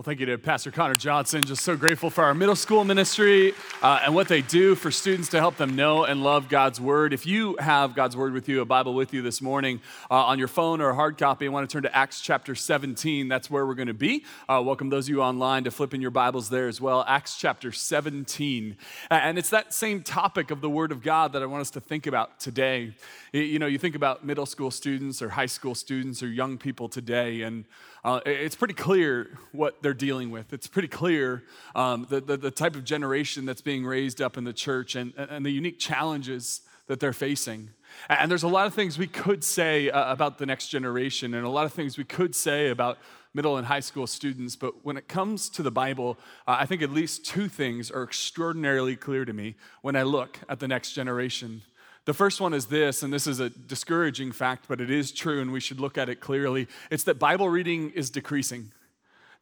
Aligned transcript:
Well, 0.00 0.04
thank 0.04 0.20
you 0.20 0.24
to 0.24 0.38
Pastor 0.38 0.70
Connor 0.70 0.94
Johnson. 0.94 1.44
Just 1.44 1.62
so 1.62 1.76
grateful 1.76 2.08
for 2.08 2.24
our 2.24 2.32
middle 2.32 2.56
school 2.56 2.84
ministry 2.84 3.52
uh, 3.82 4.00
and 4.02 4.14
what 4.14 4.28
they 4.28 4.40
do 4.40 4.74
for 4.74 4.90
students 4.90 5.28
to 5.28 5.38
help 5.38 5.58
them 5.58 5.76
know 5.76 6.04
and 6.04 6.24
love 6.24 6.48
God's 6.48 6.80
Word. 6.80 7.12
If 7.12 7.26
you 7.26 7.54
have 7.58 7.94
God's 7.94 8.16
Word 8.16 8.32
with 8.32 8.48
you, 8.48 8.62
a 8.62 8.64
Bible 8.64 8.94
with 8.94 9.12
you 9.12 9.20
this 9.20 9.42
morning 9.42 9.82
uh, 10.10 10.14
on 10.14 10.38
your 10.38 10.48
phone 10.48 10.80
or 10.80 10.88
a 10.88 10.94
hard 10.94 11.18
copy, 11.18 11.44
I 11.44 11.50
want 11.50 11.68
to 11.68 11.72
turn 11.74 11.82
to 11.82 11.94
Acts 11.94 12.22
chapter 12.22 12.54
17. 12.54 13.28
That's 13.28 13.50
where 13.50 13.66
we're 13.66 13.74
going 13.74 13.88
to 13.88 13.92
be. 13.92 14.24
Uh, 14.48 14.62
welcome 14.64 14.88
those 14.88 15.04
of 15.04 15.10
you 15.10 15.20
online 15.20 15.64
to 15.64 15.70
flip 15.70 15.92
in 15.92 16.00
your 16.00 16.10
Bibles 16.10 16.48
there 16.48 16.66
as 16.66 16.80
well. 16.80 17.04
Acts 17.06 17.36
chapter 17.36 17.70
17. 17.70 18.78
And 19.10 19.38
it's 19.38 19.50
that 19.50 19.74
same 19.74 20.02
topic 20.02 20.50
of 20.50 20.62
the 20.62 20.70
Word 20.70 20.92
of 20.92 21.02
God 21.02 21.34
that 21.34 21.42
I 21.42 21.46
want 21.46 21.60
us 21.60 21.70
to 21.72 21.80
think 21.82 22.06
about 22.06 22.40
today. 22.40 22.94
You 23.34 23.58
know, 23.58 23.66
you 23.66 23.76
think 23.76 23.94
about 23.94 24.24
middle 24.24 24.46
school 24.46 24.70
students 24.70 25.20
or 25.20 25.28
high 25.28 25.44
school 25.44 25.74
students 25.74 26.22
or 26.22 26.28
young 26.28 26.56
people 26.56 26.88
today, 26.88 27.42
and 27.42 27.66
uh, 28.02 28.20
it's 28.24 28.56
pretty 28.56 28.72
clear 28.72 29.38
what 29.52 29.82
they're 29.82 29.89
dealing 29.94 30.30
with. 30.30 30.52
It's 30.52 30.66
pretty 30.66 30.88
clear 30.88 31.42
um, 31.74 32.06
the, 32.08 32.20
the, 32.20 32.36
the, 32.36 32.50
type 32.50 32.76
of 32.76 32.84
generation 32.84 33.44
that's 33.46 33.60
being 33.60 33.84
raised 33.84 34.20
up 34.20 34.36
in 34.36 34.44
the 34.44 34.52
church 34.52 34.94
and, 34.94 35.12
and 35.16 35.44
the 35.44 35.50
unique 35.50 35.78
challenges 35.78 36.62
that 36.86 37.00
they're 37.00 37.12
facing. 37.12 37.70
And 38.08 38.30
there's 38.30 38.42
a 38.42 38.48
lot 38.48 38.66
of 38.66 38.74
things 38.74 38.98
we 38.98 39.06
could 39.06 39.44
say 39.44 39.90
uh, 39.90 40.12
about 40.12 40.38
the 40.38 40.46
next 40.46 40.68
generation, 40.68 41.34
and 41.34 41.44
a 41.44 41.48
lot 41.48 41.64
of 41.66 41.72
things 41.72 41.96
we 41.96 42.04
could 42.04 42.34
say 42.34 42.68
about 42.68 42.98
middle 43.32 43.56
and 43.56 43.66
high 43.66 43.80
school 43.80 44.06
students. 44.06 44.56
But 44.56 44.84
when 44.84 44.96
it 44.96 45.06
comes 45.06 45.48
to 45.50 45.62
the 45.62 45.70
Bible, 45.70 46.18
uh, 46.46 46.56
I 46.58 46.66
think 46.66 46.82
at 46.82 46.90
least 46.90 47.24
two 47.24 47.48
things 47.48 47.90
are 47.90 48.02
extraordinarily 48.02 48.96
clear 48.96 49.24
to 49.24 49.32
me 49.32 49.54
when 49.82 49.96
I 49.96 50.02
look 50.02 50.38
at 50.48 50.58
the 50.58 50.68
next 50.68 50.92
generation. 50.92 51.62
The 52.06 52.14
first 52.14 52.40
one 52.40 52.54
is 52.54 52.66
this, 52.66 53.02
and 53.02 53.12
this 53.12 53.26
is 53.26 53.40
a 53.40 53.50
discouraging 53.50 54.32
fact, 54.32 54.64
but 54.68 54.80
it 54.80 54.90
is 54.90 55.12
true, 55.12 55.40
and 55.40 55.52
we 55.52 55.60
should 55.60 55.78
look 55.78 55.98
at 55.98 56.08
it 56.08 56.20
clearly. 56.20 56.66
It's 56.90 57.04
that 57.04 57.18
Bible 57.18 57.48
reading 57.48 57.90
is 57.90 58.10
decreasing, 58.10 58.72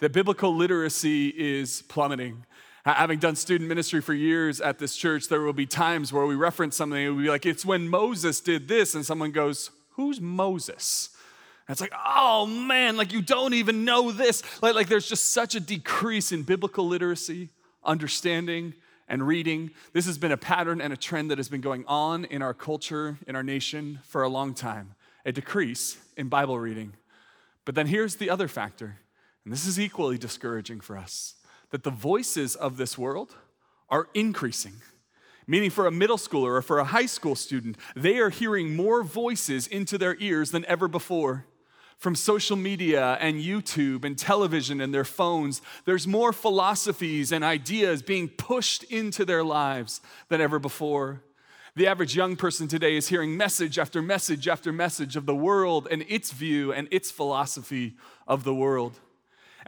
that 0.00 0.12
biblical 0.12 0.54
literacy 0.54 1.28
is 1.28 1.82
plummeting. 1.82 2.44
Having 2.84 3.18
done 3.18 3.36
student 3.36 3.68
ministry 3.68 4.00
for 4.00 4.14
years 4.14 4.60
at 4.60 4.78
this 4.78 4.96
church, 4.96 5.28
there 5.28 5.42
will 5.42 5.52
be 5.52 5.66
times 5.66 6.12
where 6.12 6.24
we 6.24 6.34
reference 6.34 6.76
something 6.76 6.98
and 6.98 7.16
we'll 7.16 7.24
be 7.24 7.30
like, 7.30 7.44
it's 7.44 7.64
when 7.64 7.88
Moses 7.88 8.40
did 8.40 8.66
this, 8.66 8.94
and 8.94 9.04
someone 9.04 9.30
goes, 9.30 9.70
Who's 9.90 10.20
Moses? 10.20 11.10
And 11.66 11.74
it's 11.74 11.80
like, 11.82 11.92
oh 12.06 12.46
man, 12.46 12.96
like 12.96 13.12
you 13.12 13.20
don't 13.20 13.52
even 13.52 13.84
know 13.84 14.10
this. 14.10 14.42
Like, 14.62 14.74
like 14.74 14.88
there's 14.88 15.08
just 15.08 15.34
such 15.34 15.54
a 15.54 15.60
decrease 15.60 16.32
in 16.32 16.44
biblical 16.44 16.86
literacy, 16.86 17.50
understanding, 17.84 18.72
and 19.06 19.26
reading. 19.26 19.70
This 19.92 20.06
has 20.06 20.16
been 20.16 20.32
a 20.32 20.36
pattern 20.36 20.80
and 20.80 20.92
a 20.92 20.96
trend 20.96 21.30
that 21.30 21.38
has 21.38 21.48
been 21.48 21.60
going 21.60 21.84
on 21.86 22.24
in 22.24 22.40
our 22.40 22.54
culture, 22.54 23.18
in 23.26 23.36
our 23.36 23.42
nation 23.42 24.00
for 24.04 24.22
a 24.22 24.28
long 24.28 24.54
time 24.54 24.94
a 25.24 25.32
decrease 25.32 25.98
in 26.16 26.28
Bible 26.28 26.58
reading. 26.58 26.94
But 27.66 27.74
then 27.74 27.86
here's 27.86 28.16
the 28.16 28.30
other 28.30 28.48
factor, 28.48 28.96
and 29.48 29.52
this 29.54 29.66
is 29.66 29.80
equally 29.80 30.18
discouraging 30.18 30.78
for 30.78 30.98
us 30.98 31.36
that 31.70 31.82
the 31.82 31.90
voices 31.90 32.54
of 32.54 32.76
this 32.76 32.98
world 32.98 33.34
are 33.88 34.10
increasing. 34.12 34.74
Meaning, 35.46 35.70
for 35.70 35.86
a 35.86 35.90
middle 35.90 36.18
schooler 36.18 36.58
or 36.58 36.60
for 36.60 36.78
a 36.78 36.84
high 36.84 37.06
school 37.06 37.34
student, 37.34 37.78
they 37.96 38.18
are 38.18 38.28
hearing 38.28 38.76
more 38.76 39.02
voices 39.02 39.66
into 39.66 39.96
their 39.96 40.16
ears 40.20 40.50
than 40.50 40.66
ever 40.66 40.86
before 40.86 41.46
from 41.96 42.14
social 42.14 42.56
media 42.58 43.16
and 43.22 43.40
YouTube 43.40 44.04
and 44.04 44.18
television 44.18 44.82
and 44.82 44.92
their 44.92 45.02
phones. 45.02 45.62
There's 45.86 46.06
more 46.06 46.34
philosophies 46.34 47.32
and 47.32 47.42
ideas 47.42 48.02
being 48.02 48.28
pushed 48.28 48.82
into 48.84 49.24
their 49.24 49.42
lives 49.42 50.02
than 50.28 50.42
ever 50.42 50.58
before. 50.58 51.22
The 51.74 51.86
average 51.86 52.14
young 52.14 52.36
person 52.36 52.68
today 52.68 52.98
is 52.98 53.08
hearing 53.08 53.34
message 53.34 53.78
after 53.78 54.02
message 54.02 54.46
after 54.46 54.74
message 54.74 55.16
of 55.16 55.24
the 55.24 55.34
world 55.34 55.88
and 55.90 56.04
its 56.06 56.32
view 56.32 56.70
and 56.70 56.86
its 56.90 57.10
philosophy 57.10 57.96
of 58.26 58.44
the 58.44 58.54
world. 58.54 59.00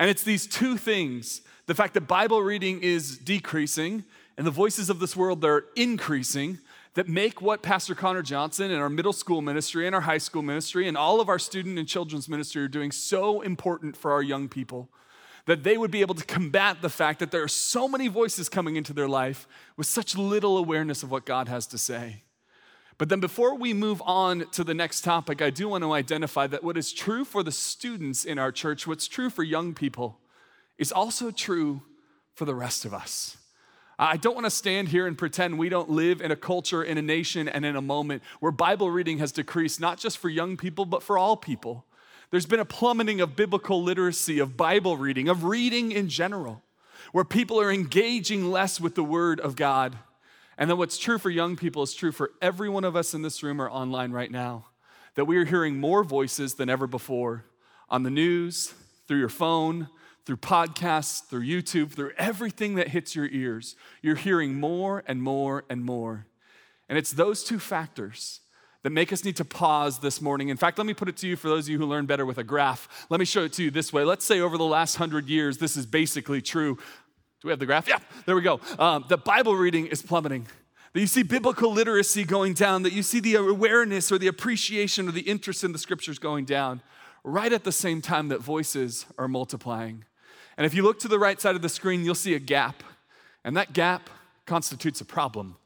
And 0.01 0.09
it's 0.09 0.23
these 0.23 0.47
two 0.47 0.79
things 0.79 1.43
the 1.67 1.75
fact 1.75 1.95
that 1.95 2.09
Bible 2.09 2.43
reading 2.43 2.83
is 2.83 3.19
decreasing 3.19 4.03
and 4.37 4.47
the 4.47 4.51
voices 4.51 4.89
of 4.89 4.99
this 4.99 5.15
world 5.15 5.45
are 5.45 5.67
increasing 5.77 6.59
that 6.95 7.07
make 7.07 7.43
what 7.43 7.63
Pastor 7.63 7.95
Connor 7.95 8.23
Johnson 8.23 8.71
and 8.71 8.81
our 8.81 8.89
middle 8.89 9.13
school 9.13 9.43
ministry 9.43 9.87
and 9.87 9.95
our 9.95 10.01
high 10.01 10.19
school 10.19 10.43
ministry 10.43 10.89
and 10.89 10.97
all 10.97 11.21
of 11.21 11.29
our 11.29 11.39
student 11.39 11.79
and 11.79 11.87
children's 11.87 12.31
ministry 12.31 12.63
are 12.63 12.69
doing 12.69 12.91
so 12.91 13.43
important 13.43 13.95
for 13.95 14.11
our 14.11 14.23
young 14.23 14.49
people. 14.49 14.89
That 15.45 15.65
they 15.65 15.77
would 15.77 15.91
be 15.91 16.01
able 16.01 16.15
to 16.15 16.25
combat 16.25 16.81
the 16.81 16.89
fact 16.89 17.19
that 17.19 17.31
there 17.31 17.43
are 17.43 17.49
so 17.49 17.87
many 17.87 18.09
voices 18.09 18.49
coming 18.49 18.77
into 18.77 18.95
their 18.95 19.09
life 19.09 19.47
with 19.77 19.87
such 19.87 20.17
little 20.17 20.57
awareness 20.57 21.03
of 21.03 21.11
what 21.11 21.27
God 21.27 21.47
has 21.49 21.67
to 21.69 21.79
say. 21.79 22.23
But 23.01 23.09
then, 23.09 23.21
before 23.21 23.55
we 23.55 23.73
move 23.73 24.03
on 24.05 24.45
to 24.51 24.63
the 24.63 24.75
next 24.75 25.01
topic, 25.01 25.41
I 25.41 25.49
do 25.49 25.71
want 25.71 25.85
to 25.85 25.93
identify 25.95 26.47
that 26.49 26.63
what 26.63 26.77
is 26.77 26.93
true 26.93 27.25
for 27.25 27.43
the 27.43 27.51
students 27.51 28.27
in 28.27 28.39
our 28.39 28.53
church, 28.53 28.87
what's 28.87 29.09
true 29.09 29.31
for 29.31 29.43
young 29.43 29.73
people, 29.73 30.19
is 30.77 30.93
also 30.93 31.31
true 31.31 31.81
for 32.35 32.45
the 32.45 32.55
rest 32.55 32.85
of 32.85 32.93
us. 32.93 33.39
I 33.99 34.19
don't 34.19 34.35
want 34.35 34.45
to 34.45 34.51
stand 34.51 34.89
here 34.89 35.07
and 35.07 35.17
pretend 35.17 35.59
we 35.59 35.71
don't 35.71 35.89
live 35.89 36.21
in 36.21 36.31
a 36.31 36.37
culture, 36.37 36.83
in 36.83 36.99
a 36.99 37.03
nation, 37.03 37.49
and 37.49 37.65
in 37.65 37.75
a 37.75 37.81
moment 37.81 38.23
where 38.41 38.53
Bible 38.53 38.91
reading 38.91 39.17
has 39.17 39.33
decreased, 39.33 39.81
not 39.81 39.97
just 39.97 40.19
for 40.19 40.29
young 40.29 40.59
people, 40.59 40.85
but 40.85 41.03
for 41.03 41.17
all 41.17 41.39
people. 41.39 41.87
There's 42.31 42.45
been 42.45 42.61
a 42.61 42.67
plummeting 42.67 43.23
of 43.23 43.35
biblical 43.35 43.83
literacy, 43.83 44.41
of 44.41 44.59
Bible 44.59 44.99
reading, 44.99 45.31
of 45.31 45.45
reading 45.45 45.91
in 45.91 46.11
general, 46.11 46.63
where 47.13 47.25
people 47.25 47.59
are 47.63 47.73
engaging 47.73 48.51
less 48.51 48.79
with 48.79 48.95
the 48.95 49.03
Word 49.03 49.41
of 49.41 49.57
God. 49.57 49.97
And 50.61 50.69
then 50.69 50.77
what's 50.77 50.99
true 50.99 51.19
for 51.19 51.31
young 51.31 51.57
people 51.57 51.83
is 51.83 51.95
true 51.95 52.13
for 52.13 52.33
every 52.43 52.69
one 52.69 52.85
of 52.85 52.95
us 52.95 53.15
in 53.15 53.23
this 53.23 53.43
room 53.43 53.61
or 53.61 53.71
online 53.71 54.13
right 54.13 54.31
now 54.31 54.67
that 55.17 55.25
we 55.25 55.37
are 55.39 55.45
hearing 55.47 55.81
more 55.81 56.05
voices 56.05 56.55
than 56.55 56.69
ever 56.69 56.87
before 56.87 57.45
on 57.89 58.05
the 58.05 58.11
news, 58.11 58.73
through 59.09 59.19
your 59.19 59.29
phone, 59.29 59.89
through 60.25 60.37
podcasts, 60.37 61.27
through 61.27 61.43
YouTube, 61.43 61.93
through 61.93 62.13
everything 62.17 62.77
that 62.77 62.89
hits 62.89 63.17
your 63.17 63.27
ears, 63.27 63.75
you're 64.03 64.15
hearing 64.15 64.55
more 64.55 65.03
and 65.07 65.23
more 65.23 65.65
and 65.69 65.83
more. 65.83 66.27
And 66.89 66.97
it's 66.97 67.11
those 67.11 67.43
two 67.43 67.59
factors 67.59 68.41
that 68.83 68.91
make 68.91 69.13
us 69.13 69.25
need 69.25 69.37
to 69.37 69.45
pause 69.45 69.99
this 69.99 70.23
morning. 70.23 70.49
In 70.49 70.57
fact, 70.57 70.79
let 70.79 70.87
me 70.87 70.95
put 70.95 71.09
it 71.09 71.17
to 71.19 71.29
you 71.29 71.37
for 71.37 71.49
those 71.49 71.67
of 71.67 71.69
you 71.71 71.79
who 71.79 71.85
learn 71.85 72.07
better 72.07 72.25
with 72.25 72.39
a 72.39 72.45
graph. 72.45 73.07
Let 73.11 73.21
me 73.21 73.27
show 73.27 73.45
it 73.45 73.53
to 73.55 73.63
you 73.63 73.71
this 73.71 73.93
way. 73.93 74.05
Let's 74.05 74.25
say 74.25 74.41
over 74.41 74.57
the 74.57 74.65
last 74.65 74.97
hundred 74.97 75.29
years, 75.29 75.59
this 75.59 75.77
is 75.77 75.85
basically 75.85 76.41
true. 76.41 76.79
Do 77.41 77.49
we 77.49 77.53
have 77.53 77.59
the 77.59 77.67
graph? 77.67 77.89
Yeah, 77.89 77.99
there 78.27 78.37
we 78.37 78.43
go. 78.43 78.61
Um, 78.79 79.07
the 79.09 79.17
Bible 79.17 79.57
reading 79.57 79.87
is 79.87 80.03
plummeting. 80.03 80.47
That 80.93 81.01
you 81.01 81.07
see 81.07 81.23
biblical 81.23 81.73
literacy 81.73 82.25
going 82.25 82.53
down, 82.55 82.83
that 82.83 82.93
you 82.93 83.03
see 83.03 83.21
the 83.21 83.37
awareness 83.37 84.13
or 84.13 84.19
the 84.19 84.27
appreciation 84.27 85.09
or 85.09 85.13
the 85.13 85.23
interest 85.23 85.65
in 85.65 85.73
the 85.73 85.79
scriptures 85.79 86.19
going 86.19 86.45
down, 86.45 86.83
right 87.25 87.53
at 87.53 87.65
the 87.65 87.73
same 87.73 88.03
time 88.03 88.29
that 88.29 88.41
voices 88.41 89.07
are 89.17 89.29
multiplying. 89.29 90.05
And 90.59 90.67
if 90.67 90.75
you 90.75 90.83
look 90.83 90.99
to 91.01 91.09
the 91.09 91.19
right 91.19 91.41
side 91.41 91.57
of 91.57 91.63
the 91.63 91.69
screen, 91.69 92.05
you'll 92.05 92.15
see 92.15 92.35
a 92.35 92.39
gap. 92.39 92.83
And 93.45 93.57
that 93.57 93.73
gap 93.73 94.11
constitutes 94.45 95.01
a 95.01 95.05
problem. 95.07 95.57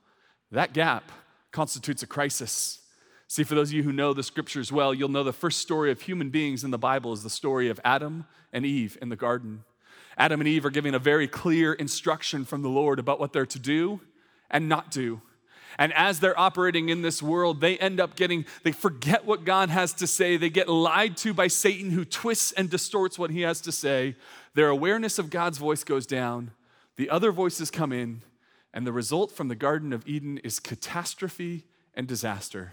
That 0.52 0.74
gap 0.74 1.10
constitutes 1.50 2.02
a 2.04 2.06
crisis. 2.06 2.80
See, 3.26 3.42
for 3.42 3.56
those 3.56 3.70
of 3.70 3.74
you 3.74 3.82
who 3.82 3.92
know 3.92 4.12
the 4.12 4.22
scriptures 4.22 4.70
well, 4.70 4.94
you'll 4.94 5.08
know 5.08 5.24
the 5.24 5.32
first 5.32 5.60
story 5.60 5.90
of 5.90 6.02
human 6.02 6.30
beings 6.30 6.62
in 6.62 6.70
the 6.70 6.78
Bible 6.78 7.12
is 7.12 7.24
the 7.24 7.30
story 7.30 7.68
of 7.68 7.80
Adam 7.84 8.26
and 8.52 8.64
Eve 8.64 8.96
in 9.02 9.08
the 9.08 9.16
garden. 9.16 9.64
Adam 10.16 10.40
and 10.40 10.48
Eve 10.48 10.64
are 10.64 10.70
giving 10.70 10.94
a 10.94 10.98
very 10.98 11.26
clear 11.26 11.72
instruction 11.72 12.44
from 12.44 12.62
the 12.62 12.68
Lord 12.68 12.98
about 12.98 13.18
what 13.20 13.32
they're 13.32 13.46
to 13.46 13.58
do 13.58 14.00
and 14.50 14.68
not 14.68 14.90
do. 14.90 15.20
And 15.78 15.92
as 15.94 16.20
they're 16.20 16.38
operating 16.38 16.88
in 16.88 17.02
this 17.02 17.22
world, 17.22 17.60
they 17.60 17.76
end 17.78 18.00
up 18.00 18.14
getting, 18.14 18.44
they 18.62 18.72
forget 18.72 19.24
what 19.24 19.44
God 19.44 19.70
has 19.70 19.92
to 19.94 20.06
say. 20.06 20.36
They 20.36 20.50
get 20.50 20.68
lied 20.68 21.16
to 21.18 21.34
by 21.34 21.48
Satan, 21.48 21.90
who 21.90 22.04
twists 22.04 22.52
and 22.52 22.70
distorts 22.70 23.18
what 23.18 23.30
he 23.30 23.40
has 23.40 23.60
to 23.62 23.72
say. 23.72 24.14
Their 24.54 24.68
awareness 24.68 25.18
of 25.18 25.30
God's 25.30 25.58
voice 25.58 25.82
goes 25.82 26.06
down, 26.06 26.52
the 26.96 27.10
other 27.10 27.32
voices 27.32 27.72
come 27.72 27.92
in, 27.92 28.22
and 28.72 28.86
the 28.86 28.92
result 28.92 29.32
from 29.32 29.48
the 29.48 29.56
Garden 29.56 29.92
of 29.92 30.06
Eden 30.06 30.38
is 30.38 30.60
catastrophe 30.60 31.64
and 31.94 32.06
disaster. 32.06 32.72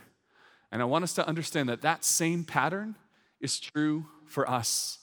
And 0.72 0.82
I 0.82 0.86
want 0.86 1.04
us 1.04 1.14
to 1.16 1.28
understand 1.28 1.70
that 1.70 1.82
that 1.82 2.06
same 2.06 2.44
pattern 2.44 2.96
is 3.40 3.60
true 3.60 4.06
for 4.26 4.50
us. 4.50 5.00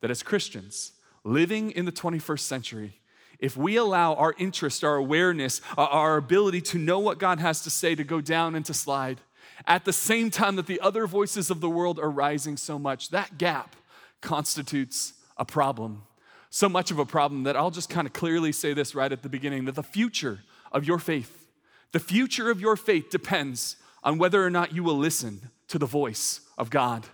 That 0.00 0.10
as 0.10 0.22
Christians, 0.22 0.92
living 1.24 1.70
in 1.70 1.86
the 1.86 1.92
21st 1.92 2.40
century, 2.40 3.00
if 3.38 3.56
we 3.56 3.76
allow 3.76 4.14
our 4.14 4.34
interest, 4.38 4.84
our 4.84 4.96
awareness, 4.96 5.60
uh, 5.76 5.82
our 5.82 6.16
ability 6.16 6.60
to 6.60 6.78
know 6.78 6.98
what 6.98 7.18
God 7.18 7.40
has 7.40 7.62
to 7.62 7.70
say 7.70 7.94
to 7.94 8.04
go 8.04 8.20
down 8.20 8.54
and 8.54 8.64
to 8.66 8.74
slide, 8.74 9.20
at 9.66 9.84
the 9.84 9.92
same 9.92 10.30
time 10.30 10.56
that 10.56 10.66
the 10.66 10.80
other 10.80 11.06
voices 11.06 11.50
of 11.50 11.60
the 11.60 11.68
world 11.68 11.98
are 11.98 12.10
rising 12.10 12.56
so 12.56 12.78
much, 12.78 13.10
that 13.10 13.38
gap 13.38 13.76
constitutes 14.20 15.14
a 15.36 15.44
problem. 15.44 16.02
So 16.50 16.68
much 16.68 16.90
of 16.90 16.98
a 16.98 17.06
problem 17.06 17.42
that 17.44 17.56
I'll 17.56 17.70
just 17.70 17.90
kind 17.90 18.06
of 18.06 18.12
clearly 18.12 18.52
say 18.52 18.74
this 18.74 18.94
right 18.94 19.10
at 19.10 19.22
the 19.22 19.28
beginning 19.28 19.64
that 19.64 19.74
the 19.74 19.82
future 19.82 20.40
of 20.70 20.84
your 20.84 20.98
faith, 20.98 21.46
the 21.92 22.00
future 22.00 22.50
of 22.50 22.60
your 22.60 22.76
faith 22.76 23.10
depends 23.10 23.76
on 24.02 24.18
whether 24.18 24.44
or 24.44 24.50
not 24.50 24.72
you 24.72 24.84
will 24.84 24.96
listen 24.96 25.50
to 25.68 25.78
the 25.78 25.86
voice 25.86 26.40
of 26.56 26.70
God. 26.70 27.06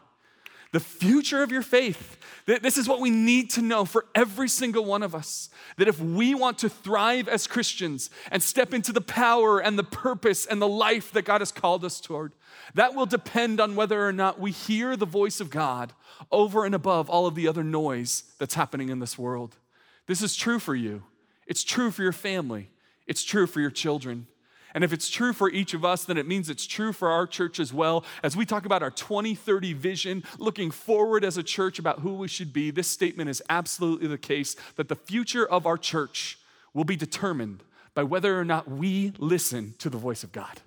The 0.73 0.81
future 0.81 1.43
of 1.43 1.51
your 1.51 1.63
faith 1.63 2.19
this 2.59 2.77
is 2.77 2.89
what 2.89 3.01
we 3.01 3.11
need 3.11 3.51
to 3.51 3.63
know 3.63 3.85
for 3.85 4.07
every 4.15 4.49
single 4.49 4.85
one 4.85 5.03
of 5.03 5.15
us. 5.15 5.51
That 5.77 5.89
if 5.89 6.01
we 6.01 6.35
want 6.35 6.59
to 6.59 6.69
thrive 6.69 7.29
as 7.29 7.47
Christians 7.47 8.11
and 8.31 8.43
step 8.43 8.75
into 8.75 8.93
the 8.93 9.01
power 9.01 9.61
and 9.61 9.79
the 9.79 9.85
purpose 9.85 10.47
and 10.47 10.61
the 10.61 10.69
life 10.69 11.13
that 11.13 11.25
God 11.25 11.41
has 11.41 11.53
called 11.53 11.85
us 11.85 12.01
toward, 12.01 12.33
that 12.75 12.95
will 12.95 13.07
depend 13.07 13.61
on 13.61 13.77
whether 13.77 14.07
or 14.07 14.13
not 14.13 14.41
we 14.41 14.51
hear 14.51 14.97
the 14.97 15.07
voice 15.07 15.41
of 15.41 15.51
God 15.51 15.93
over 16.31 16.65
and 16.65 16.75
above 16.75 17.09
all 17.09 17.27
of 17.27 17.35
the 17.35 17.47
other 17.47 17.65
noise 17.65 18.25
that's 18.39 18.55
happening 18.55 18.89
in 18.89 18.99
this 18.99 19.19
world. 19.19 19.57
This 20.07 20.23
is 20.23 20.35
true 20.37 20.59
for 20.59 20.75
you. 20.75 21.05
It's 21.47 21.63
true 21.65 21.91
for 21.91 22.03
your 22.03 22.13
family. 22.13 22.71
It's 23.07 23.25
true 23.25 23.47
for 23.47 23.61
your 23.61 23.71
children. 23.71 24.27
And 24.75 24.85
if 24.85 24.93
it's 24.93 25.09
true 25.09 25.33
for 25.33 25.51
each 25.51 25.75
of 25.75 25.85
us, 25.85 26.05
then 26.05 26.17
it 26.17 26.27
means 26.27 26.49
it's 26.49 26.67
true 26.67 26.93
for 26.93 27.11
our 27.11 27.27
church 27.27 27.59
as 27.59 27.73
well. 27.73 28.05
As 28.23 28.37
we 28.37 28.47
talk 28.47 28.67
about 28.67 28.83
our 28.83 28.91
2030 28.91 29.73
vision, 29.73 30.23
looking 30.39 30.71
forward 30.71 31.25
as 31.25 31.37
a 31.37 31.43
church 31.43 31.79
about 31.79 32.01
who 32.01 32.15
we 32.15 32.29
should 32.29 32.53
be, 32.53 32.71
this 32.71 32.89
statement 32.89 33.31
is 33.31 33.43
absolutely 33.51 34.07
the 34.07 34.19
case 34.19 34.57
that 34.77 34.89
the 34.89 34.97
future 34.97 35.47
of 35.47 35.67
our 35.67 35.79
church 35.79 36.39
will 36.73 36.85
be 36.85 36.97
determined 36.97 37.63
by 37.95 38.03
whether 38.03 38.39
or 38.39 38.45
not 38.45 38.71
we 38.71 39.13
listen 39.19 39.75
to 39.79 39.91
the 39.91 39.99
voice 39.99 40.23
of 40.23 40.33
God. 40.33 40.61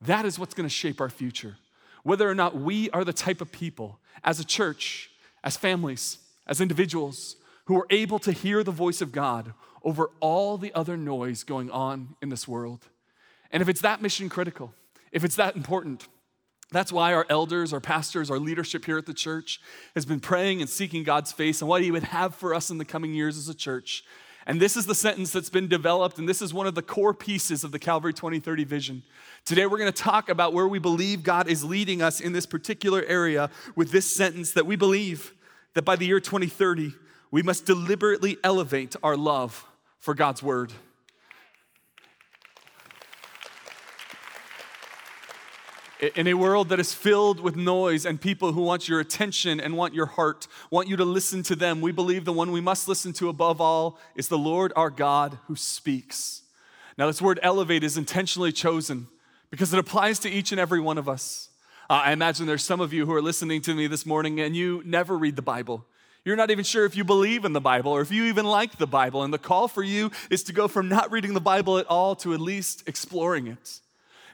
That 0.00 0.24
is 0.24 0.38
what's 0.38 0.54
going 0.54 0.68
to 0.68 0.74
shape 0.74 1.00
our 1.00 1.10
future. 1.10 1.56
Whether 2.02 2.28
or 2.28 2.34
not 2.34 2.56
we 2.56 2.88
are 2.90 3.04
the 3.04 3.12
type 3.12 3.40
of 3.40 3.52
people 3.52 3.98
as 4.24 4.40
a 4.40 4.44
church, 4.44 5.10
as 5.44 5.56
families, 5.56 6.18
as 6.46 6.60
individuals 6.60 7.36
who 7.66 7.76
are 7.76 7.86
able 7.90 8.18
to 8.20 8.32
hear 8.32 8.64
the 8.64 8.70
voice 8.70 9.02
of 9.02 9.12
God 9.12 9.52
over 9.82 10.10
all 10.20 10.56
the 10.56 10.72
other 10.74 10.96
noise 10.96 11.44
going 11.44 11.70
on 11.70 12.16
in 12.22 12.30
this 12.30 12.48
world. 12.48 12.88
And 13.50 13.62
if 13.62 13.68
it's 13.68 13.80
that 13.80 14.02
mission 14.02 14.28
critical, 14.28 14.74
if 15.12 15.24
it's 15.24 15.36
that 15.36 15.56
important, 15.56 16.06
that's 16.70 16.92
why 16.92 17.14
our 17.14 17.24
elders, 17.30 17.72
our 17.72 17.80
pastors, 17.80 18.30
our 18.30 18.38
leadership 18.38 18.84
here 18.84 18.98
at 18.98 19.06
the 19.06 19.14
church 19.14 19.60
has 19.94 20.04
been 20.04 20.20
praying 20.20 20.60
and 20.60 20.68
seeking 20.68 21.02
God's 21.02 21.32
face 21.32 21.62
and 21.62 21.68
what 21.68 21.82
He 21.82 21.90
would 21.90 22.04
have 22.04 22.34
for 22.34 22.54
us 22.54 22.70
in 22.70 22.78
the 22.78 22.84
coming 22.84 23.14
years 23.14 23.38
as 23.38 23.48
a 23.48 23.54
church. 23.54 24.04
And 24.46 24.60
this 24.60 24.76
is 24.76 24.86
the 24.86 24.94
sentence 24.94 25.30
that's 25.30 25.50
been 25.50 25.68
developed, 25.68 26.18
and 26.18 26.26
this 26.26 26.40
is 26.40 26.54
one 26.54 26.66
of 26.66 26.74
the 26.74 26.82
core 26.82 27.12
pieces 27.12 27.64
of 27.64 27.72
the 27.72 27.78
Calvary 27.78 28.14
2030 28.14 28.64
vision. 28.64 29.02
Today, 29.44 29.66
we're 29.66 29.78
going 29.78 29.92
to 29.92 30.02
talk 30.02 30.30
about 30.30 30.54
where 30.54 30.66
we 30.66 30.78
believe 30.78 31.22
God 31.22 31.48
is 31.48 31.64
leading 31.64 32.00
us 32.00 32.20
in 32.20 32.32
this 32.32 32.46
particular 32.46 33.04
area 33.04 33.50
with 33.76 33.90
this 33.90 34.10
sentence 34.10 34.52
that 34.52 34.64
we 34.64 34.74
believe 34.74 35.34
that 35.74 35.82
by 35.82 35.96
the 35.96 36.06
year 36.06 36.20
2030, 36.20 36.94
we 37.30 37.42
must 37.42 37.66
deliberately 37.66 38.38
elevate 38.42 38.96
our 39.02 39.16
love 39.16 39.66
for 39.98 40.14
God's 40.14 40.42
word. 40.42 40.72
In 46.00 46.28
a 46.28 46.34
world 46.34 46.68
that 46.68 46.78
is 46.78 46.94
filled 46.94 47.40
with 47.40 47.56
noise 47.56 48.06
and 48.06 48.20
people 48.20 48.52
who 48.52 48.62
want 48.62 48.88
your 48.88 49.00
attention 49.00 49.58
and 49.58 49.76
want 49.76 49.94
your 49.94 50.06
heart, 50.06 50.46
want 50.70 50.86
you 50.86 50.96
to 50.96 51.04
listen 51.04 51.42
to 51.44 51.56
them, 51.56 51.80
we 51.80 51.90
believe 51.90 52.24
the 52.24 52.32
one 52.32 52.52
we 52.52 52.60
must 52.60 52.86
listen 52.86 53.12
to 53.14 53.28
above 53.28 53.60
all 53.60 53.98
is 54.14 54.28
the 54.28 54.38
Lord 54.38 54.72
our 54.76 54.90
God 54.90 55.38
who 55.48 55.56
speaks. 55.56 56.42
Now, 56.96 57.08
this 57.08 57.20
word 57.20 57.40
elevate 57.42 57.82
is 57.82 57.98
intentionally 57.98 58.52
chosen 58.52 59.08
because 59.50 59.72
it 59.72 59.78
applies 59.80 60.20
to 60.20 60.30
each 60.30 60.52
and 60.52 60.60
every 60.60 60.78
one 60.78 60.98
of 60.98 61.08
us. 61.08 61.48
Uh, 61.90 62.02
I 62.04 62.12
imagine 62.12 62.46
there's 62.46 62.62
some 62.62 62.80
of 62.80 62.92
you 62.92 63.04
who 63.04 63.12
are 63.14 63.22
listening 63.22 63.60
to 63.62 63.74
me 63.74 63.88
this 63.88 64.06
morning 64.06 64.40
and 64.40 64.54
you 64.54 64.82
never 64.84 65.18
read 65.18 65.34
the 65.34 65.42
Bible. 65.42 65.84
You're 66.24 66.36
not 66.36 66.52
even 66.52 66.64
sure 66.64 66.84
if 66.84 66.94
you 66.94 67.02
believe 67.02 67.44
in 67.44 67.54
the 67.54 67.60
Bible 67.60 67.90
or 67.90 68.02
if 68.02 68.12
you 68.12 68.24
even 68.26 68.46
like 68.46 68.78
the 68.78 68.86
Bible. 68.86 69.24
And 69.24 69.34
the 69.34 69.38
call 69.38 69.66
for 69.66 69.82
you 69.82 70.12
is 70.30 70.44
to 70.44 70.52
go 70.52 70.68
from 70.68 70.88
not 70.88 71.10
reading 71.10 71.34
the 71.34 71.40
Bible 71.40 71.78
at 71.78 71.86
all 71.86 72.14
to 72.16 72.34
at 72.34 72.40
least 72.40 72.84
exploring 72.86 73.48
it. 73.48 73.80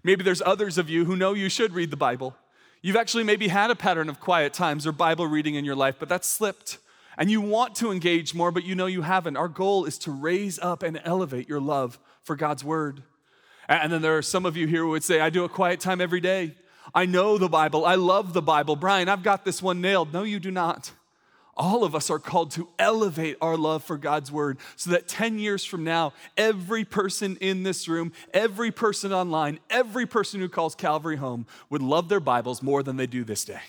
Maybe 0.05 0.23
there's 0.23 0.43
others 0.43 0.79
of 0.79 0.91
you 0.91 1.07
who 1.07 1.17
know 1.17 1.33
you 1.33 1.49
should 1.49 1.73
read 1.73 1.91
the 1.91 1.97
Bible. 1.97 2.37
You've 2.83 2.97
actually 2.97 3.25
maybe 3.25 3.49
had 3.49 3.71
a 3.71 3.75
pattern 3.75 4.11
of 4.11 4.21
quiet 4.21 4.53
times 4.53 4.87
or 4.87 4.93
Bible 4.93 5.27
reading 5.27 5.55
in 5.55 5.65
your 5.65 5.75
life, 5.75 5.97
but 5.99 6.09
that's 6.11 6.29
slipped. 6.29 6.79
And 7.17 7.31
you 7.31 7.41
want 7.41 7.75
to 7.77 7.91
engage 7.91 8.35
more, 8.35 8.51
but 8.51 8.65
you 8.65 8.75
know 8.75 8.87
you 8.87 9.03
haven't. 9.03 9.39
Our 9.39 9.49
goal 9.49 9.87
is 9.87 9.99
to 10.01 10.11
raise 10.11 10.59
up 10.59 10.83
and 10.83 11.01
elevate 11.05 11.49
your 11.49 11.61
love 11.61 11.99
for 12.23 12.37
God's 12.37 12.63
word. 12.63 13.03
And 13.67 13.91
then 13.91 14.03
there 14.03 14.19
are 14.19 14.23
some 14.23 14.45
of 14.45 14.57
you 14.57 14.67
here 14.67 14.83
who 14.83 14.91
would 14.91 15.05
say, 15.05 15.21
I 15.21 15.31
do 15.31 15.45
a 15.45 15.49
quiet 15.49 15.81
time 15.81 16.03
every 16.03 16.21
day. 16.21 16.55
I 16.95 17.07
know 17.07 17.39
the 17.39 17.49
Bible. 17.49 17.87
I 17.87 17.95
love 17.95 18.35
the 18.35 18.43
Bible. 18.43 18.77
Brian, 18.77 19.09
I've 19.09 19.23
got 19.23 19.47
this 19.47 19.63
one 19.63 19.81
nailed. 19.81 20.13
No, 20.13 20.23
you 20.23 20.39
do 20.39 20.51
not 20.51 20.93
all 21.57 21.85
of 21.85 21.95
us 21.95 22.11
are 22.11 22.19
called 22.19 22.51
to 22.53 22.69
elevate 22.79 23.37
our 23.41 23.57
love 23.57 23.85
for 23.85 23.97
God's 23.97 24.31
word 24.31 24.59
so 24.77 24.91
that 24.91 25.09
10 25.09 25.39
years 25.39 25.65
from 25.65 25.85
now, 25.85 26.13
every 26.37 26.85
person 26.85 27.37
in 27.41 27.63
this 27.63 27.89
room, 27.89 28.13
every 28.33 28.71
person 28.71 29.13
online, 29.13 29.59
every 29.71 30.07
person 30.07 30.41
who 30.41 30.49
calls 30.49 30.75
Calvary 30.75 31.17
home 31.17 31.47
would 31.71 31.83
love 31.83 32.09
their 32.09 32.21
Bibles 32.21 32.63
more 32.63 32.83
than 32.83 32.97
they 32.97 33.07
do 33.07 33.25
this 33.25 33.45
day. 33.45 33.61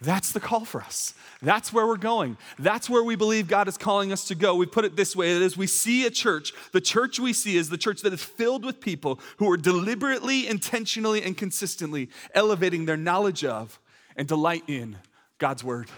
That's 0.00 0.30
the 0.30 0.38
call 0.38 0.64
for 0.64 0.80
us. 0.80 1.12
That's 1.42 1.72
where 1.72 1.84
we're 1.84 1.96
going. 1.96 2.36
That's 2.56 2.88
where 2.88 3.02
we 3.02 3.16
believe 3.16 3.48
God 3.48 3.66
is 3.66 3.76
calling 3.76 4.12
us 4.12 4.28
to 4.28 4.36
go. 4.36 4.54
We 4.54 4.66
put 4.66 4.84
it 4.84 4.94
this 4.94 5.16
way 5.16 5.34
that 5.34 5.42
as 5.42 5.56
we 5.56 5.66
see 5.66 6.06
a 6.06 6.10
church, 6.10 6.52
the 6.72 6.80
church 6.80 7.18
we 7.18 7.32
see 7.32 7.56
is 7.56 7.68
the 7.68 7.78
church 7.78 8.02
that 8.02 8.12
is 8.12 8.22
filled 8.22 8.64
with 8.64 8.80
people 8.80 9.18
who 9.38 9.50
are 9.50 9.56
deliberately, 9.56 10.46
intentionally, 10.46 11.22
and 11.22 11.36
consistently 11.36 12.10
elevating 12.32 12.84
their 12.84 12.96
knowledge 12.96 13.44
of 13.44 13.80
and 14.14 14.28
delight 14.28 14.62
in 14.68 14.98
God's 15.38 15.64
word. 15.64 15.88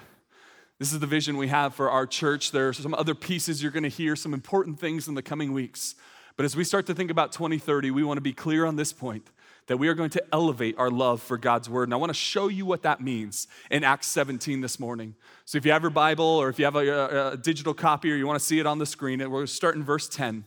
This 0.81 0.95
is 0.95 0.99
the 0.99 1.07
vision 1.07 1.37
we 1.37 1.49
have 1.49 1.75
for 1.75 1.91
our 1.91 2.07
church. 2.07 2.53
There 2.53 2.69
are 2.69 2.73
some 2.73 2.95
other 2.95 3.15
pieces 3.15 3.63
you're 3.63 3.71
going 3.71 3.83
to 3.83 3.91
hear, 3.91 4.17
some 4.17 4.33
important 4.33 4.81
things 4.81 5.09
in 5.09 5.15
the 5.15 5.21
coming 5.21 5.53
weeks. 5.53 5.95
But 6.39 6.47
as 6.47 6.57
we 6.57 6.65
start 6.65 6.87
to 6.87 6.95
think 6.95 7.11
about 7.11 7.33
2030, 7.33 7.91
we 7.91 8.03
want 8.03 8.17
to 8.17 8.23
be 8.23 8.33
clear 8.33 8.65
on 8.65 8.77
this 8.77 8.91
point 8.91 9.29
that 9.67 9.77
we 9.77 9.89
are 9.89 9.95
going 9.95 10.09
to 10.09 10.25
elevate 10.33 10.79
our 10.79 10.89
love 10.91 11.21
for 11.21 11.37
God's 11.37 11.69
word. 11.69 11.83
And 11.83 11.93
I 11.93 11.99
want 11.99 12.09
to 12.09 12.15
show 12.15 12.49
you 12.49 12.65
what 12.65 12.81
that 12.85 13.03
means 13.03 13.47
in 13.71 13.85
Acts 13.85 14.07
17 14.07 14.63
this 14.63 14.81
morning. 14.81 15.17
So 15.45 15.59
if 15.59 15.67
you 15.67 15.73
have 15.73 15.83
your 15.83 15.91
Bible 15.91 16.25
or 16.25 16.49
if 16.49 16.59
you 16.59 16.65
have 16.65 16.77
a, 16.77 17.33
a 17.33 17.37
digital 17.37 17.75
copy 17.75 18.11
or 18.11 18.17
you 18.17 18.27
want 18.27 18.39
to 18.39 18.45
see 18.45 18.59
it 18.59 18.65
on 18.65 18.79
the 18.79 18.87
screen, 18.87 19.19
going 19.19 19.47
start 19.49 19.77
in 19.77 19.85
verse 19.85 20.09
10. 20.09 20.47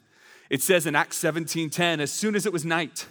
It 0.49 0.63
says 0.63 0.87
in 0.87 0.95
Acts 0.95 1.17
17 1.17 1.69
10, 1.69 1.99
as 1.99 2.11
soon 2.11 2.35
as 2.35 2.47
it 2.47 2.51
was 2.51 2.65
night, 2.65 3.05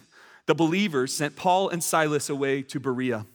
the 0.47 0.57
believers 0.57 1.15
sent 1.15 1.37
Paul 1.37 1.69
and 1.69 1.85
Silas 1.85 2.29
away 2.29 2.63
to 2.63 2.81
Berea. 2.81 3.27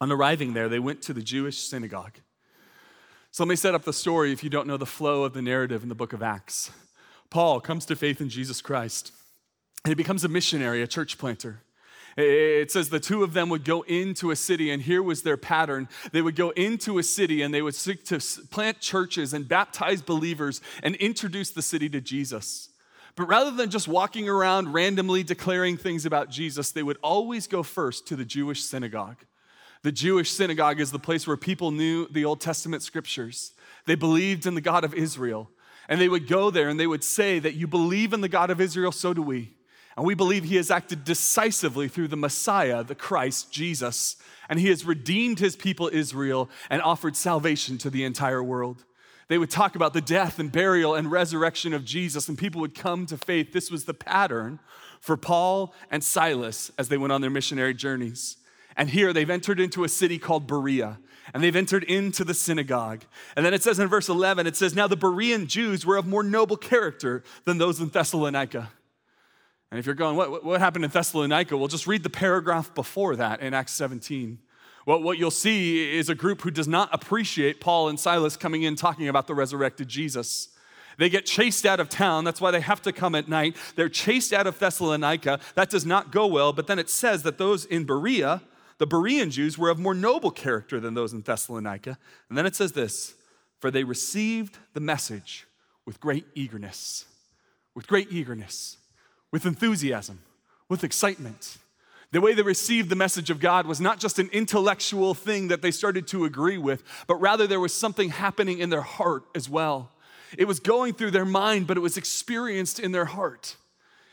On 0.00 0.10
arriving 0.10 0.54
there, 0.54 0.68
they 0.68 0.80
went 0.80 1.02
to 1.02 1.12
the 1.12 1.22
Jewish 1.22 1.58
synagogue. 1.58 2.18
So 3.34 3.44
let 3.44 3.48
me 3.48 3.56
set 3.56 3.74
up 3.74 3.84
the 3.84 3.94
story 3.94 4.30
if 4.30 4.44
you 4.44 4.50
don't 4.50 4.66
know 4.66 4.76
the 4.76 4.84
flow 4.84 5.24
of 5.24 5.32
the 5.32 5.40
narrative 5.40 5.82
in 5.82 5.88
the 5.88 5.94
book 5.94 6.12
of 6.12 6.22
Acts. 6.22 6.70
Paul 7.30 7.62
comes 7.62 7.86
to 7.86 7.96
faith 7.96 8.20
in 8.20 8.28
Jesus 8.28 8.60
Christ, 8.60 9.10
and 9.86 9.90
he 9.90 9.94
becomes 9.94 10.22
a 10.22 10.28
missionary, 10.28 10.82
a 10.82 10.86
church 10.86 11.16
planter. 11.16 11.62
It 12.18 12.70
says 12.70 12.90
the 12.90 13.00
two 13.00 13.22
of 13.24 13.32
them 13.32 13.48
would 13.48 13.64
go 13.64 13.82
into 13.82 14.32
a 14.32 14.36
city, 14.36 14.70
and 14.70 14.82
here 14.82 15.02
was 15.02 15.22
their 15.22 15.38
pattern. 15.38 15.88
They 16.12 16.20
would 16.20 16.36
go 16.36 16.50
into 16.50 16.98
a 16.98 17.02
city 17.02 17.40
and 17.40 17.54
they 17.54 17.62
would 17.62 17.74
seek 17.74 18.04
to 18.04 18.20
plant 18.50 18.80
churches 18.80 19.32
and 19.32 19.48
baptize 19.48 20.02
believers 20.02 20.60
and 20.82 20.94
introduce 20.96 21.52
the 21.52 21.62
city 21.62 21.88
to 21.88 22.02
Jesus. 22.02 22.68
But 23.16 23.28
rather 23.28 23.50
than 23.50 23.70
just 23.70 23.88
walking 23.88 24.28
around 24.28 24.74
randomly 24.74 25.22
declaring 25.22 25.78
things 25.78 26.04
about 26.04 26.28
Jesus, 26.28 26.70
they 26.70 26.82
would 26.82 26.98
always 27.02 27.46
go 27.46 27.62
first 27.62 28.06
to 28.08 28.16
the 28.16 28.26
Jewish 28.26 28.62
synagogue. 28.62 29.24
The 29.82 29.92
Jewish 29.92 30.30
synagogue 30.30 30.80
is 30.80 30.92
the 30.92 30.98
place 30.98 31.26
where 31.26 31.36
people 31.36 31.70
knew 31.70 32.06
the 32.08 32.24
Old 32.24 32.40
Testament 32.40 32.82
scriptures. 32.82 33.52
They 33.86 33.96
believed 33.96 34.46
in 34.46 34.54
the 34.54 34.60
God 34.60 34.84
of 34.84 34.94
Israel. 34.94 35.50
And 35.88 36.00
they 36.00 36.08
would 36.08 36.28
go 36.28 36.50
there 36.50 36.68
and 36.68 36.78
they 36.78 36.86
would 36.86 37.02
say 37.02 37.38
that 37.40 37.54
you 37.54 37.66
believe 37.66 38.12
in 38.12 38.20
the 38.20 38.28
God 38.28 38.50
of 38.50 38.60
Israel, 38.60 38.92
so 38.92 39.12
do 39.12 39.22
we. 39.22 39.54
And 39.96 40.06
we 40.06 40.14
believe 40.14 40.44
he 40.44 40.56
has 40.56 40.70
acted 40.70 41.04
decisively 41.04 41.88
through 41.88 42.08
the 42.08 42.16
Messiah, 42.16 42.82
the 42.82 42.94
Christ, 42.94 43.52
Jesus. 43.52 44.16
And 44.48 44.58
he 44.58 44.68
has 44.68 44.86
redeemed 44.86 45.38
his 45.38 45.56
people, 45.56 45.90
Israel, 45.92 46.48
and 46.70 46.80
offered 46.80 47.16
salvation 47.16 47.76
to 47.78 47.90
the 47.90 48.04
entire 48.04 48.42
world. 48.42 48.84
They 49.28 49.38
would 49.38 49.50
talk 49.50 49.74
about 49.74 49.92
the 49.92 50.00
death 50.00 50.38
and 50.38 50.50
burial 50.50 50.94
and 50.94 51.10
resurrection 51.10 51.72
of 51.72 51.84
Jesus, 51.84 52.28
and 52.28 52.38
people 52.38 52.60
would 52.60 52.74
come 52.74 53.06
to 53.06 53.16
faith. 53.16 53.52
This 53.52 53.70
was 53.70 53.84
the 53.84 53.94
pattern 53.94 54.60
for 55.00 55.16
Paul 55.16 55.74
and 55.90 56.02
Silas 56.02 56.70
as 56.78 56.88
they 56.88 56.98
went 56.98 57.12
on 57.12 57.20
their 57.20 57.30
missionary 57.30 57.74
journeys. 57.74 58.36
And 58.76 58.90
here 58.90 59.12
they've 59.12 59.28
entered 59.28 59.60
into 59.60 59.84
a 59.84 59.88
city 59.88 60.18
called 60.18 60.46
Berea, 60.46 60.98
and 61.32 61.42
they've 61.42 61.54
entered 61.54 61.84
into 61.84 62.24
the 62.24 62.34
synagogue. 62.34 63.04
And 63.36 63.44
then 63.44 63.54
it 63.54 63.62
says 63.62 63.78
in 63.78 63.88
verse 63.88 64.08
11, 64.08 64.46
it 64.46 64.56
says, 64.56 64.74
Now 64.74 64.86
the 64.86 64.96
Berean 64.96 65.46
Jews 65.46 65.84
were 65.84 65.96
of 65.96 66.06
more 66.06 66.22
noble 66.22 66.56
character 66.56 67.22
than 67.44 67.58
those 67.58 67.80
in 67.80 67.88
Thessalonica. 67.88 68.70
And 69.70 69.78
if 69.78 69.86
you're 69.86 69.94
going, 69.94 70.16
what, 70.16 70.44
what 70.44 70.60
happened 70.60 70.84
in 70.84 70.90
Thessalonica? 70.90 71.56
Well, 71.56 71.68
just 71.68 71.86
read 71.86 72.02
the 72.02 72.10
paragraph 72.10 72.74
before 72.74 73.16
that 73.16 73.40
in 73.40 73.54
Acts 73.54 73.72
17. 73.72 74.38
Well, 74.84 75.02
what 75.02 75.16
you'll 75.16 75.30
see 75.30 75.96
is 75.96 76.08
a 76.08 76.14
group 76.14 76.42
who 76.42 76.50
does 76.50 76.68
not 76.68 76.90
appreciate 76.92 77.60
Paul 77.60 77.88
and 77.88 77.98
Silas 77.98 78.36
coming 78.36 78.64
in 78.64 78.76
talking 78.76 79.08
about 79.08 79.26
the 79.26 79.34
resurrected 79.34 79.88
Jesus. 79.88 80.48
They 80.98 81.08
get 81.08 81.24
chased 81.24 81.64
out 81.64 81.80
of 81.80 81.88
town. 81.88 82.24
That's 82.24 82.40
why 82.40 82.50
they 82.50 82.60
have 82.60 82.82
to 82.82 82.92
come 82.92 83.14
at 83.14 83.28
night. 83.28 83.56
They're 83.76 83.88
chased 83.88 84.32
out 84.32 84.46
of 84.46 84.58
Thessalonica. 84.58 85.40
That 85.54 85.70
does 85.70 85.86
not 85.86 86.12
go 86.12 86.26
well. 86.26 86.52
But 86.52 86.66
then 86.66 86.78
it 86.78 86.90
says 86.90 87.22
that 87.22 87.38
those 87.38 87.64
in 87.64 87.84
Berea, 87.84 88.42
the 88.78 88.86
Berean 88.86 89.30
Jews 89.30 89.58
were 89.58 89.70
of 89.70 89.78
more 89.78 89.94
noble 89.94 90.30
character 90.30 90.80
than 90.80 90.94
those 90.94 91.12
in 91.12 91.22
Thessalonica. 91.22 91.98
And 92.28 92.38
then 92.38 92.46
it 92.46 92.56
says 92.56 92.72
this 92.72 93.14
For 93.60 93.70
they 93.70 93.84
received 93.84 94.58
the 94.74 94.80
message 94.80 95.46
with 95.84 96.00
great 96.00 96.26
eagerness, 96.34 97.04
with 97.74 97.86
great 97.86 98.08
eagerness, 98.10 98.76
with 99.30 99.46
enthusiasm, 99.46 100.20
with 100.68 100.84
excitement. 100.84 101.58
The 102.12 102.20
way 102.20 102.34
they 102.34 102.42
received 102.42 102.90
the 102.90 102.96
message 102.96 103.30
of 103.30 103.40
God 103.40 103.66
was 103.66 103.80
not 103.80 103.98
just 103.98 104.18
an 104.18 104.28
intellectual 104.32 105.14
thing 105.14 105.48
that 105.48 105.62
they 105.62 105.70
started 105.70 106.06
to 106.08 106.26
agree 106.26 106.58
with, 106.58 106.82
but 107.06 107.16
rather 107.16 107.46
there 107.46 107.58
was 107.58 107.72
something 107.72 108.10
happening 108.10 108.58
in 108.58 108.68
their 108.68 108.82
heart 108.82 109.24
as 109.34 109.48
well. 109.48 109.90
It 110.36 110.46
was 110.46 110.60
going 110.60 110.92
through 110.92 111.12
their 111.12 111.24
mind, 111.24 111.66
but 111.66 111.78
it 111.78 111.80
was 111.80 111.96
experienced 111.96 112.78
in 112.78 112.92
their 112.92 113.06
heart. 113.06 113.56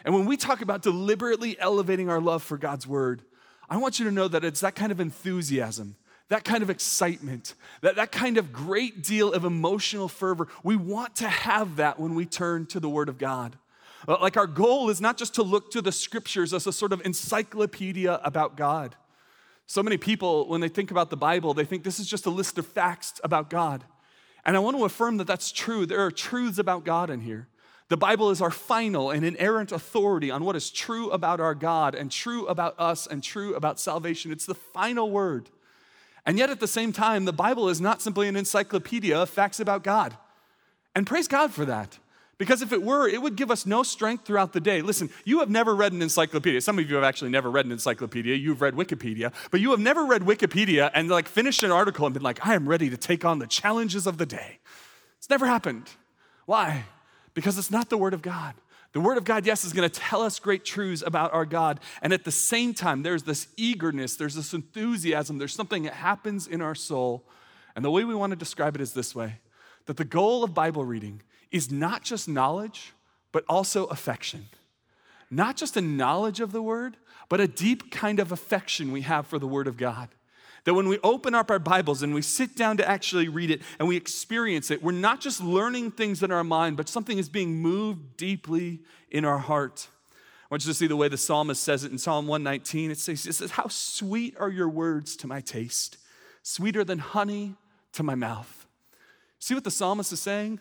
And 0.06 0.14
when 0.14 0.26
we 0.26 0.38
talk 0.38 0.62
about 0.62 0.82
deliberately 0.82 1.60
elevating 1.60 2.10
our 2.10 2.22
love 2.22 2.42
for 2.42 2.58
God's 2.58 2.88
word, 2.88 3.22
I 3.70 3.78
want 3.78 4.00
you 4.00 4.06
to 4.06 4.12
know 4.12 4.28
that 4.28 4.44
it's 4.44 4.62
that 4.62 4.76
kind 4.76 4.92
of 4.92 5.00
enthusiasm 5.00 5.96
that 6.30 6.44
kind 6.44 6.62
of 6.62 6.70
excitement, 6.70 7.56
that, 7.82 7.96
that 7.96 8.12
kind 8.12 8.38
of 8.38 8.54
great 8.54 9.04
deal 9.04 9.34
of 9.34 9.46
emotional 9.46 10.08
fervor. 10.08 10.48
We 10.64 10.76
want 10.76 11.16
to 11.18 11.28
have 11.28 11.78
that 11.78 12.00
when 12.00 12.16
we 12.16 12.26
turn 12.26 12.68
to 12.68 12.80
the 12.80 12.90
Word 12.90 13.10
of 13.10 13.18
God. 13.18 13.58
Uh, 14.08 14.18
like 14.22 14.38
our 14.38 14.48
goal 14.48 14.90
is 14.90 15.02
not 15.02 15.18
just 15.18 15.36
to 15.36 15.44
look 15.44 15.72
to 15.72 15.82
the 15.82 15.92
scriptures 15.92 16.54
as 16.54 16.66
a 16.68 16.72
sort 16.72 16.94
of 16.94 17.02
encyclopedia 17.06 18.20
about 18.24 18.56
God. 18.56 18.96
So 19.66 19.84
many 19.84 19.98
people, 19.98 20.48
when 20.48 20.62
they 20.62 20.70
think 20.70 20.92
about 20.92 21.10
the 21.10 21.18
Bible, 21.18 21.54
they 21.54 21.66
think 21.66 21.84
this 21.84 22.00
is 22.00 22.08
just 22.08 22.26
a 22.26 22.32
list 22.32 22.58
of 22.58 22.66
facts 22.66 23.20
about 23.24 23.50
God. 23.50 23.84
And 24.46 24.56
I 24.56 24.60
want 24.60 24.78
to 24.78 24.86
affirm 24.86 25.18
that 25.18 25.28
that's 25.28 25.52
true. 25.52 25.86
There 25.86 26.04
are 26.06 26.12
truths 26.12 26.60
about 26.60 26.86
God 26.86 27.10
in 27.10 27.22
here. 27.22 27.48
The 27.90 27.98
Bible 27.98 28.30
is 28.30 28.42
our 28.42 28.52
final 28.52 29.10
and 29.10 29.26
inerrant 29.26 29.72
authority 29.72 30.30
on 30.30 30.46
what 30.46 30.56
is 30.56 30.70
true 30.70 31.10
about 31.10 31.40
our 31.40 31.56
God 31.56 31.96
and 31.96 32.12
true 32.12 32.46
about 32.46 32.80
us 32.80 33.08
and 33.08 33.24
true 33.24 33.56
about 33.56 33.80
salvation. 33.80 34.32
It's 34.32 34.46
the 34.46 34.56
final 34.56 35.10
word. 35.10 35.50
And 36.26 36.38
yet, 36.38 36.52
at 36.52 36.60
the 36.60 36.68
same 36.68 36.94
time, 36.94 37.26
the 37.26 37.34
Bible 37.34 37.68
is 37.68 37.82
not 37.82 38.02
simply 38.02 38.28
an 38.28 38.36
encyclopedia 38.36 39.18
of 39.18 39.30
facts 39.30 39.60
about 39.60 39.84
God. 39.84 40.16
And 40.94 41.08
praise 41.08 41.28
God 41.28 41.52
for 41.52 41.66
that. 41.66 41.98
Because 42.38 42.62
if 42.62 42.72
it 42.72 42.84
were, 42.84 43.08
it 43.08 43.22
would 43.22 43.36
give 43.36 43.50
us 43.50 43.66
no 43.66 43.82
strength 43.82 44.26
throughout 44.26 44.54
the 44.54 44.62
day. 44.62 44.82
Listen, 44.82 45.10
you 45.26 45.40
have 45.40 45.50
never 45.50 45.76
read 45.76 45.92
an 45.92 46.02
encyclopedia. 46.02 46.62
Some 46.62 46.78
of 46.78 46.88
you 46.88 46.96
have 46.96 47.04
actually 47.04 47.32
never 47.32 47.50
read 47.50 47.66
an 47.66 47.72
encyclopedia. 47.72 48.36
You've 48.36 48.62
read 48.62 48.76
Wikipedia, 48.76 49.34
but 49.50 49.60
you 49.60 49.72
have 49.72 49.80
never 49.80 50.06
read 50.06 50.22
Wikipedia 50.22 50.92
and 50.94 51.10
like 51.10 51.28
finished 51.28 51.64
an 51.64 51.72
article 51.72 52.06
and 52.06 52.14
been 52.14 52.24
like, 52.24 52.46
I 52.46 52.54
am 52.54 52.70
ready 52.70 52.90
to 52.92 52.98
take 52.98 53.26
on 53.26 53.40
the 53.40 53.48
challenges 53.48 54.06
of 54.06 54.20
the 54.20 54.26
day. 54.26 54.60
It's 55.18 55.30
never 55.30 55.48
happened. 55.48 55.90
Why? 56.46 56.86
Because 57.40 57.58
it's 57.58 57.72
not 57.72 57.88
the 57.88 57.98
Word 57.98 58.14
of 58.14 58.22
God. 58.22 58.54
The 58.92 59.00
Word 59.00 59.18
of 59.18 59.24
God, 59.24 59.46
yes, 59.46 59.64
is 59.64 59.72
going 59.72 59.90
to 59.90 60.00
tell 60.00 60.22
us 60.22 60.40
great 60.40 60.66
truths 60.66 61.02
about 61.06 61.34
our 61.34 61.46
God. 61.46 61.80
And 62.02 62.12
at 62.12 62.26
the 62.26 62.34
same 62.34 62.74
time, 62.74 63.02
there's 63.02 63.24
this 63.24 63.48
eagerness, 63.56 64.18
there's 64.18 64.36
this 64.36 64.54
enthusiasm, 64.54 65.38
there's 65.38 65.56
something 65.56 65.84
that 65.84 65.94
happens 65.94 66.48
in 66.48 66.62
our 66.62 66.76
soul. 66.76 67.24
And 67.78 67.86
the 67.86 67.92
way 67.92 68.04
we 68.04 68.14
want 68.14 68.32
to 68.32 68.36
describe 68.36 68.76
it 68.76 68.82
is 68.82 68.92
this 68.92 69.16
way 69.16 69.40
that 69.86 69.96
the 69.96 70.04
goal 70.04 70.44
of 70.44 70.54
Bible 70.54 70.84
reading 70.84 71.22
is 71.50 71.72
not 71.72 72.04
just 72.04 72.28
knowledge, 72.28 72.92
but 73.32 73.46
also 73.48 73.86
affection. 73.86 74.48
Not 75.32 75.56
just 75.56 75.78
a 75.78 75.82
knowledge 75.82 76.42
of 76.42 76.52
the 76.52 76.62
Word, 76.62 76.98
but 77.30 77.40
a 77.40 77.48
deep 77.48 77.90
kind 77.90 78.20
of 78.20 78.34
affection 78.34 78.92
we 78.92 79.04
have 79.04 79.26
for 79.26 79.40
the 79.40 79.48
Word 79.48 79.68
of 79.68 79.78
God. 79.78 80.10
That 80.66 80.74
when 80.74 80.88
we 80.88 81.00
open 81.04 81.34
up 81.34 81.50
our 81.50 81.60
Bibles 81.60 82.04
and 82.04 82.14
we 82.14 82.22
sit 82.22 82.56
down 82.56 82.78
to 82.78 82.88
actually 82.88 83.28
read 83.28 83.52
it 83.52 83.62
and 83.80 83.88
we 83.88 83.96
experience 83.96 84.72
it, 84.72 84.84
we're 84.84 84.92
not 84.92 85.22
just 85.22 85.42
learning 85.42 85.92
things 85.92 86.22
in 86.22 86.32
our 86.32 86.44
mind, 86.44 86.78
but 86.78 86.90
something 86.90 87.18
is 87.18 87.30
being 87.30 87.56
moved 87.62 88.18
deeply 88.18 88.80
in 89.10 89.26
our 89.26 89.38
heart. 89.38 89.88
I 90.50 90.54
want 90.54 90.66
you 90.66 90.72
to 90.72 90.78
see 90.78 90.88
the 90.88 90.96
way 90.96 91.08
the 91.08 91.18
psalmist 91.18 91.62
says 91.62 91.84
it 91.84 91.92
in 91.92 91.98
Psalm 91.98 92.28
119. 92.28 92.92
It 92.92 92.98
says, 92.98 93.26
it 93.28 93.34
says 93.34 93.52
How 93.52 93.68
sweet 93.68 94.36
are 94.40 94.50
your 94.50 94.70
words 94.70 95.16
to 95.18 95.28
my 95.28 95.42
taste, 95.42 95.98
sweeter 96.42 96.84
than 96.84 97.00
honey 97.00 97.56
to 97.94 98.04
my 98.04 98.16
mouth. 98.16 98.68
See 99.38 99.54
what 99.54 99.64
the 99.64 99.72
psalmist 99.72 100.12
is 100.12 100.22
saying? 100.22 100.60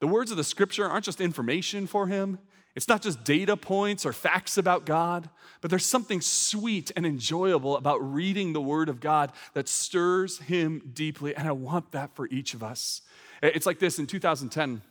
The 0.00 0.06
words 0.06 0.30
of 0.30 0.36
the 0.36 0.44
scripture 0.44 0.88
aren't 0.88 1.04
just 1.04 1.20
information 1.20 1.86
for 1.86 2.06
him, 2.06 2.38
it's 2.76 2.88
not 2.88 3.02
just 3.02 3.24
data 3.24 3.56
points 3.56 4.06
or 4.06 4.12
facts 4.12 4.58
about 4.58 4.84
God, 4.86 5.28
but 5.62 5.70
there's 5.70 5.86
something 5.86 6.20
sweet 6.20 6.92
and 6.94 7.06
enjoyable 7.06 7.76
about 7.76 7.96
reading 7.98 8.52
the 8.52 8.60
Word 8.60 8.88
of 8.88 9.00
God 9.00 9.32
that 9.54 9.66
stirs 9.66 10.38
him 10.38 10.90
deeply. 10.92 11.34
And 11.34 11.48
I 11.48 11.52
want 11.52 11.92
that 11.92 12.14
for 12.14 12.28
each 12.28 12.54
of 12.54 12.62
us. 12.62 13.00
It's 13.42 13.66
like 13.66 13.78
this 13.78 13.98
in 13.98 14.06
2010 14.06 14.82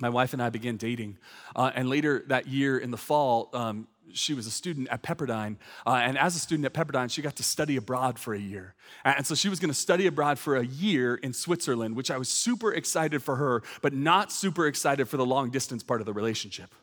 my 0.00 0.08
wife 0.08 0.32
and 0.32 0.42
I 0.42 0.50
began 0.50 0.76
dating. 0.76 1.18
Uh, 1.54 1.70
and 1.74 1.88
later 1.88 2.24
that 2.26 2.48
year 2.48 2.78
in 2.78 2.90
the 2.90 2.96
fall, 2.96 3.48
um, 3.52 3.86
she 4.12 4.34
was 4.34 4.46
a 4.46 4.50
student 4.50 4.88
at 4.88 5.02
Pepperdine. 5.02 5.56
Uh, 5.86 5.94
and 6.02 6.18
as 6.18 6.36
a 6.36 6.38
student 6.38 6.66
at 6.66 6.74
Pepperdine, 6.74 7.10
she 7.10 7.22
got 7.22 7.36
to 7.36 7.42
study 7.42 7.76
abroad 7.76 8.18
for 8.18 8.34
a 8.34 8.38
year. 8.38 8.74
And 9.04 9.26
so 9.26 9.34
she 9.34 9.48
was 9.48 9.60
going 9.60 9.70
to 9.70 9.78
study 9.78 10.06
abroad 10.06 10.38
for 10.38 10.56
a 10.56 10.64
year 10.64 11.14
in 11.14 11.32
Switzerland, 11.32 11.96
which 11.96 12.10
I 12.10 12.18
was 12.18 12.28
super 12.28 12.72
excited 12.72 13.22
for 13.22 13.36
her, 13.36 13.62
but 13.82 13.92
not 13.92 14.32
super 14.32 14.66
excited 14.66 15.08
for 15.08 15.16
the 15.16 15.26
long 15.26 15.50
distance 15.50 15.82
part 15.82 16.00
of 16.00 16.06
the 16.06 16.12
relationship. 16.12 16.74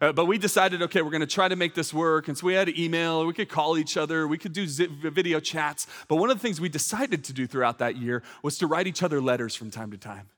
Uh, 0.00 0.12
but 0.12 0.26
we 0.26 0.38
decided, 0.38 0.82
okay, 0.82 1.02
we're 1.02 1.10
going 1.10 1.20
to 1.20 1.26
try 1.26 1.48
to 1.48 1.56
make 1.56 1.74
this 1.74 1.92
work. 1.92 2.28
And 2.28 2.36
so 2.36 2.46
we 2.46 2.54
had 2.54 2.68
email, 2.78 3.26
we 3.26 3.32
could 3.32 3.48
call 3.48 3.78
each 3.78 3.96
other, 3.96 4.26
we 4.26 4.38
could 4.38 4.52
do 4.52 4.66
video 4.66 5.40
chats. 5.40 5.86
But 6.08 6.16
one 6.16 6.30
of 6.30 6.36
the 6.36 6.42
things 6.42 6.60
we 6.60 6.68
decided 6.68 7.24
to 7.24 7.32
do 7.32 7.46
throughout 7.46 7.78
that 7.78 7.96
year 7.96 8.22
was 8.42 8.58
to 8.58 8.66
write 8.66 8.86
each 8.86 9.02
other 9.02 9.20
letters 9.20 9.54
from 9.54 9.70
time 9.70 9.90
to 9.90 9.98
time. 9.98 10.28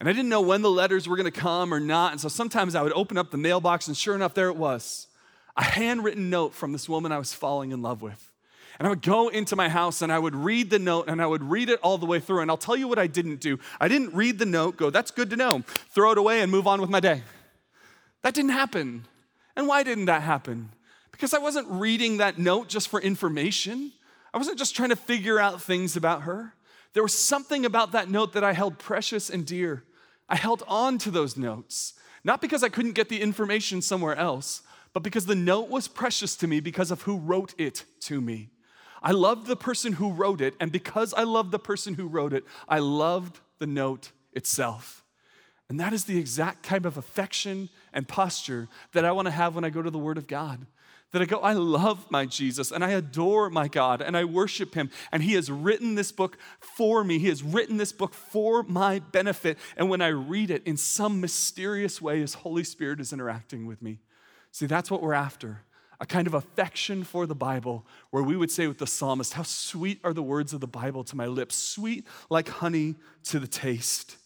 And 0.00 0.08
I 0.08 0.12
didn't 0.12 0.28
know 0.28 0.40
when 0.40 0.62
the 0.62 0.70
letters 0.70 1.08
were 1.08 1.16
going 1.16 1.30
to 1.30 1.40
come 1.40 1.74
or 1.74 1.80
not. 1.80 2.12
And 2.12 2.20
so 2.20 2.28
sometimes 2.28 2.74
I 2.74 2.82
would 2.82 2.92
open 2.92 3.18
up 3.18 3.30
the 3.30 3.36
mailbox, 3.36 3.88
and 3.88 3.96
sure 3.96 4.14
enough, 4.14 4.34
there 4.34 4.48
it 4.48 4.56
was 4.56 5.08
a 5.56 5.64
handwritten 5.64 6.30
note 6.30 6.54
from 6.54 6.72
this 6.72 6.88
woman 6.88 7.10
I 7.10 7.18
was 7.18 7.34
falling 7.34 7.72
in 7.72 7.82
love 7.82 8.00
with. 8.00 8.30
And 8.78 8.86
I 8.86 8.90
would 8.90 9.02
go 9.02 9.26
into 9.26 9.56
my 9.56 9.68
house 9.68 10.02
and 10.02 10.12
I 10.12 10.20
would 10.20 10.36
read 10.36 10.70
the 10.70 10.78
note 10.78 11.08
and 11.08 11.20
I 11.20 11.26
would 11.26 11.42
read 11.42 11.68
it 11.68 11.80
all 11.82 11.98
the 11.98 12.06
way 12.06 12.20
through. 12.20 12.42
And 12.42 12.50
I'll 12.50 12.56
tell 12.56 12.76
you 12.76 12.86
what 12.86 12.96
I 12.96 13.08
didn't 13.08 13.40
do. 13.40 13.58
I 13.80 13.88
didn't 13.88 14.14
read 14.14 14.38
the 14.38 14.46
note, 14.46 14.76
go, 14.76 14.88
that's 14.88 15.10
good 15.10 15.30
to 15.30 15.36
know, 15.36 15.64
throw 15.90 16.12
it 16.12 16.18
away 16.18 16.42
and 16.42 16.52
move 16.52 16.68
on 16.68 16.80
with 16.80 16.88
my 16.88 17.00
day. 17.00 17.22
That 18.22 18.34
didn't 18.34 18.50
happen. 18.50 19.06
And 19.56 19.66
why 19.66 19.82
didn't 19.82 20.06
that 20.06 20.22
happen? 20.22 20.70
Because 21.12 21.34
I 21.34 21.38
wasn't 21.38 21.68
reading 21.68 22.18
that 22.18 22.38
note 22.38 22.68
just 22.68 22.88
for 22.88 23.00
information. 23.00 23.92
I 24.32 24.38
wasn't 24.38 24.58
just 24.58 24.76
trying 24.76 24.90
to 24.90 24.96
figure 24.96 25.38
out 25.40 25.62
things 25.62 25.96
about 25.96 26.22
her. 26.22 26.54
There 26.92 27.02
was 27.02 27.14
something 27.14 27.64
about 27.64 27.92
that 27.92 28.08
note 28.08 28.32
that 28.32 28.44
I 28.44 28.52
held 28.52 28.78
precious 28.78 29.30
and 29.30 29.46
dear. 29.46 29.84
I 30.28 30.36
held 30.36 30.62
on 30.68 30.98
to 30.98 31.10
those 31.10 31.36
notes, 31.36 31.94
not 32.24 32.40
because 32.40 32.62
I 32.62 32.68
couldn't 32.68 32.92
get 32.92 33.08
the 33.08 33.20
information 33.20 33.82
somewhere 33.82 34.16
else, 34.16 34.62
but 34.92 35.02
because 35.02 35.26
the 35.26 35.34
note 35.34 35.68
was 35.68 35.88
precious 35.88 36.36
to 36.36 36.46
me 36.46 36.60
because 36.60 36.90
of 36.90 37.02
who 37.02 37.16
wrote 37.16 37.54
it 37.58 37.84
to 38.00 38.20
me. 38.20 38.50
I 39.02 39.12
loved 39.12 39.46
the 39.46 39.56
person 39.56 39.94
who 39.94 40.12
wrote 40.12 40.40
it, 40.40 40.54
and 40.60 40.72
because 40.72 41.14
I 41.14 41.22
loved 41.22 41.52
the 41.52 41.58
person 41.58 41.94
who 41.94 42.08
wrote 42.08 42.32
it, 42.32 42.44
I 42.68 42.80
loved 42.80 43.40
the 43.58 43.66
note 43.66 44.10
itself. 44.32 45.04
And 45.68 45.78
that 45.80 45.92
is 45.92 46.04
the 46.04 46.18
exact 46.18 46.64
type 46.64 46.86
of 46.86 46.96
affection 46.96 47.68
and 47.92 48.08
posture 48.08 48.68
that 48.92 49.04
I 49.04 49.12
want 49.12 49.26
to 49.26 49.32
have 49.32 49.54
when 49.54 49.64
I 49.64 49.70
go 49.70 49.82
to 49.82 49.90
the 49.90 49.98
Word 49.98 50.16
of 50.16 50.26
God. 50.26 50.66
That 51.12 51.22
I 51.22 51.24
go, 51.24 51.38
I 51.38 51.54
love 51.54 52.10
my 52.10 52.26
Jesus 52.26 52.70
and 52.70 52.84
I 52.84 52.90
adore 52.90 53.48
my 53.48 53.66
God 53.68 54.02
and 54.02 54.16
I 54.16 54.24
worship 54.24 54.74
him. 54.74 54.90
And 55.10 55.22
he 55.22 55.34
has 55.34 55.50
written 55.50 55.94
this 55.94 56.12
book 56.12 56.36
for 56.60 57.02
me. 57.02 57.18
He 57.18 57.28
has 57.28 57.42
written 57.42 57.78
this 57.78 57.92
book 57.92 58.12
for 58.12 58.62
my 58.62 58.98
benefit. 58.98 59.56
And 59.76 59.88
when 59.88 60.02
I 60.02 60.08
read 60.08 60.50
it 60.50 60.62
in 60.66 60.76
some 60.76 61.20
mysterious 61.20 62.02
way, 62.02 62.20
his 62.20 62.34
Holy 62.34 62.64
Spirit 62.64 63.00
is 63.00 63.12
interacting 63.12 63.66
with 63.66 63.80
me. 63.80 64.00
See, 64.52 64.66
that's 64.66 64.90
what 64.90 65.02
we're 65.02 65.14
after 65.14 65.62
a 66.00 66.06
kind 66.06 66.26
of 66.26 66.34
affection 66.34 67.02
for 67.02 67.26
the 67.26 67.34
Bible, 67.34 67.84
where 68.10 68.22
we 68.22 68.36
would 68.36 68.50
say 68.50 68.66
with 68.66 68.78
the 68.78 68.86
psalmist, 68.86 69.34
How 69.34 69.42
sweet 69.42 70.00
are 70.04 70.12
the 70.12 70.22
words 70.22 70.52
of 70.52 70.60
the 70.60 70.68
Bible 70.68 71.02
to 71.04 71.16
my 71.16 71.26
lips, 71.26 71.56
sweet 71.56 72.06
like 72.30 72.48
honey 72.48 72.94
to 73.24 73.40
the 73.40 73.48
taste. 73.48 74.16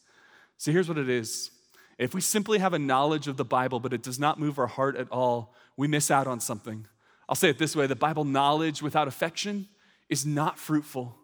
See, 0.62 0.70
here's 0.70 0.86
what 0.86 0.98
it 0.98 1.08
is 1.08 1.50
if 1.98 2.14
we 2.14 2.20
simply 2.20 2.60
have 2.60 2.72
a 2.72 2.78
knowledge 2.78 3.26
of 3.26 3.36
the 3.36 3.44
Bible, 3.44 3.80
but 3.80 3.92
it 3.92 4.00
does 4.00 4.20
not 4.20 4.38
move 4.38 4.60
our 4.60 4.68
heart 4.68 4.94
at 4.94 5.10
all, 5.10 5.52
we 5.76 5.88
miss 5.88 6.08
out 6.08 6.28
on 6.28 6.38
something. 6.38 6.86
I'll 7.28 7.34
say 7.34 7.48
it 7.48 7.58
this 7.58 7.74
way 7.74 7.88
the 7.88 7.96
Bible 7.96 8.24
knowledge 8.24 8.80
without 8.80 9.08
affection 9.08 9.66
is 10.08 10.24
not 10.24 10.60
fruitful. 10.60 11.16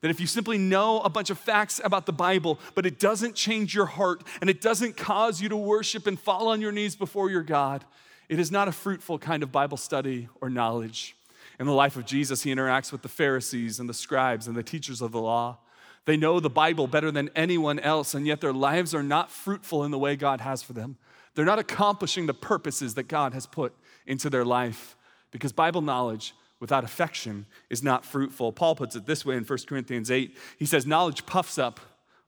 That 0.00 0.12
if 0.12 0.20
you 0.20 0.28
simply 0.28 0.58
know 0.58 1.00
a 1.00 1.08
bunch 1.08 1.28
of 1.30 1.40
facts 1.40 1.80
about 1.82 2.06
the 2.06 2.12
Bible, 2.12 2.60
but 2.76 2.86
it 2.86 3.00
doesn't 3.00 3.34
change 3.34 3.74
your 3.74 3.86
heart 3.86 4.22
and 4.40 4.48
it 4.48 4.60
doesn't 4.60 4.96
cause 4.96 5.42
you 5.42 5.48
to 5.48 5.56
worship 5.56 6.06
and 6.06 6.16
fall 6.16 6.46
on 6.46 6.60
your 6.60 6.70
knees 6.70 6.94
before 6.94 7.28
your 7.28 7.42
God, 7.42 7.84
it 8.28 8.38
is 8.38 8.52
not 8.52 8.68
a 8.68 8.72
fruitful 8.72 9.18
kind 9.18 9.42
of 9.42 9.50
Bible 9.50 9.76
study 9.76 10.28
or 10.40 10.48
knowledge. 10.48 11.16
In 11.58 11.66
the 11.66 11.72
life 11.72 11.96
of 11.96 12.06
Jesus, 12.06 12.44
he 12.44 12.54
interacts 12.54 12.92
with 12.92 13.02
the 13.02 13.08
Pharisees 13.08 13.80
and 13.80 13.88
the 13.88 13.94
scribes 13.94 14.46
and 14.46 14.54
the 14.54 14.62
teachers 14.62 15.02
of 15.02 15.10
the 15.10 15.20
law. 15.20 15.58
They 16.06 16.16
know 16.16 16.38
the 16.38 16.50
Bible 16.50 16.86
better 16.86 17.10
than 17.10 17.30
anyone 17.34 17.78
else, 17.78 18.14
and 18.14 18.26
yet 18.26 18.40
their 18.40 18.52
lives 18.52 18.94
are 18.94 19.02
not 19.02 19.30
fruitful 19.30 19.84
in 19.84 19.90
the 19.90 19.98
way 19.98 20.16
God 20.16 20.40
has 20.40 20.62
for 20.62 20.74
them. 20.74 20.96
They're 21.34 21.44
not 21.44 21.58
accomplishing 21.58 22.26
the 22.26 22.34
purposes 22.34 22.94
that 22.94 23.08
God 23.08 23.32
has 23.32 23.46
put 23.46 23.74
into 24.06 24.28
their 24.30 24.44
life 24.44 24.96
because 25.30 25.52
Bible 25.52 25.80
knowledge 25.80 26.34
without 26.60 26.84
affection 26.84 27.46
is 27.70 27.82
not 27.82 28.04
fruitful. 28.04 28.52
Paul 28.52 28.76
puts 28.76 28.94
it 28.94 29.06
this 29.06 29.24
way 29.24 29.36
in 29.36 29.44
1 29.44 29.58
Corinthians 29.66 30.10
8. 30.10 30.36
He 30.58 30.66
says, 30.66 30.86
Knowledge 30.86 31.26
puffs 31.26 31.58
up 31.58 31.80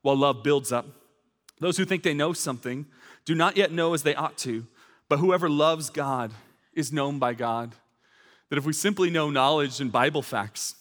while 0.03 0.17
love 0.17 0.43
builds 0.43 0.73
up. 0.73 0.87
Those 1.61 1.77
who 1.77 1.85
think 1.85 2.03
they 2.03 2.15
know 2.15 2.33
something 2.33 2.87
do 3.25 3.35
not 3.35 3.57
yet 3.57 3.73
know 3.73 3.95
as 3.95 4.03
they 4.03 4.15
ought 4.15 4.37
to, 4.39 4.67
but 5.09 5.21
whoever 5.21 5.49
loves 5.49 5.91
God 5.91 6.33
is 6.75 6.93
known 6.93 7.19
by 7.19 7.35
God. 7.35 7.75
That 8.51 8.59
if 8.59 8.67
we 8.67 8.73
simply 8.73 9.11
know 9.11 9.31
knowledge 9.31 9.81
and 9.81 9.91
Bible 9.91 10.23
facts, 10.23 10.75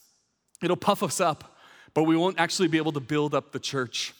it'll 0.61 0.75
puff 0.75 1.03
us 1.03 1.19
up 1.19 1.54
but 1.95 2.03
we 2.03 2.15
won't 2.15 2.39
actually 2.39 2.67
be 2.67 2.77
able 2.77 2.91
to 2.91 2.99
build 2.99 3.33
up 3.33 3.51
the 3.51 3.59
church. 3.59 4.13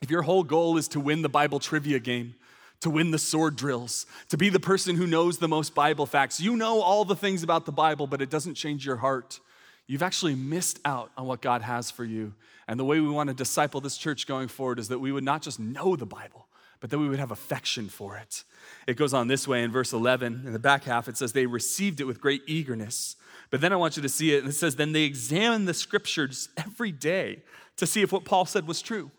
If 0.00 0.10
your 0.10 0.22
whole 0.22 0.44
goal 0.44 0.78
is 0.78 0.88
to 0.88 1.00
win 1.00 1.20
the 1.20 1.28
Bible 1.28 1.58
trivia 1.58 1.98
game, 1.98 2.36
to 2.80 2.88
win 2.88 3.10
the 3.10 3.18
sword 3.18 3.56
drills, 3.56 4.06
to 4.30 4.38
be 4.38 4.48
the 4.48 4.60
person 4.60 4.96
who 4.96 5.06
knows 5.06 5.36
the 5.36 5.48
most 5.48 5.74
Bible 5.74 6.06
facts, 6.06 6.40
you 6.40 6.56
know 6.56 6.80
all 6.80 7.04
the 7.04 7.16
things 7.16 7.42
about 7.42 7.66
the 7.66 7.72
Bible, 7.72 8.06
but 8.06 8.22
it 8.22 8.30
doesn't 8.30 8.54
change 8.54 8.86
your 8.86 8.96
heart. 8.96 9.40
You've 9.86 10.04
actually 10.04 10.36
missed 10.36 10.78
out 10.84 11.10
on 11.18 11.26
what 11.26 11.42
God 11.42 11.60
has 11.62 11.90
for 11.90 12.04
you. 12.04 12.32
And 12.68 12.78
the 12.78 12.84
way 12.84 13.00
we 13.00 13.08
want 13.08 13.28
to 13.28 13.34
disciple 13.34 13.80
this 13.80 13.98
church 13.98 14.26
going 14.26 14.46
forward 14.46 14.78
is 14.78 14.88
that 14.88 15.00
we 15.00 15.10
would 15.10 15.24
not 15.24 15.42
just 15.42 15.58
know 15.58 15.96
the 15.96 16.06
Bible, 16.06 16.46
but 16.78 16.90
that 16.90 16.98
we 16.98 17.08
would 17.08 17.18
have 17.18 17.32
affection 17.32 17.88
for 17.88 18.16
it. 18.16 18.44
It 18.86 18.96
goes 18.96 19.12
on 19.12 19.26
this 19.26 19.48
way 19.48 19.64
in 19.64 19.72
verse 19.72 19.92
11. 19.92 20.44
In 20.46 20.52
the 20.52 20.60
back 20.60 20.84
half, 20.84 21.08
it 21.08 21.16
says, 21.16 21.32
They 21.32 21.46
received 21.46 22.00
it 22.00 22.04
with 22.04 22.20
great 22.20 22.42
eagerness. 22.46 23.16
But 23.50 23.60
then 23.60 23.72
I 23.72 23.76
want 23.76 23.96
you 23.96 24.02
to 24.02 24.08
see 24.08 24.34
it, 24.34 24.40
and 24.40 24.48
it 24.48 24.54
says, 24.54 24.76
Then 24.76 24.92
they 24.92 25.02
examined 25.02 25.66
the 25.66 25.74
scriptures 25.74 26.48
every 26.56 26.92
day 26.92 27.42
to 27.76 27.86
see 27.86 28.02
if 28.02 28.12
what 28.12 28.24
Paul 28.24 28.46
said 28.46 28.66
was 28.66 28.80
true. 28.80 29.10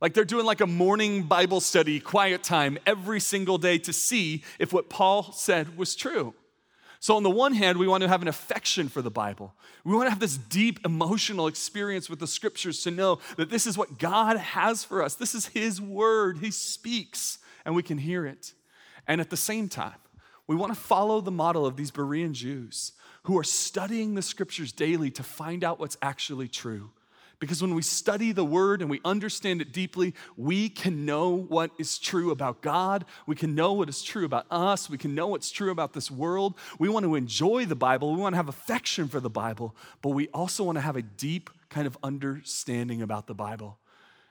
Like 0.00 0.14
they're 0.14 0.24
doing 0.24 0.46
like 0.46 0.60
a 0.60 0.66
morning 0.66 1.24
Bible 1.24 1.60
study, 1.60 1.98
quiet 2.00 2.42
time 2.42 2.78
every 2.86 3.20
single 3.20 3.58
day 3.58 3.78
to 3.78 3.92
see 3.92 4.44
if 4.58 4.72
what 4.72 4.88
Paul 4.88 5.32
said 5.32 5.76
was 5.76 5.96
true. 5.96 6.34
So, 7.00 7.16
on 7.16 7.22
the 7.22 7.30
one 7.30 7.54
hand, 7.54 7.78
we 7.78 7.86
want 7.86 8.02
to 8.02 8.08
have 8.08 8.22
an 8.22 8.28
affection 8.28 8.88
for 8.88 9.02
the 9.02 9.10
Bible. 9.10 9.54
We 9.84 9.94
want 9.94 10.06
to 10.06 10.10
have 10.10 10.18
this 10.18 10.36
deep 10.36 10.80
emotional 10.84 11.46
experience 11.46 12.10
with 12.10 12.18
the 12.18 12.26
scriptures 12.26 12.82
to 12.82 12.90
know 12.90 13.20
that 13.36 13.50
this 13.50 13.66
is 13.68 13.78
what 13.78 13.98
God 13.98 14.36
has 14.36 14.82
for 14.82 15.02
us. 15.02 15.14
This 15.14 15.34
is 15.34 15.46
His 15.46 15.80
word. 15.80 16.38
He 16.38 16.50
speaks, 16.50 17.38
and 17.64 17.76
we 17.76 17.84
can 17.84 17.98
hear 17.98 18.26
it. 18.26 18.52
And 19.06 19.20
at 19.20 19.30
the 19.30 19.36
same 19.36 19.68
time, 19.68 19.94
we 20.48 20.56
want 20.56 20.74
to 20.74 20.80
follow 20.80 21.20
the 21.20 21.30
model 21.30 21.66
of 21.66 21.76
these 21.76 21.92
Berean 21.92 22.32
Jews 22.32 22.92
who 23.28 23.36
are 23.36 23.44
studying 23.44 24.14
the 24.14 24.22
scriptures 24.22 24.72
daily 24.72 25.10
to 25.10 25.22
find 25.22 25.62
out 25.62 25.78
what's 25.78 25.98
actually 26.00 26.48
true. 26.48 26.88
Because 27.38 27.60
when 27.60 27.74
we 27.74 27.82
study 27.82 28.32
the 28.32 28.42
word 28.42 28.80
and 28.80 28.90
we 28.90 29.02
understand 29.04 29.60
it 29.60 29.70
deeply, 29.70 30.14
we 30.38 30.70
can 30.70 31.04
know 31.04 31.36
what 31.36 31.70
is 31.78 31.98
true 31.98 32.30
about 32.30 32.62
God. 32.62 33.04
We 33.26 33.36
can 33.36 33.54
know 33.54 33.74
what 33.74 33.90
is 33.90 34.02
true 34.02 34.24
about 34.24 34.46
us. 34.50 34.88
We 34.88 34.96
can 34.96 35.14
know 35.14 35.26
what's 35.26 35.50
true 35.50 35.70
about 35.70 35.92
this 35.92 36.10
world. 36.10 36.54
We 36.78 36.88
want 36.88 37.04
to 37.04 37.16
enjoy 37.16 37.66
the 37.66 37.76
Bible. 37.76 38.14
We 38.14 38.18
want 38.18 38.32
to 38.32 38.38
have 38.38 38.48
affection 38.48 39.08
for 39.08 39.20
the 39.20 39.28
Bible, 39.28 39.76
but 40.00 40.10
we 40.12 40.28
also 40.28 40.64
want 40.64 40.76
to 40.76 40.82
have 40.82 40.96
a 40.96 41.02
deep 41.02 41.50
kind 41.68 41.86
of 41.86 41.98
understanding 42.02 43.02
about 43.02 43.26
the 43.26 43.34
Bible. 43.34 43.78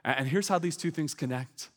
And 0.04 0.28
here's 0.28 0.48
how 0.48 0.58
these 0.58 0.76
two 0.76 0.90
things 0.90 1.14
connect. 1.14 1.70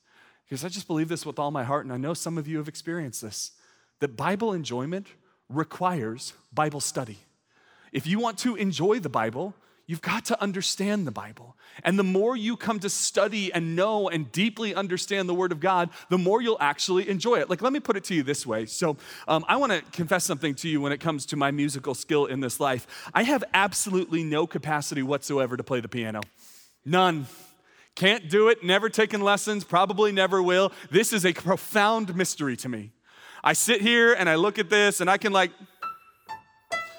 Because 0.49 0.65
I 0.65 0.69
just 0.69 0.87
believe 0.87 1.11
this 1.11 1.27
with 1.27 1.39
all 1.39 1.51
my 1.51 1.65
heart, 1.65 1.85
and 1.85 1.93
I 1.93 1.99
know 1.99 2.15
some 2.15 2.39
of 2.39 2.49
you 2.49 2.57
have 2.57 2.67
experienced 2.67 3.21
this 3.21 3.53
that 3.99 4.17
Bible 4.17 4.55
enjoyment 4.55 5.07
requires 5.51 6.33
Bible 6.53 6.81
study. 6.81 7.19
If 7.93 8.07
you 8.07 8.19
want 8.19 8.39
to 8.39 8.57
enjoy 8.57 9.01
the 9.01 9.09
Bible, 9.09 9.55
You've 9.91 10.01
got 10.01 10.27
to 10.27 10.41
understand 10.41 11.05
the 11.05 11.11
Bible. 11.11 11.57
And 11.83 11.99
the 11.99 12.05
more 12.05 12.37
you 12.37 12.57
come 12.57 12.79
to 12.79 12.89
study 12.89 13.53
and 13.53 13.75
know 13.75 14.09
and 14.09 14.31
deeply 14.31 14.73
understand 14.73 15.29
the 15.29 15.35
Word 15.35 15.51
of 15.51 15.59
God, 15.59 15.91
the 16.11 16.17
more 16.17 16.41
you'll 16.41 16.57
actually 16.61 17.09
enjoy 17.09 17.41
it. 17.41 17.51
Like, 17.51 17.61
let 17.61 17.73
me 17.73 17.81
put 17.81 17.97
it 17.97 18.05
to 18.05 18.15
you 18.15 18.23
this 18.23 18.47
way. 18.47 18.67
So, 18.67 18.99
um, 19.27 19.45
I 19.49 19.57
want 19.57 19.73
to 19.73 19.83
confess 19.91 20.25
something 20.25 20.55
to 20.55 20.69
you 20.69 20.81
when 20.81 20.93
it 20.93 21.01
comes 21.01 21.27
to 21.27 21.37
my 21.37 21.51
musical 21.51 21.97
skill 21.97 22.27
in 22.27 22.39
this 22.39 22.61
life. 22.61 22.87
I 23.13 23.25
have 23.25 23.43
absolutely 23.53 24.23
no 24.23 24.47
capacity 24.47 25.03
whatsoever 25.03 25.57
to 25.57 25.65
play 25.65 25.81
the 25.81 25.89
piano. 25.89 26.21
None. 26.85 27.27
Can't 27.97 28.31
do 28.31 28.47
it, 28.47 28.63
never 28.63 28.91
taken 28.91 29.21
lessons, 29.21 29.65
probably 29.65 30.13
never 30.13 30.41
will. 30.41 30.71
This 30.93 31.13
is 31.13 31.27
a 31.27 31.33
profound 31.33 32.15
mystery 32.15 32.57
to 32.59 32.69
me. 32.69 32.93
I 33.43 33.53
sit 33.55 33.81
here 33.81 34.13
and 34.13 34.29
I 34.29 34.35
look 34.35 34.59
at 34.59 34.71
this 34.71 35.01
and 35.01 35.11
I 35.11 35.17
can, 35.17 35.33
like, 35.33 35.51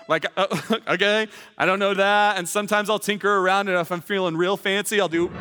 like, 0.07 0.25
uh, 0.35 0.47
okay, 0.89 1.27
I 1.57 1.65
don't 1.65 1.79
know 1.79 1.93
that. 1.93 2.37
And 2.37 2.47
sometimes 2.47 2.89
I'll 2.89 2.99
tinker 2.99 3.37
around, 3.37 3.69
and 3.69 3.77
if 3.77 3.91
I'm 3.91 4.01
feeling 4.01 4.35
real 4.35 4.57
fancy, 4.57 4.99
I'll 4.99 5.07
do, 5.07 5.31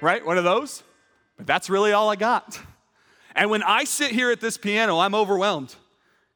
right, 0.00 0.24
one 0.24 0.36
of 0.36 0.44
those. 0.44 0.82
But 1.36 1.46
that's 1.46 1.70
really 1.70 1.92
all 1.92 2.10
I 2.10 2.16
got. 2.16 2.60
And 3.34 3.50
when 3.50 3.62
I 3.62 3.84
sit 3.84 4.10
here 4.10 4.30
at 4.30 4.40
this 4.40 4.58
piano, 4.58 4.98
I'm 4.98 5.14
overwhelmed 5.14 5.74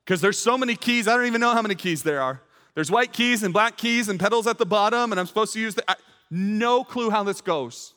because 0.05 0.21
there's 0.21 0.39
so 0.39 0.57
many 0.57 0.77
keys. 0.77 1.07
I 1.07 1.17
don't 1.17 1.27
even 1.27 1.41
know 1.41 1.53
how 1.53 1.63
many 1.63 1.75
keys 1.75 2.03
there 2.03 2.23
are. 2.23 2.41
There's 2.75 2.91
white 2.91 3.13
keys 3.13 3.43
and 3.43 3.53
black 3.53 3.77
keys 3.77 4.09
and 4.09 4.19
pedals 4.19 4.47
at 4.47 4.59
the 4.59 4.67
bottom, 4.67 5.13
and 5.13 5.21
I'm 5.21 5.27
supposed 5.27 5.53
to 5.53 5.61
use 5.61 5.75
the. 5.75 5.89
I, 5.91 5.97
no 6.31 6.83
clue 6.83 7.11
how 7.11 7.23
this 7.23 7.41
goes. 7.41 7.93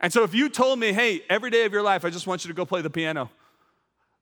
And 0.00 0.12
so 0.12 0.24
if 0.24 0.34
you 0.34 0.48
told 0.48 0.78
me, 0.78 0.92
hey, 0.92 1.22
every 1.28 1.50
day 1.50 1.64
of 1.64 1.72
your 1.72 1.82
life, 1.82 2.04
I 2.04 2.10
just 2.10 2.26
want 2.26 2.44
you 2.44 2.48
to 2.48 2.54
go 2.54 2.66
play 2.66 2.82
the 2.82 2.90
piano, 2.90 3.30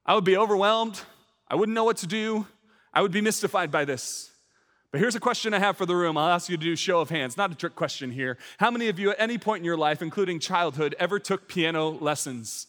I 0.08 0.14
would 0.14 0.24
be 0.24 0.38
overwhelmed. 0.38 1.02
I 1.48 1.54
wouldn't 1.54 1.74
know 1.74 1.84
what 1.84 1.98
to 1.98 2.06
do. 2.06 2.46
I 2.94 3.02
would 3.02 3.12
be 3.12 3.20
mystified 3.20 3.70
by 3.70 3.84
this. 3.84 4.30
But 4.90 5.02
here's 5.02 5.14
a 5.14 5.20
question 5.20 5.52
I 5.52 5.58
have 5.58 5.76
for 5.76 5.84
the 5.84 5.94
room. 5.94 6.16
I'll 6.16 6.30
ask 6.30 6.48
you 6.48 6.56
to 6.56 6.64
do 6.64 6.74
show 6.76 7.00
of 7.00 7.10
hands, 7.10 7.36
not 7.36 7.52
a 7.52 7.54
trick 7.54 7.76
question 7.76 8.10
here. 8.10 8.38
How 8.56 8.70
many 8.70 8.88
of 8.88 8.98
you 8.98 9.10
at 9.10 9.16
any 9.20 9.36
point 9.36 9.60
in 9.60 9.64
your 9.66 9.76
life, 9.76 10.00
including 10.00 10.40
childhood, 10.40 10.96
ever 10.98 11.18
took 11.18 11.46
piano 11.46 11.90
lessons? 11.90 12.68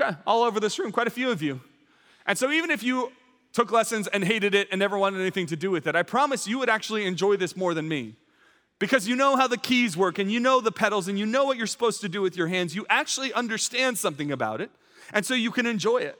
Okay, 0.00 0.16
all 0.28 0.44
over 0.44 0.60
this 0.60 0.78
room, 0.78 0.92
quite 0.92 1.08
a 1.08 1.10
few 1.10 1.28
of 1.28 1.42
you. 1.42 1.60
And 2.24 2.38
so 2.38 2.48
even 2.52 2.70
if 2.70 2.84
you 2.84 3.10
took 3.52 3.72
lessons 3.72 4.06
and 4.06 4.22
hated 4.22 4.54
it 4.54 4.68
and 4.70 4.78
never 4.78 4.96
wanted 4.96 5.20
anything 5.20 5.46
to 5.46 5.56
do 5.56 5.72
with 5.72 5.88
it, 5.88 5.96
I 5.96 6.04
promise 6.04 6.46
you 6.46 6.60
would 6.60 6.70
actually 6.70 7.04
enjoy 7.04 7.36
this 7.36 7.56
more 7.56 7.74
than 7.74 7.88
me. 7.88 8.14
Because 8.78 9.08
you 9.08 9.16
know 9.16 9.34
how 9.34 9.48
the 9.48 9.58
keys 9.58 9.96
work 9.96 10.20
and 10.20 10.30
you 10.30 10.38
know 10.38 10.60
the 10.60 10.72
pedals 10.72 11.08
and 11.08 11.18
you 11.18 11.26
know 11.26 11.46
what 11.46 11.56
you're 11.56 11.66
supposed 11.66 12.00
to 12.02 12.08
do 12.08 12.22
with 12.22 12.36
your 12.36 12.46
hands. 12.46 12.76
You 12.76 12.86
actually 12.88 13.32
understand 13.32 13.98
something 13.98 14.30
about 14.30 14.60
it, 14.60 14.70
and 15.12 15.26
so 15.26 15.34
you 15.34 15.50
can 15.50 15.66
enjoy 15.66 15.98
it. 15.98 16.16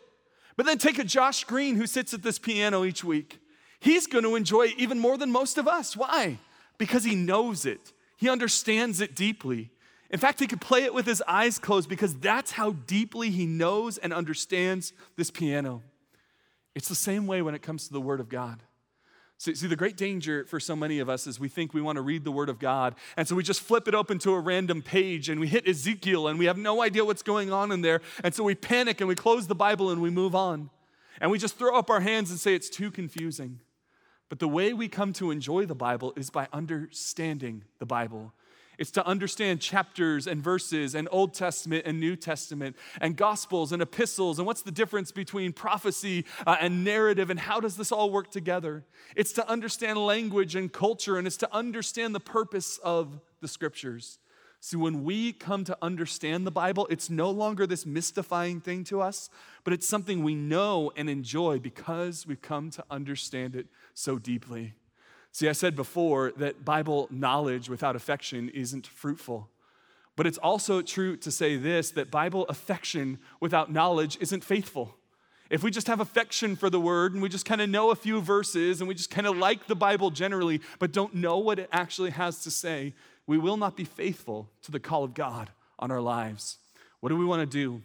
But 0.57 0.67
then 0.67 0.79
take 0.79 0.99
a 0.99 1.05
Josh 1.05 1.45
Green 1.45 1.77
who 1.77 1.87
sits 1.87 2.15
at 2.15 2.23
this 2.23 2.39
piano 2.39 2.85
each 2.85 3.03
week 3.03 3.41
he's 3.85 4.07
going 4.07 4.25
to 4.25 4.35
enjoy 4.35 4.63
it 4.69 4.79
even 4.79 4.99
more 4.99 5.19
than 5.19 5.31
most 5.31 5.59
of 5.59 5.69
us. 5.69 5.97
Why? 5.97 6.39
Because 6.79 7.05
he 7.05 7.15
knows 7.15 7.67
it, 7.67 7.93
he 8.17 8.29
understands 8.29 9.01
it 9.01 9.15
deeply. 9.15 9.71
In 10.11 10.19
fact, 10.19 10.41
he 10.41 10.47
could 10.47 10.61
play 10.61 10.85
it 10.85 10.95
with 10.95 11.07
his 11.07 11.23
eyes 11.27 11.59
closed 11.59 11.89
because 11.89 12.15
that's 12.17 12.53
how 12.53 12.73
deeply 12.73 13.31
he 13.31 13.47
knows 13.47 13.99
and 13.99 14.13
understands 14.13 14.93
this 15.17 15.31
piano. 15.31 15.83
It's 16.75 16.89
the 16.89 16.95
same 16.95 17.27
way 17.27 17.43
when 17.43 17.55
it 17.55 17.63
comes 17.63 17.87
to 17.87 17.93
the 17.93 18.01
Word 18.01 18.21
of 18.21 18.29
God. 18.29 18.63
See, 19.39 19.55
see, 19.55 19.67
the 19.67 19.77
great 19.77 19.97
danger 19.97 20.45
for 20.45 20.61
so 20.61 20.77
many 20.77 21.01
of 21.01 21.09
us 21.09 21.27
is 21.27 21.41
we 21.41 21.49
think 21.49 21.75
we 21.75 21.83
want 21.83 21.97
to 21.97 22.03
read 22.03 22.25
the 22.25 22.31
Word 22.31 22.49
of 22.49 22.59
God, 22.59 22.95
and 23.17 23.27
so 23.27 23.35
we 23.35 23.43
just 23.43 23.61
flip 23.61 23.89
it 23.89 23.95
open 23.95 24.19
to 24.21 24.33
a 24.33 24.41
random 24.41 24.81
page 24.81 25.29
and 25.29 25.41
we 25.41 25.49
hit 25.49 25.69
Ezekiel 25.69 26.29
and 26.29 26.39
we 26.39 26.45
have 26.45 26.57
no 26.57 26.81
idea 26.83 27.05
what's 27.05 27.23
going 27.23 27.53
on 27.53 27.73
in 27.73 27.83
there, 27.83 28.01
and 28.23 28.35
so 28.35 28.45
we 28.45 28.55
panic 28.55 29.01
and 29.01 29.09
we 29.09 29.15
close 29.15 29.47
the 29.47 29.55
Bible 29.55 29.91
and 29.91 30.01
we 30.01 30.11
move 30.11 30.35
on. 30.35 30.71
And 31.21 31.31
we 31.31 31.39
just 31.39 31.57
throw 31.57 31.77
up 31.77 31.91
our 31.91 32.01
hands 32.01 32.31
and 32.31 32.39
say 32.39 32.55
it's 32.55 32.69
too 32.69 32.91
confusing. 32.91 33.61
But 34.29 34.39
the 34.39 34.49
way 34.49 34.73
we 34.73 34.89
come 34.89 35.13
to 35.15 35.31
enjoy 35.31 35.67
the 35.67 35.75
Bible 35.75 36.13
is 36.17 36.31
by 36.31 36.49
understanding 36.53 37.65
the 37.79 37.87
Bible. 37.87 38.33
It's 38.79 38.91
to 38.93 39.07
understand 39.07 39.61
chapters 39.61 40.27
and 40.27 40.43
verses 40.43 40.95
and 40.95 41.09
Old 41.11 41.35
Testament 41.35 41.85
and 41.87 42.01
New 42.01 42.17
Testament 42.17 42.77
and 43.01 43.17
Gospels 43.17 43.73
and 43.73 43.81
epistles 43.81 44.39
and 44.39 44.47
what's 44.47 44.63
the 44.63 44.71
difference 44.71 45.13
between 45.13 45.53
prophecy 45.53 46.25
uh, 46.47 46.57
and 46.61 46.85
narrative 46.85 47.31
and 47.31 47.39
how 47.39 47.61
does 47.61 47.77
this 47.77 47.93
all 47.93 48.11
work 48.11 48.31
together. 48.31 48.85
It's 49.17 49.33
to 49.35 49.49
understand 49.49 49.99
language 49.99 50.57
and 50.57 50.73
culture 50.73 51.19
and 51.19 51.27
it's 51.27 51.37
to 51.39 51.55
understand 51.55 52.15
the 52.15 52.21
purpose 52.21 52.79
of 52.79 53.21
the 53.41 53.49
scriptures. 53.49 54.19
See, 54.61 54.79
when 54.79 55.05
we 55.05 55.35
come 55.35 55.63
to 55.65 55.77
understand 55.83 56.47
the 56.47 56.51
Bible, 56.51 56.87
it's 56.89 57.11
no 57.11 57.29
longer 57.31 57.67
this 57.67 57.85
mystifying 57.85 58.63
thing 58.63 58.83
to 58.85 59.03
us, 59.03 59.29
but 59.63 59.75
it's 59.75 59.87
something 59.87 60.25
we 60.25 60.35
know 60.35 60.91
and 60.97 61.11
enjoy 61.11 61.59
because 61.59 62.27
we've 62.27 62.41
come 62.41 62.71
to 62.71 62.85
understand 62.91 63.57
it 63.57 63.67
so 63.93 64.19
deeply. 64.19 64.73
See, 65.35 65.49
I 65.49 65.53
said 65.53 65.75
before 65.75 66.33
that 66.37 66.65
Bible 66.65 67.09
knowledge 67.11 67.69
without 67.69 67.97
affection 67.97 68.51
isn't 68.51 68.87
fruitful. 68.87 69.49
But 70.15 70.29
it's 70.29 70.39
also 70.39 70.81
true 70.81 71.17
to 71.17 71.31
say 71.33 71.57
this 71.57 71.91
that 71.91 72.09
Bible 72.09 72.47
affection 72.47 73.19
without 73.41 73.71
knowledge 73.71 74.17
isn't 74.21 74.45
faithful. 74.45 74.95
If 75.51 75.65
we 75.65 75.73
just 75.73 75.89
have 75.89 75.99
affection 75.99 76.55
for 76.55 76.71
the 76.71 76.79
word 76.79 77.15
and 77.15 77.21
we 77.21 77.29
just 77.29 77.47
kind 77.47 77.61
of 77.61 77.69
know 77.69 77.91
a 77.91 77.97
few 77.97 78.21
verses 78.21 78.81
and 78.81 78.87
we 78.87 78.95
just 78.95 79.11
kind 79.11 79.27
of 79.27 79.37
like 79.37 79.67
the 79.67 79.75
Bible 79.75 80.11
generally, 80.11 80.61
but 80.79 80.93
don't 80.93 81.15
know 81.15 81.39
what 81.39 81.59
it 81.59 81.69
actually 81.73 82.11
has 82.11 82.45
to 82.45 82.51
say, 82.51 82.95
we 83.27 83.37
will 83.37 83.57
not 83.57 83.77
be 83.77 83.85
faithful 83.85 84.49
to 84.63 84.71
the 84.71 84.79
call 84.79 85.03
of 85.03 85.15
God 85.15 85.51
on 85.81 85.91
our 85.91 86.01
lives. 86.01 86.59
What 87.01 87.09
do 87.09 87.17
we 87.17 87.25
want 87.25 87.41
to 87.41 87.47
do? 87.47 87.83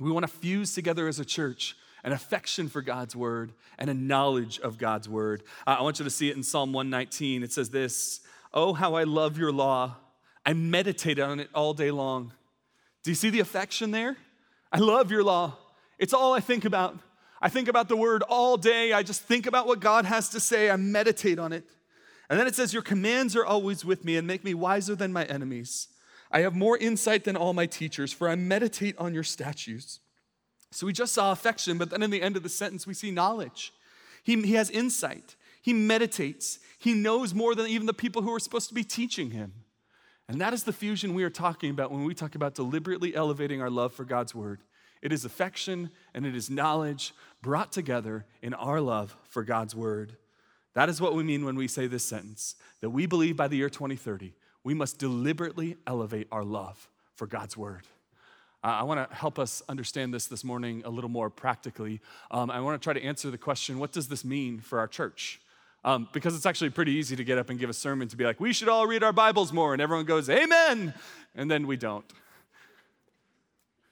We 0.00 0.10
want 0.10 0.24
to 0.24 0.32
fuse 0.32 0.74
together 0.74 1.06
as 1.06 1.20
a 1.20 1.24
church 1.24 1.76
an 2.04 2.12
affection 2.12 2.68
for 2.68 2.82
God's 2.82 3.14
word 3.14 3.52
and 3.78 3.90
a 3.90 3.94
knowledge 3.94 4.58
of 4.60 4.78
God's 4.78 5.08
word. 5.08 5.42
Uh, 5.66 5.76
I 5.78 5.82
want 5.82 5.98
you 5.98 6.04
to 6.04 6.10
see 6.10 6.30
it 6.30 6.36
in 6.36 6.42
Psalm 6.42 6.72
119. 6.72 7.42
It 7.42 7.52
says 7.52 7.70
this 7.70 8.20
Oh, 8.52 8.72
how 8.72 8.94
I 8.94 9.04
love 9.04 9.38
your 9.38 9.52
law. 9.52 9.96
I 10.44 10.54
meditate 10.54 11.18
on 11.18 11.40
it 11.40 11.50
all 11.54 11.74
day 11.74 11.90
long. 11.90 12.32
Do 13.02 13.10
you 13.10 13.14
see 13.14 13.30
the 13.30 13.40
affection 13.40 13.90
there? 13.90 14.16
I 14.72 14.78
love 14.78 15.10
your 15.10 15.22
law. 15.22 15.56
It's 15.98 16.14
all 16.14 16.34
I 16.34 16.40
think 16.40 16.64
about. 16.64 16.98
I 17.42 17.48
think 17.48 17.68
about 17.68 17.88
the 17.88 17.96
word 17.96 18.22
all 18.22 18.56
day. 18.56 18.92
I 18.92 19.02
just 19.02 19.22
think 19.22 19.46
about 19.46 19.66
what 19.66 19.80
God 19.80 20.04
has 20.04 20.28
to 20.30 20.40
say. 20.40 20.70
I 20.70 20.76
meditate 20.76 21.38
on 21.38 21.52
it. 21.52 21.64
And 22.28 22.38
then 22.38 22.46
it 22.46 22.54
says, 22.54 22.72
Your 22.72 22.82
commands 22.82 23.34
are 23.36 23.44
always 23.44 23.84
with 23.84 24.04
me 24.04 24.16
and 24.16 24.26
make 24.26 24.44
me 24.44 24.54
wiser 24.54 24.94
than 24.94 25.12
my 25.12 25.24
enemies. 25.24 25.88
I 26.30 26.40
have 26.40 26.54
more 26.54 26.76
insight 26.78 27.24
than 27.24 27.36
all 27.36 27.52
my 27.52 27.66
teachers, 27.66 28.12
for 28.12 28.28
I 28.28 28.36
meditate 28.36 28.96
on 28.98 29.14
your 29.14 29.24
statutes. 29.24 29.98
So 30.72 30.86
we 30.86 30.92
just 30.92 31.12
saw 31.12 31.32
affection, 31.32 31.78
but 31.78 31.90
then 31.90 32.02
in 32.02 32.10
the 32.10 32.22
end 32.22 32.36
of 32.36 32.42
the 32.42 32.48
sentence, 32.48 32.86
we 32.86 32.94
see 32.94 33.10
knowledge. 33.10 33.72
He, 34.22 34.40
he 34.42 34.54
has 34.54 34.70
insight, 34.70 35.36
he 35.62 35.72
meditates, 35.72 36.58
he 36.78 36.94
knows 36.94 37.34
more 37.34 37.54
than 37.54 37.66
even 37.66 37.86
the 37.86 37.94
people 37.94 38.22
who 38.22 38.32
are 38.32 38.40
supposed 38.40 38.68
to 38.68 38.74
be 38.74 38.84
teaching 38.84 39.30
him. 39.30 39.52
And 40.28 40.40
that 40.40 40.54
is 40.54 40.62
the 40.62 40.72
fusion 40.72 41.14
we 41.14 41.24
are 41.24 41.30
talking 41.30 41.70
about 41.70 41.90
when 41.90 42.04
we 42.04 42.14
talk 42.14 42.36
about 42.36 42.54
deliberately 42.54 43.16
elevating 43.16 43.60
our 43.60 43.68
love 43.68 43.92
for 43.92 44.04
God's 44.04 44.34
word. 44.34 44.60
It 45.02 45.12
is 45.12 45.24
affection 45.24 45.90
and 46.14 46.24
it 46.24 46.36
is 46.36 46.48
knowledge 46.48 47.14
brought 47.42 47.72
together 47.72 48.26
in 48.40 48.54
our 48.54 48.80
love 48.80 49.16
for 49.24 49.42
God's 49.42 49.74
word. 49.74 50.16
That 50.74 50.88
is 50.88 51.00
what 51.00 51.14
we 51.14 51.24
mean 51.24 51.44
when 51.44 51.56
we 51.56 51.66
say 51.66 51.86
this 51.86 52.04
sentence 52.04 52.54
that 52.80 52.90
we 52.90 53.06
believe 53.06 53.36
by 53.36 53.48
the 53.48 53.56
year 53.56 53.68
2030, 53.68 54.34
we 54.62 54.72
must 54.72 54.98
deliberately 54.98 55.76
elevate 55.86 56.28
our 56.30 56.44
love 56.44 56.88
for 57.14 57.26
God's 57.26 57.56
word. 57.56 57.82
I 58.62 58.82
want 58.82 59.08
to 59.08 59.16
help 59.16 59.38
us 59.38 59.62
understand 59.68 60.12
this 60.12 60.26
this 60.26 60.44
morning 60.44 60.82
a 60.84 60.90
little 60.90 61.08
more 61.08 61.30
practically. 61.30 62.00
Um, 62.30 62.50
I 62.50 62.60
want 62.60 62.80
to 62.80 62.84
try 62.84 62.92
to 62.92 63.02
answer 63.02 63.30
the 63.30 63.38
question 63.38 63.78
what 63.78 63.92
does 63.92 64.08
this 64.08 64.24
mean 64.24 64.60
for 64.60 64.78
our 64.78 64.86
church? 64.86 65.40
Um, 65.82 66.08
because 66.12 66.36
it's 66.36 66.44
actually 66.44 66.68
pretty 66.70 66.92
easy 66.92 67.16
to 67.16 67.24
get 67.24 67.38
up 67.38 67.48
and 67.48 67.58
give 67.58 67.70
a 67.70 67.74
sermon 67.74 68.06
to 68.08 68.16
be 68.16 68.24
like, 68.24 68.38
we 68.38 68.52
should 68.52 68.68
all 68.68 68.86
read 68.86 69.02
our 69.02 69.14
Bibles 69.14 69.50
more, 69.50 69.72
and 69.72 69.80
everyone 69.80 70.04
goes, 70.04 70.28
Amen, 70.28 70.92
and 71.34 71.50
then 71.50 71.66
we 71.66 71.78
don't. 71.78 72.04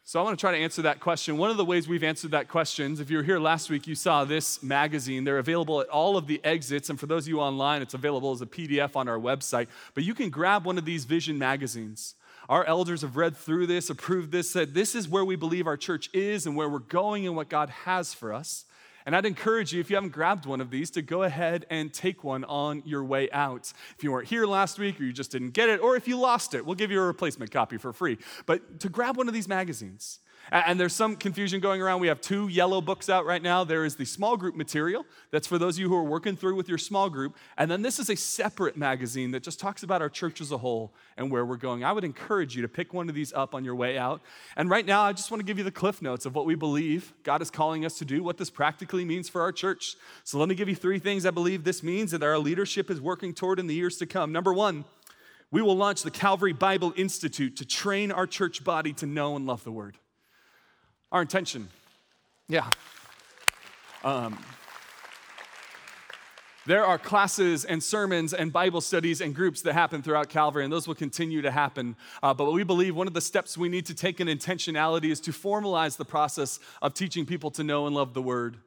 So 0.05 0.21
I 0.21 0.23
want 0.23 0.39
to 0.39 0.41
try 0.41 0.53
to 0.53 0.59
answer 0.59 0.83
that 0.83 1.01
question. 1.01 1.39
One 1.39 1.51
of 1.51 1.57
the 1.57 1.65
ways 1.65 1.89
we've 1.89 2.03
answered 2.03 2.31
that 2.31 2.49
question, 2.49 2.99
if 3.01 3.11
you 3.11 3.19
were 3.19 3.23
here 3.23 3.39
last 3.39 3.71
week, 3.71 3.87
you 3.87 3.95
saw 3.95 4.25
this 4.25 4.63
magazine. 4.63 5.25
They're 5.25 5.39
available 5.39 5.81
at 5.81 5.89
all 5.89 6.17
of 6.19 6.27
the 6.27 6.43
exits, 6.45 6.91
and 6.91 7.01
for 7.01 7.07
those 7.07 7.25
of 7.25 7.29
you 7.29 7.41
online, 7.41 7.81
it's 7.81 7.95
available 7.95 8.33
as 8.33 8.43
a 8.43 8.47
PDF 8.47 8.97
on 8.97 9.09
our 9.09 9.19
website. 9.19 9.69
But 9.95 10.05
you 10.05 10.15
can 10.15 10.29
grab 10.29 10.65
one 10.67 10.77
of 10.77 10.85
these 10.85 11.05
vision 11.05 11.39
magazines. 11.39 12.15
Our 12.49 12.65
elders 12.65 13.03
have 13.03 13.17
read 13.17 13.37
through 13.37 13.67
this, 13.67 13.91
approved 13.91 14.33
this, 14.33 14.51
said 14.51 14.73
this 14.73 14.95
is 14.95 15.09
where 15.09 15.25
we 15.25 15.37
believe 15.37 15.67
our 15.67 15.77
church 15.77 16.09
is 16.15 16.47
and 16.47 16.57
where 16.57 16.69
we're 16.69 16.79
going 16.79 17.27
and 17.27 17.37
what 17.37 17.49
God 17.49 17.69
has 17.69 18.15
for 18.15 18.33
us. 18.33 18.65
And 19.05 19.17
I'd 19.17 19.27
encourage 19.27 19.73
you, 19.73 19.81
if 19.81 19.89
you 19.89 19.97
haven't 19.97 20.13
grabbed 20.13 20.45
one 20.45 20.61
of 20.61 20.71
these, 20.71 20.91
to 20.91 21.03
go 21.03 21.23
ahead 21.23 21.67
and 21.71 21.93
take 21.93 22.25
one 22.25 22.45
on 22.45 22.83
your 22.85 23.05
way 23.05 23.31
out. 23.31 23.73
If 23.97 24.05
you 24.05 24.13
weren't 24.13 24.29
here 24.29 24.47
last 24.47 24.79
week 24.79 25.01
or 25.01 25.05
you 25.05 25.13
just 25.13 25.31
didn't 25.31 25.51
get 25.51 25.69
it, 25.69 25.81
or 25.81 25.97
if 25.97 26.07
you 26.07 26.19
lost 26.19 26.55
it, 26.55 26.65
we'll 26.65 26.75
give 26.75 26.91
you 26.91 27.01
a 27.01 27.07
replacement 27.07 27.51
copy 27.51 27.79
for 27.79 27.93
free. 27.93 28.19
But 28.45 28.81
to 28.81 28.89
grab 28.89 29.17
one 29.17 29.29
of 29.29 29.35
these 29.35 29.49
magazines, 29.49 30.19
and 30.51 30.79
there's 30.79 30.95
some 30.95 31.17
confusion 31.17 31.61
going 31.61 31.83
around. 31.83 32.01
We 32.01 32.09
have 32.09 32.21
two 32.21 32.49
yellow 32.49 32.81
books 32.81 33.09
out 33.09 33.27
right 33.27 33.43
now. 33.43 33.65
There 33.65 33.85
is 33.85 33.97
the 33.97 34.05
small 34.05 34.37
group 34.37 34.55
material, 34.55 35.05
that's 35.31 35.47
for 35.47 35.59
those 35.59 35.77
of 35.77 35.81
you 35.81 35.89
who 35.89 35.97
are 35.97 36.05
working 36.05 36.37
through 36.37 36.55
with 36.55 36.69
your 36.69 36.79
small 36.79 37.11
group. 37.11 37.37
And 37.57 37.71
then 37.71 37.83
this 37.83 37.99
is 37.99 38.09
a 38.09 38.17
separate 38.17 38.77
magazine 38.77 39.31
that 39.33 39.43
just 39.43 39.61
talks 39.61 39.83
about 39.83 40.03
our 40.03 40.09
church 40.09 40.41
as 40.41 40.51
a 40.51 40.59
whole 40.59 40.95
and 41.17 41.31
where 41.31 41.45
we're 41.45 41.57
going. 41.57 41.85
I 41.85 41.93
would 41.93 42.05
encourage 42.05 42.57
you 42.57 42.63
to 42.63 42.69
pick 42.69 42.95
one 42.95 43.09
of 43.09 43.15
these 43.15 43.33
up 43.33 43.55
on 43.55 43.65
your 43.65 43.75
way 43.75 43.99
out. 43.99 44.23
And 44.57 44.71
right 44.71 44.87
now, 44.87 45.03
I 45.03 45.13
just 45.13 45.31
want 45.31 45.41
to 45.41 45.45
give 45.45 45.59
you 45.59 45.65
the 45.65 45.71
cliff 45.71 46.01
notes 46.01 46.27
of 46.27 46.35
what 46.35 46.47
we 46.47 46.55
believe 46.55 47.13
God 47.23 47.43
is 47.43 47.51
calling 47.51 47.85
us 47.85 47.99
to 47.99 48.05
do, 48.05 48.23
what 48.23 48.39
this 48.39 48.51
practically 48.51 49.05
means 49.05 49.29
for 49.29 49.43
our 49.43 49.53
church. 49.53 49.97
So 50.25 50.39
let 50.39 50.49
me 50.49 50.55
give 50.55 50.69
you 50.69 50.77
three 50.77 50.99
things 50.99 51.27
I 51.27 51.31
believe 51.31 51.65
this 51.65 51.83
means 51.83 52.11
that 52.13 52.23
our 52.23 52.39
leadership 52.39 52.91
is 52.91 53.01
working 53.01 53.35
toward 53.35 53.59
in 53.59 53.67
the 53.67 53.75
years 53.75 53.97
to 53.99 54.07
come. 54.07 54.33
Number 54.33 54.53
one, 54.53 54.85
we 55.51 55.63
will 55.63 55.77
launch 55.77 56.03
the 56.03 56.11
Calvary 56.11 56.53
Bible 56.53 56.93
Institute 56.97 57.57
to 57.57 57.65
train 57.65 58.13
our 58.13 58.27
church 58.27 58.65
body 58.65 58.93
to 58.95 59.07
know 59.07 59.35
and 59.35 59.47
love 59.47 59.65
the 59.65 59.73
Word. 59.73 59.97
Our 61.11 61.23
intention, 61.23 61.69
yeah. 62.49 62.69
Um, 64.05 64.39
there 66.67 66.85
are 66.85 66.99
classes 66.99 67.65
and 67.65 67.83
sermons 67.83 68.35
and 68.35 68.53
Bible 68.53 68.83
studies 68.83 69.23
and 69.23 69.35
groups 69.35 69.63
that 69.63 69.73
happen 69.73 70.03
throughout 70.03 70.29
Calvary, 70.29 70.65
and 70.65 70.73
those 70.73 70.87
will 70.87 70.95
continue 70.95 71.41
to 71.41 71.51
happen. 71.51 71.97
Uh, 72.23 72.35
but 72.35 72.53
we 72.53 72.63
believe 72.63 72.95
one 72.95 73.07
of 73.07 73.15
the 73.15 73.23
steps 73.23 73.57
we 73.57 73.71
need 73.71 73.87
to 73.87 73.95
take 73.95 74.21
in 74.21 74.29
intentionality 74.29 75.11
is 75.11 75.19
to 75.21 75.31
formalize 75.31 75.97
the 75.97 76.05
process 76.05 76.61
of 76.83 76.93
teaching 76.93 77.25
people 77.25 77.51
to 77.53 77.65
know 77.65 77.87
and 77.87 77.97
love 77.97 78.13
the 78.13 78.21
Word. 78.21 78.59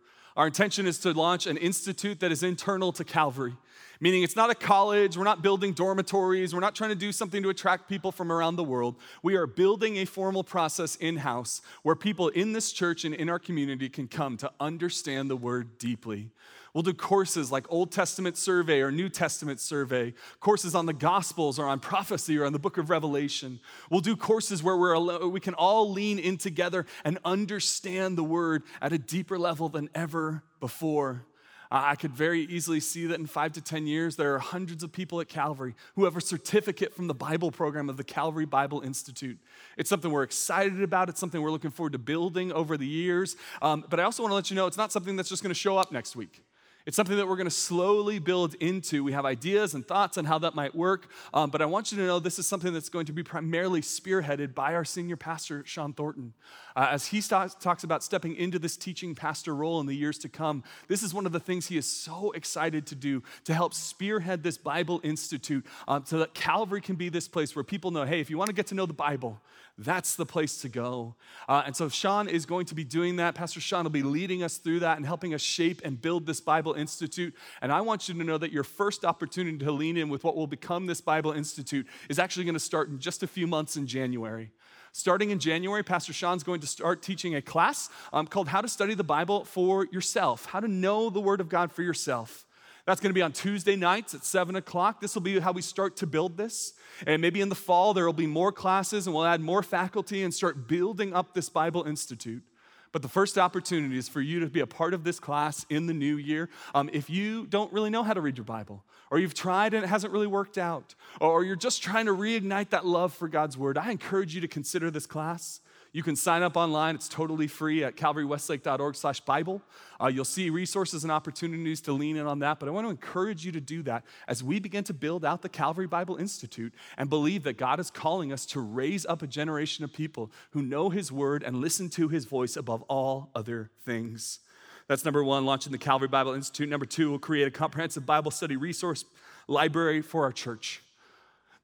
Our 0.41 0.47
intention 0.47 0.87
is 0.87 0.97
to 1.01 1.13
launch 1.13 1.45
an 1.45 1.55
institute 1.57 2.19
that 2.21 2.31
is 2.31 2.41
internal 2.41 2.91
to 2.93 3.03
Calvary 3.03 3.53
meaning 3.99 4.23
it's 4.23 4.35
not 4.35 4.49
a 4.49 4.55
college, 4.55 5.15
we're 5.15 5.23
not 5.23 5.43
building 5.43 5.73
dormitories, 5.73 6.55
we're 6.55 6.59
not 6.59 6.73
trying 6.75 6.89
to 6.89 6.95
do 6.95 7.11
something 7.11 7.43
to 7.43 7.49
attract 7.49 7.87
people 7.87 8.11
from 8.11 8.31
around 8.31 8.55
the 8.55 8.63
world. 8.63 8.95
We 9.21 9.35
are 9.35 9.45
building 9.45 9.97
a 9.97 10.05
formal 10.05 10.43
process 10.43 10.95
in 10.95 11.17
house 11.17 11.61
where 11.83 11.95
people 11.95 12.29
in 12.29 12.53
this 12.53 12.71
church 12.71 13.05
and 13.05 13.13
in 13.13 13.29
our 13.29 13.37
community 13.37 13.89
can 13.89 14.07
come 14.07 14.37
to 14.37 14.51
understand 14.59 15.29
the 15.29 15.35
word 15.35 15.77
deeply. 15.77 16.31
We'll 16.73 16.83
do 16.83 16.93
courses 16.93 17.51
like 17.51 17.65
Old 17.69 17.91
Testament 17.91 18.37
survey 18.37 18.81
or 18.81 18.91
New 18.91 19.09
Testament 19.09 19.59
survey, 19.59 20.13
courses 20.39 20.73
on 20.73 20.85
the 20.85 20.93
Gospels 20.93 21.59
or 21.59 21.67
on 21.67 21.79
prophecy 21.79 22.37
or 22.37 22.45
on 22.45 22.53
the 22.53 22.59
book 22.59 22.77
of 22.77 22.89
Revelation. 22.89 23.59
We'll 23.89 24.01
do 24.01 24.15
courses 24.15 24.63
where 24.63 24.77
we're, 24.77 25.27
we 25.27 25.41
can 25.41 25.53
all 25.55 25.91
lean 25.91 26.17
in 26.17 26.37
together 26.37 26.85
and 27.03 27.19
understand 27.25 28.17
the 28.17 28.23
word 28.23 28.63
at 28.81 28.93
a 28.93 28.97
deeper 28.97 29.37
level 29.37 29.67
than 29.67 29.89
ever 29.93 30.43
before. 30.61 31.25
I 31.73 31.95
could 31.95 32.11
very 32.11 32.41
easily 32.41 32.81
see 32.81 33.05
that 33.07 33.19
in 33.19 33.25
five 33.25 33.53
to 33.53 33.61
10 33.61 33.87
years, 33.87 34.17
there 34.17 34.35
are 34.35 34.39
hundreds 34.39 34.83
of 34.83 34.91
people 34.91 35.21
at 35.21 35.29
Calvary 35.29 35.73
who 35.95 36.03
have 36.03 36.17
a 36.17 36.21
certificate 36.21 36.93
from 36.93 37.07
the 37.07 37.13
Bible 37.13 37.49
program 37.49 37.89
of 37.89 37.95
the 37.95 38.03
Calvary 38.03 38.45
Bible 38.45 38.81
Institute. 38.81 39.37
It's 39.77 39.89
something 39.89 40.11
we're 40.11 40.23
excited 40.23 40.81
about, 40.81 41.07
it's 41.07 41.19
something 41.19 41.41
we're 41.41 41.49
looking 41.49 41.71
forward 41.71 41.93
to 41.93 41.99
building 41.99 42.51
over 42.51 42.75
the 42.75 42.87
years. 42.87 43.37
Um, 43.61 43.85
but 43.89 44.01
I 44.01 44.03
also 44.03 44.21
want 44.21 44.31
to 44.31 44.35
let 44.35 44.49
you 44.49 44.57
know 44.57 44.67
it's 44.67 44.77
not 44.77 44.91
something 44.91 45.15
that's 45.15 45.29
just 45.29 45.43
going 45.43 45.51
to 45.51 45.59
show 45.59 45.77
up 45.77 45.93
next 45.93 46.13
week. 46.13 46.43
It's 46.85 46.95
something 46.95 47.17
that 47.17 47.27
we're 47.27 47.35
going 47.35 47.45
to 47.45 47.51
slowly 47.51 48.17
build 48.17 48.55
into. 48.55 49.03
We 49.03 49.11
have 49.11 49.25
ideas 49.25 49.75
and 49.75 49.87
thoughts 49.87 50.17
on 50.17 50.25
how 50.25 50.39
that 50.39 50.55
might 50.55 50.73
work, 50.73 51.07
um, 51.33 51.51
but 51.51 51.61
I 51.61 51.65
want 51.65 51.91
you 51.91 51.97
to 51.99 52.05
know 52.05 52.19
this 52.19 52.39
is 52.39 52.47
something 52.47 52.73
that's 52.73 52.89
going 52.89 53.05
to 53.05 53.13
be 53.13 53.21
primarily 53.21 53.81
spearheaded 53.81 54.55
by 54.55 54.73
our 54.73 54.83
senior 54.83 55.15
pastor, 55.15 55.63
Sean 55.65 55.93
Thornton. 55.93 56.33
Uh, 56.75 56.87
as 56.91 57.07
he 57.07 57.21
st- 57.21 57.59
talks 57.59 57.83
about 57.83 58.03
stepping 58.03 58.35
into 58.35 58.57
this 58.57 58.77
teaching 58.77 59.13
pastor 59.13 59.53
role 59.53 59.79
in 59.79 59.85
the 59.85 59.95
years 59.95 60.17
to 60.19 60.29
come, 60.29 60.63
this 60.87 61.03
is 61.03 61.13
one 61.13 61.25
of 61.25 61.31
the 61.31 61.39
things 61.39 61.67
he 61.67 61.77
is 61.77 61.85
so 61.85 62.31
excited 62.31 62.87
to 62.87 62.95
do 62.95 63.21
to 63.43 63.53
help 63.53 63.73
spearhead 63.73 64.41
this 64.41 64.57
Bible 64.57 65.01
Institute 65.03 65.65
um, 65.87 66.03
so 66.05 66.19
that 66.19 66.33
Calvary 66.33 66.81
can 66.81 66.95
be 66.95 67.09
this 67.09 67.27
place 67.27 67.55
where 67.55 67.63
people 67.63 67.91
know 67.91 68.05
hey, 68.05 68.19
if 68.19 68.29
you 68.29 68.37
want 68.37 68.49
to 68.49 68.55
get 68.55 68.67
to 68.67 68.75
know 68.75 68.85
the 68.85 68.93
Bible, 68.93 69.39
that's 69.83 70.15
the 70.15 70.25
place 70.25 70.61
to 70.61 70.69
go. 70.69 71.15
Uh, 71.47 71.63
and 71.65 71.75
so 71.75 71.89
Sean 71.89 72.27
is 72.27 72.45
going 72.45 72.65
to 72.67 72.75
be 72.75 72.83
doing 72.83 73.17
that. 73.17 73.35
Pastor 73.35 73.59
Sean 73.59 73.83
will 73.83 73.91
be 73.91 74.03
leading 74.03 74.43
us 74.43 74.57
through 74.57 74.79
that 74.79 74.97
and 74.97 75.05
helping 75.05 75.33
us 75.33 75.41
shape 75.41 75.81
and 75.83 76.01
build 76.01 76.25
this 76.25 76.39
Bible 76.39 76.73
Institute. 76.73 77.35
And 77.61 77.71
I 77.71 77.81
want 77.81 78.07
you 78.07 78.15
to 78.15 78.23
know 78.23 78.37
that 78.37 78.51
your 78.51 78.63
first 78.63 79.03
opportunity 79.05 79.57
to 79.57 79.71
lean 79.71 79.97
in 79.97 80.09
with 80.09 80.23
what 80.23 80.35
will 80.35 80.47
become 80.47 80.85
this 80.85 81.01
Bible 81.01 81.31
Institute 81.31 81.87
is 82.09 82.19
actually 82.19 82.45
going 82.45 82.53
to 82.53 82.59
start 82.59 82.89
in 82.89 82.99
just 82.99 83.23
a 83.23 83.27
few 83.27 83.47
months 83.47 83.77
in 83.77 83.87
January. 83.87 84.51
Starting 84.93 85.29
in 85.29 85.39
January, 85.39 85.83
Pastor 85.83 86.11
Sean's 86.11 86.43
going 86.43 86.59
to 86.59 86.67
start 86.67 87.01
teaching 87.01 87.35
a 87.35 87.41
class 87.41 87.89
um, 88.11 88.27
called 88.27 88.49
How 88.49 88.61
to 88.61 88.67
Study 88.67 88.93
the 88.93 89.03
Bible 89.03 89.45
for 89.45 89.85
Yourself, 89.85 90.45
how 90.45 90.59
to 90.59 90.67
know 90.67 91.09
the 91.09 91.21
Word 91.21 91.39
of 91.39 91.47
God 91.47 91.71
for 91.71 91.81
yourself. 91.81 92.45
That's 92.85 92.99
going 92.99 93.11
to 93.11 93.13
be 93.13 93.21
on 93.21 93.31
Tuesday 93.31 93.75
nights 93.75 94.13
at 94.13 94.25
7 94.25 94.55
o'clock. 94.55 95.01
This 95.01 95.15
will 95.15 95.21
be 95.21 95.39
how 95.39 95.51
we 95.51 95.61
start 95.61 95.97
to 95.97 96.07
build 96.07 96.37
this. 96.37 96.73
And 97.05 97.21
maybe 97.21 97.41
in 97.41 97.49
the 97.49 97.55
fall, 97.55 97.93
there 97.93 98.05
will 98.05 98.13
be 98.13 98.27
more 98.27 98.51
classes 98.51 99.07
and 99.07 99.15
we'll 99.15 99.25
add 99.25 99.41
more 99.41 99.63
faculty 99.63 100.23
and 100.23 100.33
start 100.33 100.67
building 100.67 101.13
up 101.13 101.33
this 101.33 101.49
Bible 101.49 101.83
Institute. 101.83 102.43
But 102.91 103.01
the 103.01 103.07
first 103.07 103.37
opportunity 103.37 103.97
is 103.97 104.09
for 104.09 104.19
you 104.19 104.41
to 104.41 104.47
be 104.47 104.59
a 104.59 104.67
part 104.67 104.93
of 104.93 105.03
this 105.03 105.19
class 105.19 105.65
in 105.69 105.85
the 105.85 105.93
new 105.93 106.17
year. 106.17 106.49
Um, 106.75 106.89
if 106.91 107.09
you 107.09 107.45
don't 107.45 107.71
really 107.71 107.89
know 107.89 108.03
how 108.03 108.13
to 108.13 108.19
read 108.19 108.37
your 108.37 108.43
Bible, 108.43 108.83
or 109.09 109.19
you've 109.19 109.33
tried 109.33 109.73
and 109.73 109.83
it 109.83 109.87
hasn't 109.87 110.11
really 110.11 110.27
worked 110.27 110.57
out, 110.57 110.95
or 111.21 111.43
you're 111.43 111.55
just 111.55 111.81
trying 111.81 112.07
to 112.07 112.13
reignite 112.13 112.69
that 112.71 112.85
love 112.85 113.13
for 113.13 113.29
God's 113.29 113.57
Word, 113.57 113.77
I 113.77 113.91
encourage 113.91 114.35
you 114.35 114.41
to 114.41 114.47
consider 114.47 114.91
this 114.91 115.05
class. 115.05 115.61
You 115.93 116.03
can 116.03 116.15
sign 116.15 116.41
up 116.41 116.55
online. 116.55 116.95
It's 116.95 117.09
totally 117.09 117.47
free 117.47 117.83
at 117.83 117.97
calvarywestlake.org 117.97 118.95
slash 118.95 119.19
Bible. 119.21 119.61
Uh, 120.01 120.07
you'll 120.07 120.23
see 120.23 120.49
resources 120.49 121.03
and 121.03 121.11
opportunities 121.11 121.81
to 121.81 121.91
lean 121.91 122.15
in 122.15 122.25
on 122.25 122.39
that. 122.39 122.59
But 122.59 122.69
I 122.69 122.71
want 122.71 122.85
to 122.85 122.91
encourage 122.91 123.45
you 123.45 123.51
to 123.51 123.59
do 123.59 123.83
that 123.83 124.03
as 124.27 124.41
we 124.41 124.59
begin 124.59 124.85
to 124.85 124.93
build 124.93 125.25
out 125.25 125.41
the 125.41 125.49
Calvary 125.49 125.87
Bible 125.87 126.15
Institute 126.15 126.73
and 126.97 127.09
believe 127.09 127.43
that 127.43 127.57
God 127.57 127.79
is 127.79 127.91
calling 127.91 128.31
us 128.31 128.45
to 128.47 128.61
raise 128.61 129.05
up 129.05 129.21
a 129.21 129.27
generation 129.27 129.83
of 129.83 129.91
people 129.91 130.31
who 130.51 130.61
know 130.61 130.89
His 130.89 131.11
Word 131.11 131.43
and 131.43 131.57
listen 131.57 131.89
to 131.89 132.07
His 132.07 132.23
voice 132.23 132.55
above 132.55 132.83
all 132.83 133.29
other 133.35 133.69
things. 133.85 134.39
That's 134.87 135.03
number 135.03 135.23
one, 135.23 135.45
launching 135.45 135.73
the 135.73 135.77
Calvary 135.77 136.07
Bible 136.07 136.33
Institute. 136.33 136.69
Number 136.69 136.85
two, 136.85 137.09
we'll 137.09 137.19
create 137.19 137.47
a 137.47 137.51
comprehensive 137.51 138.05
Bible 138.05 138.31
study 138.31 138.55
resource 138.55 139.03
library 139.47 140.01
for 140.01 140.23
our 140.23 140.31
church. 140.31 140.81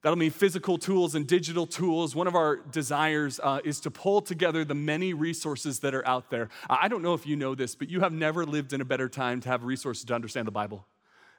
That'll 0.04 0.18
mean 0.18 0.32
physical 0.32 0.78
tools 0.78 1.16
and 1.16 1.26
digital 1.26 1.66
tools. 1.66 2.16
One 2.16 2.28
of 2.28 2.36
our 2.36 2.58
desires 2.58 3.40
uh, 3.42 3.60
is 3.66 3.80
to 3.82 3.92
pull 3.92 4.22
together 4.22 4.64
the 4.64 4.76
many 4.76 5.14
resources 5.14 5.80
that 5.80 5.96
are 5.96 6.08
out 6.08 6.30
there. 6.30 6.50
I 6.70 6.88
don't 6.88 7.02
know 7.02 7.16
if 7.16 7.26
you 7.26 7.36
know 7.36 7.56
this, 7.56 7.74
but 7.74 7.90
you 7.90 8.02
have 8.02 8.14
never 8.14 8.46
lived 8.46 8.74
in 8.74 8.82
a 8.82 8.86
better 8.86 9.10
time 9.10 9.42
to 9.42 9.50
have 9.50 9.64
resources 9.64 10.06
to 10.06 10.14
understand 10.14 10.48
the 10.48 10.52
Bible. 10.52 10.86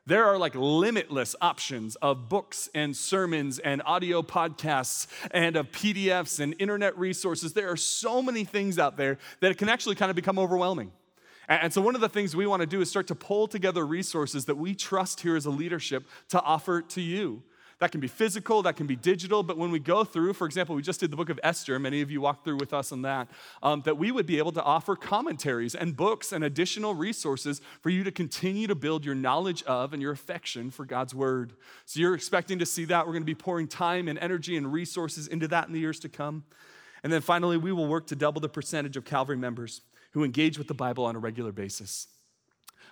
There 0.07 0.25
are 0.25 0.39
like 0.39 0.55
limitless 0.55 1.37
options 1.41 1.95
of 1.97 2.31
books 2.31 2.69
and 2.75 2.97
sermons 2.97 3.59
and 3.59 3.83
audio 3.85 4.23
podcasts 4.23 5.07
and 5.33 5.55
of 5.55 5.71
PDFs 5.71 6.41
and 6.41 6.55
internet 6.59 6.99
resources. 6.99 7.53
There 7.53 7.71
are 7.71 7.77
so 7.77 8.23
many 8.23 8.45
things 8.45 8.79
out 8.79 8.97
there 8.97 9.19
that 9.41 9.51
it 9.51 9.59
can 9.59 9.69
actually 9.69 9.97
kind 9.97 10.09
of 10.09 10.17
become 10.17 10.39
overwhelming. 10.39 10.93
And 11.47 11.73
so, 11.73 11.81
one 11.81 11.95
of 11.95 12.01
the 12.01 12.09
things 12.09 12.35
we 12.35 12.47
want 12.47 12.61
to 12.61 12.67
do 12.67 12.81
is 12.81 12.91
start 12.91 13.07
to 13.09 13.15
pull 13.15 13.49
together 13.49 13.87
resources 13.87 14.47
that 14.47 14.57
we 14.57 14.75
trust 14.75 15.21
here 15.21 15.37
as 15.37 15.47
a 15.47 15.51
leadership 15.51 16.07
to 16.31 16.41
offer 16.43 16.83
to 16.83 17.01
you. 17.01 17.43
That 17.81 17.93
can 17.93 18.01
be 18.01 18.09
physical, 18.09 18.63
that 18.63 18.75
can 18.75 18.89
be 18.89 18.97
digital, 18.97 19.45
but 19.45 19.57
when 19.57 19.71
we 19.71 19.79
go 19.79 20.03
through, 20.03 20.33
for 20.33 20.47
example, 20.47 20.75
we 20.75 20.83
just 20.83 20.99
did 20.99 21.13
the 21.13 21.17
book 21.17 21.31
of 21.31 21.39
Esther, 21.45 21.79
many 21.79 22.01
of 22.01 22.11
you 22.11 22.21
walked 22.21 22.45
through 22.45 22.57
with 22.57 22.75
us 22.75 22.91
on 22.91 23.03
that, 23.03 23.29
um, 23.63 23.83
that 23.83 23.97
we 23.97 24.11
would 24.11 24.27
be 24.27 24.39
able 24.39 24.51
to 24.51 24.63
offer 24.63 24.97
commentaries 24.97 25.77
and 25.77 25.97
books 25.97 26.33
and 26.33 26.43
additional 26.43 26.93
resources 26.95 27.61
for 27.81 27.91
you 27.91 28.03
to 28.03 28.11
continue 28.11 28.67
to 28.67 28.75
build 28.75 29.05
your 29.05 29.15
knowledge 29.15 29.63
of 29.63 29.93
and 29.93 30.03
your 30.03 30.11
affection 30.11 30.73
for 30.73 30.85
God's 30.85 31.15
word. 31.15 31.53
So 31.85 32.01
you're 32.01 32.17
expecting 32.17 32.59
to 32.59 32.67
see 32.67 32.85
that. 32.87 33.07
We're 33.07 33.13
going 33.13 33.23
to 33.23 33.27
be 33.27 33.37
pouring 33.37 33.69
time 33.69 34.09
and 34.09 34.19
energy 34.19 34.57
and 34.57 34.73
resources 34.73 35.29
into 35.29 35.47
that 35.49 35.69
in 35.69 35.73
the 35.73 35.81
years 35.81 36.01
to 36.01 36.09
come. 36.09 36.43
And 37.05 37.13
then 37.13 37.21
finally, 37.21 37.57
we 37.57 37.71
will 37.71 37.87
work 37.87 38.09
to 38.09 38.17
double 38.17 38.41
the 38.41 38.49
percentage 38.49 38.97
of 38.97 39.05
Calvary 39.05 39.37
members 39.37 39.83
who 40.13 40.25
engage 40.25 40.59
with 40.59 40.67
the 40.67 40.75
Bible 40.75 41.05
on 41.05 41.15
a 41.15 41.21
regular 41.21 41.53
basis. 41.53 42.09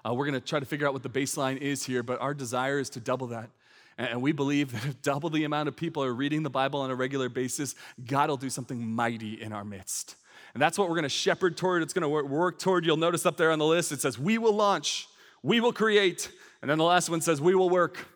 Uh, 0.07 0.15
we're 0.15 0.27
going 0.27 0.41
to 0.41 0.47
try 0.47 0.61
to 0.61 0.67
figure 0.67 0.87
out 0.87 0.93
what 0.93 1.03
the 1.03 1.11
baseline 1.11 1.57
is 1.57 1.85
here, 1.85 2.05
but 2.05 2.21
our 2.21 2.35
desire 2.35 2.79
is 2.79 2.89
to 2.91 3.01
double 3.01 3.27
that. 3.27 3.51
And 3.99 4.21
we 4.21 4.33
believe 4.33 4.73
that 4.73 4.85
if 4.85 5.03
double 5.03 5.31
the 5.31 5.45
amount 5.45 5.69
of 5.69 5.77
people 5.77 6.05
are 6.05 6.13
reading 6.13 6.43
the 6.43 6.51
Bible 6.51 6.81
on 6.81 6.91
a 6.91 6.95
regular 6.95 7.29
basis, 7.29 7.75
God 8.05 8.29
will 8.29 8.37
do 8.37 8.51
something 8.51 8.87
mighty 8.87 9.41
in 9.41 9.53
our 9.53 9.65
midst. 9.65 10.17
And 10.53 10.63
that's 10.63 10.79
what 10.79 10.89
we're 10.89 10.95
going 10.95 11.05
to 11.05 11.09
shepherd 11.09 11.57
toward. 11.57 11.83
It's 11.83 11.93
going 11.93 12.03
to 12.03 12.09
work 12.09 12.59
toward. 12.59 12.85
You'll 12.85 12.97
notice 12.97 13.27
up 13.27 13.37
there 13.37 13.51
on 13.51 13.59
the 13.59 13.67
list, 13.67 13.93
it 13.93 14.01
says, 14.01 14.19
We 14.19 14.39
will 14.39 14.55
launch, 14.55 15.09
we 15.43 15.61
will 15.61 15.73
create. 15.73 16.31
And 16.61 16.71
then 16.71 16.79
the 16.79 16.85
last 16.85 17.09
one 17.09 17.21
says, 17.21 17.41
We 17.41 17.55
will 17.55 17.71
work, 17.71 18.07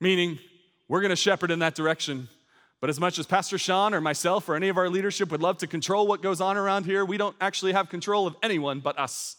meaning 0.00 0.38
we're 0.88 1.00
going 1.00 1.10
to 1.10 1.16
shepherd 1.16 1.50
in 1.50 1.58
that 1.60 1.74
direction. 1.74 2.28
But 2.80 2.90
as 2.90 3.00
much 3.00 3.18
as 3.18 3.26
Pastor 3.26 3.58
Sean 3.58 3.94
or 3.94 4.00
myself 4.00 4.48
or 4.48 4.54
any 4.54 4.68
of 4.68 4.76
our 4.76 4.88
leadership 4.88 5.30
would 5.30 5.42
love 5.42 5.58
to 5.58 5.66
control 5.66 6.06
what 6.06 6.22
goes 6.22 6.40
on 6.40 6.56
around 6.56 6.84
here, 6.84 7.04
we 7.04 7.16
don't 7.16 7.34
actually 7.40 7.72
have 7.72 7.88
control 7.88 8.26
of 8.26 8.36
anyone 8.42 8.80
but 8.80 8.98
us. 8.98 9.36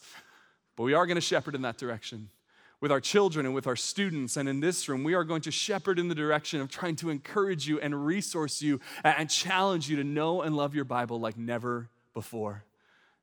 But 0.76 0.84
we 0.84 0.94
are 0.94 1.06
going 1.06 1.16
to 1.16 1.22
shepherd 1.22 1.56
in 1.56 1.62
that 1.62 1.78
direction 1.78 2.30
with 2.80 2.92
our 2.92 3.02
children 3.02 3.46
and 3.46 3.56
with 3.56 3.68
our 3.68 3.76
students. 3.76 4.38
And 4.38 4.48
in 4.48 4.60
this 4.60 4.88
room, 4.88 5.04
we 5.04 5.14
are 5.14 5.24
going 5.24 5.42
to 5.42 5.52
shepherd 5.52 6.00
in 6.00 6.08
the 6.08 6.16
direction 6.16 6.62
of 6.62 6.70
trying 6.70 6.96
to 6.98 7.10
encourage 7.10 7.68
you 7.68 7.80
and 7.80 8.06
resource 8.06 8.62
you 8.62 8.80
and 9.04 9.30
challenge 9.30 9.90
you 9.90 9.96
to 9.98 10.04
know 10.04 10.42
and 10.42 10.56
love 10.56 10.76
your 10.76 10.86
Bible 10.86 11.20
like 11.20 11.38
never 11.38 11.90
before. 12.14 12.64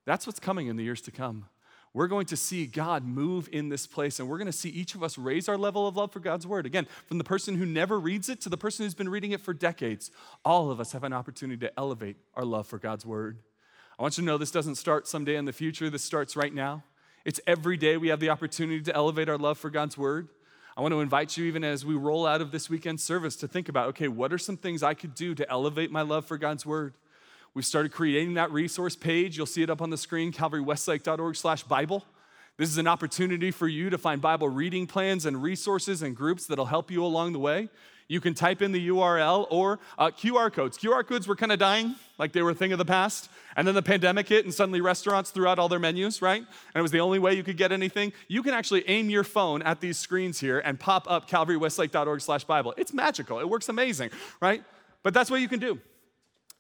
That's 0.05 0.27
what's 0.27 0.41
coming 0.41 0.67
in 0.67 0.77
the 0.77 0.85
years 0.85 1.01
to 1.03 1.11
come. 1.11 1.47
We're 1.95 2.09
going 2.09 2.27
to 2.27 2.37
see 2.37 2.67
God 2.67 3.05
move 3.05 3.49
in 3.53 3.69
this 3.69 3.87
place, 3.87 4.19
and 4.19 4.29
we're 4.29 4.39
going 4.39 4.47
to 4.47 4.53
see 4.53 4.69
each 4.69 4.97
of 4.97 5.05
us 5.05 5.17
raise 5.17 5.49
our 5.49 5.57
level 5.57 5.87
of 5.87 5.97
love 5.97 6.13
for 6.13 6.19
God's 6.19 6.45
word. 6.45 6.67
Again, 6.67 6.89
from 7.07 7.19
the 7.19 7.25
person 7.25 7.55
who 7.55 7.65
never 7.65 8.01
reads 8.01 8.29
it 8.29 8.41
to 8.41 8.49
the 8.49 8.57
person 8.57 8.85
who's 8.85 8.95
been 8.95 9.09
reading 9.09 9.31
it 9.31 9.41
for 9.41 9.55
decades, 9.55 10.11
all 10.45 10.73
of 10.73 10.81
us 10.81 10.91
have 10.91 11.05
an 11.05 11.13
opportunity 11.13 11.61
to 11.65 11.79
elevate 11.79 12.17
our 12.35 12.45
love 12.45 12.67
for 12.67 12.81
God's 12.81 13.07
word. 13.07 13.39
I 13.97 14.03
want 14.03 14.19
you 14.19 14.23
to 14.23 14.27
know 14.27 14.37
this 14.37 14.51
doesn't 14.51 14.75
start 14.75 15.07
someday 15.07 15.37
in 15.37 15.45
the 15.45 15.53
future, 15.53 15.89
this 15.89 16.03
starts 16.03 16.35
right 16.35 16.53
now. 16.53 16.83
It's 17.25 17.41
every 17.47 17.79
day 17.79 17.97
we 17.97 18.09
have 18.09 18.21
the 18.21 18.29
opportunity 18.29 18.83
to 18.83 18.95
elevate 18.95 19.31
our 19.31 19.39
love 19.39 19.57
for 19.57 19.71
God's 19.71 19.97
word. 19.97 20.29
I 20.77 20.83
want 20.83 20.93
to 20.93 21.01
invite 21.01 21.37
you, 21.37 21.47
even 21.47 21.65
as 21.65 21.85
we 21.85 21.95
roll 21.95 22.27
out 22.27 22.43
of 22.43 22.51
this 22.51 22.69
weekend 22.69 23.01
service, 23.01 23.35
to 23.37 23.49
think 23.49 23.69
about 23.69 23.89
okay, 23.89 24.09
what 24.09 24.33
are 24.33 24.39
some 24.39 24.59
things 24.59 24.83
I 24.83 24.93
could 24.93 25.15
do 25.15 25.35
to 25.37 25.51
elevate 25.51 25.91
my 25.91 26.03
love 26.03 26.27
for 26.27 26.37
God's 26.37 26.67
word? 26.67 26.95
We've 27.55 27.65
started 27.65 27.93
creating 27.93 28.35
that 28.35 28.51
resource 28.51 28.95
page. 28.95 29.37
You'll 29.37 29.47
see 29.47 29.63
it 29.63 29.71
up 29.71 29.81
on 29.81 29.89
the 29.89 29.97
screen, 29.97 30.33
calvarywestlake.org 30.33 31.37
slash 31.37 31.63
Bible. 31.63 32.05
This 32.57 32.69
is 32.69 32.79
an 32.79 32.87
opportunity 32.87 33.51
for 33.51 33.69
you 33.69 33.89
to 33.91 33.97
find 33.97 34.21
Bible 34.21 34.49
reading 34.49 34.87
plans 34.87 35.25
and 35.25 35.43
resources 35.43 36.03
and 36.03 36.15
groups 36.15 36.47
that'll 36.47 36.67
help 36.67 36.91
you 36.91 37.05
along 37.05 37.33
the 37.33 37.39
way. 37.39 37.69
You 38.07 38.21
can 38.21 38.35
type 38.35 38.61
in 38.61 38.73
the 38.73 38.89
URL 38.89 39.47
or 39.51 39.79
uh, 39.97 40.11
QR 40.11 40.53
codes. 40.53 40.77
QR 40.77 41.07
codes 41.07 41.27
were 41.27 41.37
kind 41.37 41.53
of 41.53 41.59
dying, 41.59 41.95
like 42.19 42.33
they 42.33 42.43
were 42.43 42.51
a 42.51 42.55
thing 42.55 42.73
of 42.73 42.79
the 42.79 42.85
past. 42.85 43.31
And 43.57 43.67
then 43.67 43.75
the 43.75 43.83
pandemic 43.83 44.29
hit, 44.29 44.45
and 44.45 44.53
suddenly 44.53 44.81
restaurants 44.81 45.31
threw 45.31 45.47
out 45.47 45.59
all 45.59 45.69
their 45.69 45.79
menus, 45.79 46.21
right? 46.21 46.41
And 46.41 46.77
it 46.77 46.83
was 46.83 46.91
the 46.91 47.01
only 47.01 47.19
way 47.19 47.35
you 47.35 47.43
could 47.43 47.57
get 47.57 47.73
anything. 47.73 48.13
You 48.29 48.43
can 48.43 48.53
actually 48.53 48.87
aim 48.89 49.09
your 49.09 49.25
phone 49.25 49.63
at 49.63 49.81
these 49.81 49.97
screens 49.97 50.39
here 50.39 50.59
and 50.59 50.79
pop 50.79 51.11
up 51.11 51.31
calvarywestlake.org 51.31 52.21
slash 52.21 52.45
Bible. 52.45 52.75
It's 52.77 52.93
magical. 52.93 53.39
It 53.39 53.49
works 53.49 53.69
amazing, 53.69 54.11
right? 54.41 54.63
But 55.03 55.15
that's 55.15 55.31
what 55.31 55.41
you 55.41 55.49
can 55.49 55.61
do. 55.61 55.81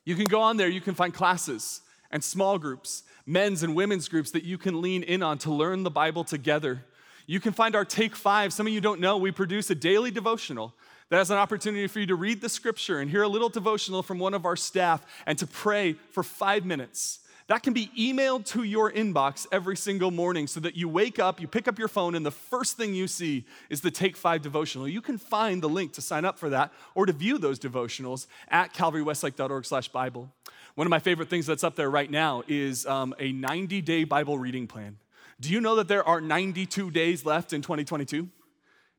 You 0.04 0.14
can 0.14 0.26
go 0.26 0.40
on 0.40 0.56
there, 0.56 0.68
you 0.68 0.80
can 0.80 0.94
find 0.94 1.12
classes 1.12 1.80
and 2.10 2.22
small 2.22 2.58
groups, 2.58 3.02
men's 3.26 3.62
and 3.62 3.74
women's 3.74 4.08
groups 4.08 4.30
that 4.30 4.44
you 4.44 4.56
can 4.56 4.80
lean 4.80 5.02
in 5.02 5.22
on 5.22 5.38
to 5.38 5.50
learn 5.50 5.82
the 5.82 5.90
Bible 5.90 6.24
together. 6.24 6.84
You 7.26 7.40
can 7.40 7.52
find 7.52 7.74
our 7.74 7.84
Take 7.84 8.14
Five. 8.14 8.52
Some 8.52 8.66
of 8.66 8.72
you 8.72 8.80
don't 8.80 9.00
know, 9.00 9.16
we 9.16 9.30
produce 9.32 9.70
a 9.70 9.74
daily 9.74 10.10
devotional 10.10 10.74
that 11.14 11.18
has 11.18 11.30
an 11.30 11.38
opportunity 11.38 11.86
for 11.86 12.00
you 12.00 12.06
to 12.06 12.16
read 12.16 12.40
the 12.40 12.48
scripture 12.48 12.98
and 12.98 13.08
hear 13.08 13.22
a 13.22 13.28
little 13.28 13.48
devotional 13.48 14.02
from 14.02 14.18
one 14.18 14.34
of 14.34 14.44
our 14.44 14.56
staff 14.56 15.06
and 15.26 15.38
to 15.38 15.46
pray 15.46 15.92
for 16.10 16.24
five 16.24 16.64
minutes. 16.64 17.20
That 17.46 17.62
can 17.62 17.72
be 17.72 17.88
emailed 17.96 18.46
to 18.46 18.64
your 18.64 18.90
inbox 18.90 19.46
every 19.52 19.76
single 19.76 20.10
morning 20.10 20.48
so 20.48 20.58
that 20.58 20.74
you 20.74 20.88
wake 20.88 21.20
up, 21.20 21.40
you 21.40 21.46
pick 21.46 21.68
up 21.68 21.78
your 21.78 21.86
phone, 21.86 22.16
and 22.16 22.26
the 22.26 22.32
first 22.32 22.76
thing 22.76 22.96
you 22.96 23.06
see 23.06 23.44
is 23.70 23.80
the 23.80 23.92
Take 23.92 24.16
Five 24.16 24.42
devotional. 24.42 24.88
You 24.88 25.00
can 25.00 25.16
find 25.16 25.62
the 25.62 25.68
link 25.68 25.92
to 25.92 26.02
sign 26.02 26.24
up 26.24 26.36
for 26.36 26.48
that 26.48 26.72
or 26.96 27.06
to 27.06 27.12
view 27.12 27.38
those 27.38 27.60
devotionals 27.60 28.26
at 28.48 28.74
calvarywestlake.org 28.74 29.64
slash 29.66 29.86
Bible. 29.90 30.32
One 30.74 30.84
of 30.84 30.90
my 30.90 30.98
favorite 30.98 31.30
things 31.30 31.46
that's 31.46 31.62
up 31.62 31.76
there 31.76 31.90
right 31.90 32.10
now 32.10 32.42
is 32.48 32.86
um, 32.86 33.14
a 33.20 33.30
90 33.30 33.82
day 33.82 34.02
Bible 34.02 34.36
reading 34.36 34.66
plan. 34.66 34.96
Do 35.38 35.48
you 35.52 35.60
know 35.60 35.76
that 35.76 35.86
there 35.86 36.02
are 36.02 36.20
92 36.20 36.90
days 36.90 37.24
left 37.24 37.52
in 37.52 37.62
2022? 37.62 38.28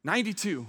92. 0.06 0.66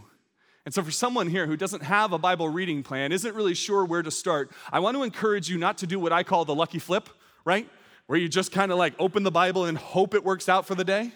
And 0.66 0.74
so, 0.74 0.83
for 0.83 0.90
someone 0.90 1.29
here 1.29 1.46
who 1.46 1.57
doesn't 1.57 1.85
have 1.85 2.12
a 2.12 2.18
Bible 2.18 2.50
reading 2.50 2.83
plan, 2.83 3.12
isn't 3.12 3.35
really 3.35 3.55
sure 3.55 3.87
where 3.87 4.02
to 4.02 4.11
start, 4.11 4.50
I 4.70 4.81
want 4.81 4.98
to 4.98 5.02
encourage 5.02 5.48
you 5.48 5.57
not 5.57 5.79
to 5.79 5.87
do 5.87 5.98
what 5.98 6.12
I 6.12 6.22
call 6.22 6.44
the 6.44 6.55
lucky 6.55 6.79
flip 6.79 7.09
right? 7.46 7.66
Where 8.09 8.18
you 8.18 8.29
just 8.29 8.52
kind 8.52 8.70
of 8.70 8.76
like 8.76 8.92
open 8.98 9.22
the 9.22 9.31
Bible 9.31 9.64
and 9.64 9.79
hope 9.79 10.12
it 10.12 10.22
works 10.22 10.50
out 10.50 10.66
for 10.66 10.74
the 10.74 10.85
day. 10.85 11.12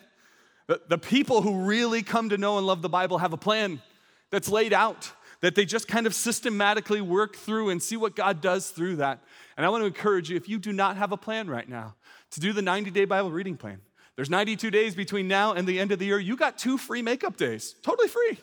The, 0.68 0.80
the 0.88 0.96
people 0.96 1.42
who 1.42 1.64
really 1.64 2.02
come 2.02 2.30
to 2.30 2.38
know 2.38 2.56
and 2.56 2.66
love 2.66 2.80
the 2.80 2.88
Bible 2.88 3.18
have 3.18 3.34
a 3.34 3.36
plan 3.36 3.82
that's 4.30 4.48
laid 4.48 4.72
out, 4.72 5.12
that 5.40 5.56
they 5.56 5.64
just 5.64 5.88
kind 5.88 6.06
of 6.06 6.14
systematically 6.14 7.00
work 7.00 7.36
through 7.36 7.70
and 7.70 7.82
see 7.82 7.96
what 7.96 8.14
God 8.14 8.40
does 8.40 8.70
through 8.70 8.96
that. 8.96 9.20
And 9.56 9.66
I 9.66 9.68
want 9.68 9.82
to 9.82 9.86
encourage 9.86 10.30
you, 10.30 10.36
if 10.36 10.48
you 10.48 10.58
do 10.58 10.72
not 10.72 10.96
have 10.96 11.12
a 11.12 11.16
plan 11.16 11.50
right 11.50 11.68
now, 11.68 11.96
to 12.30 12.40
do 12.40 12.52
the 12.52 12.62
90 12.62 12.92
day 12.92 13.04
Bible 13.04 13.32
reading 13.32 13.56
plan. 13.56 13.80
There's 14.14 14.30
92 14.30 14.70
days 14.70 14.94
between 14.94 15.26
now 15.26 15.54
and 15.54 15.66
the 15.66 15.80
end 15.80 15.90
of 15.92 15.98
the 15.98 16.06
year. 16.06 16.18
You 16.18 16.36
got 16.36 16.58
two 16.58 16.78
free 16.78 17.02
makeup 17.02 17.36
days, 17.36 17.74
totally 17.82 18.08
free. 18.08 18.38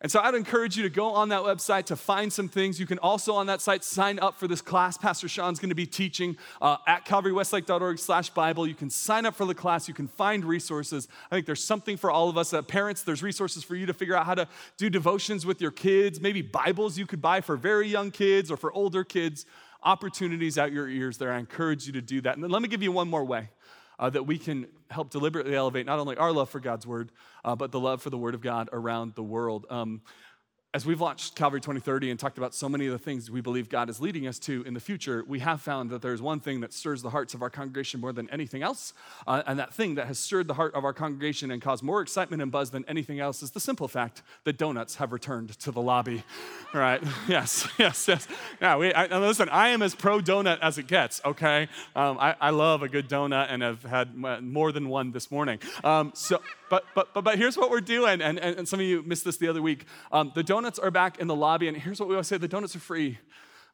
And 0.00 0.12
so 0.12 0.20
I'd 0.20 0.34
encourage 0.36 0.76
you 0.76 0.84
to 0.84 0.90
go 0.90 1.06
on 1.06 1.30
that 1.30 1.42
website 1.42 1.86
to 1.86 1.96
find 1.96 2.32
some 2.32 2.48
things. 2.48 2.78
You 2.78 2.86
can 2.86 3.00
also 3.00 3.34
on 3.34 3.46
that 3.46 3.60
site 3.60 3.82
sign 3.82 4.20
up 4.20 4.38
for 4.38 4.46
this 4.46 4.60
class 4.60 4.96
Pastor 4.96 5.28
Sean's 5.28 5.58
going 5.58 5.70
to 5.70 5.74
be 5.74 5.86
teaching 5.86 6.36
uh, 6.62 6.76
at 6.86 7.04
calvarywestlake.org 7.04 7.98
slash 7.98 8.30
Bible. 8.30 8.66
You 8.66 8.76
can 8.76 8.90
sign 8.90 9.26
up 9.26 9.34
for 9.34 9.44
the 9.44 9.56
class. 9.56 9.88
You 9.88 9.94
can 9.94 10.06
find 10.06 10.44
resources. 10.44 11.08
I 11.32 11.34
think 11.34 11.46
there's 11.46 11.64
something 11.64 11.96
for 11.96 12.12
all 12.12 12.28
of 12.28 12.38
us. 12.38 12.52
Uh, 12.52 12.62
parents, 12.62 13.02
there's 13.02 13.24
resources 13.24 13.64
for 13.64 13.74
you 13.74 13.86
to 13.86 13.94
figure 13.94 14.14
out 14.14 14.24
how 14.24 14.36
to 14.36 14.46
do 14.76 14.88
devotions 14.88 15.44
with 15.44 15.60
your 15.60 15.72
kids, 15.72 16.20
maybe 16.20 16.42
Bibles 16.42 16.96
you 16.96 17.06
could 17.06 17.20
buy 17.20 17.40
for 17.40 17.56
very 17.56 17.88
young 17.88 18.12
kids 18.12 18.52
or 18.52 18.56
for 18.56 18.72
older 18.72 19.02
kids. 19.02 19.46
Opportunities 19.82 20.58
out 20.58 20.72
your 20.72 20.88
ears 20.88 21.18
there. 21.18 21.32
I 21.32 21.38
encourage 21.38 21.86
you 21.86 21.92
to 21.94 22.00
do 22.00 22.20
that. 22.22 22.34
And 22.34 22.42
then 22.42 22.50
let 22.50 22.62
me 22.62 22.68
give 22.68 22.82
you 22.82 22.92
one 22.92 23.08
more 23.08 23.24
way 23.24 23.48
uh, 23.98 24.10
that 24.10 24.24
we 24.24 24.38
can 24.38 24.66
help 24.90 25.10
deliberately 25.10 25.54
elevate 25.54 25.86
not 25.86 25.98
only 25.98 26.16
our 26.16 26.32
love 26.32 26.48
for 26.48 26.60
God's 26.60 26.86
word, 26.86 27.12
uh, 27.44 27.56
but 27.56 27.72
the 27.72 27.80
love 27.80 28.02
for 28.02 28.10
the 28.10 28.18
word 28.18 28.34
of 28.34 28.40
God 28.40 28.68
around 28.72 29.14
the 29.14 29.22
world. 29.22 29.66
Um, 29.70 30.00
as 30.74 30.84
we've 30.84 31.00
launched 31.00 31.34
Calvary 31.34 31.62
2030 31.62 32.10
and 32.10 32.20
talked 32.20 32.36
about 32.36 32.54
so 32.54 32.68
many 32.68 32.84
of 32.84 32.92
the 32.92 32.98
things 32.98 33.30
we 33.30 33.40
believe 33.40 33.70
God 33.70 33.88
is 33.88 34.00
leading 34.00 34.26
us 34.26 34.38
to 34.40 34.62
in 34.64 34.74
the 34.74 34.80
future, 34.80 35.24
we 35.26 35.38
have 35.38 35.62
found 35.62 35.88
that 35.88 36.02
there's 36.02 36.20
one 36.20 36.40
thing 36.40 36.60
that 36.60 36.74
stirs 36.74 37.00
the 37.00 37.08
hearts 37.08 37.32
of 37.32 37.40
our 37.40 37.48
congregation 37.48 38.00
more 38.00 38.12
than 38.12 38.28
anything 38.28 38.62
else. 38.62 38.92
Uh, 39.26 39.42
and 39.46 39.58
that 39.58 39.72
thing 39.72 39.94
that 39.94 40.06
has 40.08 40.18
stirred 40.18 40.46
the 40.46 40.52
heart 40.52 40.74
of 40.74 40.84
our 40.84 40.92
congregation 40.92 41.50
and 41.50 41.62
caused 41.62 41.82
more 41.82 42.02
excitement 42.02 42.42
and 42.42 42.52
buzz 42.52 42.70
than 42.70 42.84
anything 42.86 43.18
else 43.18 43.42
is 43.42 43.52
the 43.52 43.60
simple 43.60 43.88
fact 43.88 44.20
that 44.44 44.58
donuts 44.58 44.96
have 44.96 45.10
returned 45.10 45.58
to 45.60 45.70
the 45.70 45.80
lobby. 45.80 46.22
Right? 46.74 47.02
Yes, 47.28 47.66
yes, 47.78 48.06
yes. 48.06 48.28
Yeah, 48.60 48.76
we, 48.76 48.92
I, 48.92 49.06
listen, 49.18 49.48
I 49.48 49.68
am 49.68 49.80
as 49.80 49.94
pro 49.94 50.20
donut 50.20 50.58
as 50.60 50.76
it 50.76 50.86
gets, 50.86 51.20
okay? 51.24 51.68
Um, 51.96 52.18
I, 52.18 52.36
I, 52.40 52.50
love 52.50 52.82
a 52.82 52.88
good 52.88 53.08
donut 53.08 53.46
and 53.50 53.62
have 53.62 53.82
had 53.84 54.14
more 54.14 54.70
than 54.70 54.88
one 54.90 55.10
this 55.10 55.30
morning. 55.30 55.60
Um, 55.82 56.12
so, 56.14 56.42
but, 56.68 56.84
but, 56.94 57.14
but, 57.14 57.24
but 57.24 57.38
here's 57.38 57.56
what 57.56 57.70
we're 57.70 57.80
doing, 57.80 58.20
and, 58.20 58.38
and, 58.38 58.58
and 58.58 58.68
some 58.68 58.80
of 58.80 58.86
you 58.86 59.02
missed 59.02 59.24
this 59.24 59.38
the 59.38 59.48
other 59.48 59.62
week. 59.62 59.86
Um, 60.12 60.30
the 60.34 60.42
donuts 60.58 60.80
are 60.80 60.90
back 60.90 61.20
in 61.20 61.28
the 61.28 61.36
lobby, 61.36 61.68
and 61.68 61.76
here's 61.76 62.00
what 62.00 62.08
we 62.08 62.16
always 62.16 62.26
say 62.26 62.36
the 62.36 62.48
donuts 62.48 62.74
are 62.74 62.80
free. 62.80 63.16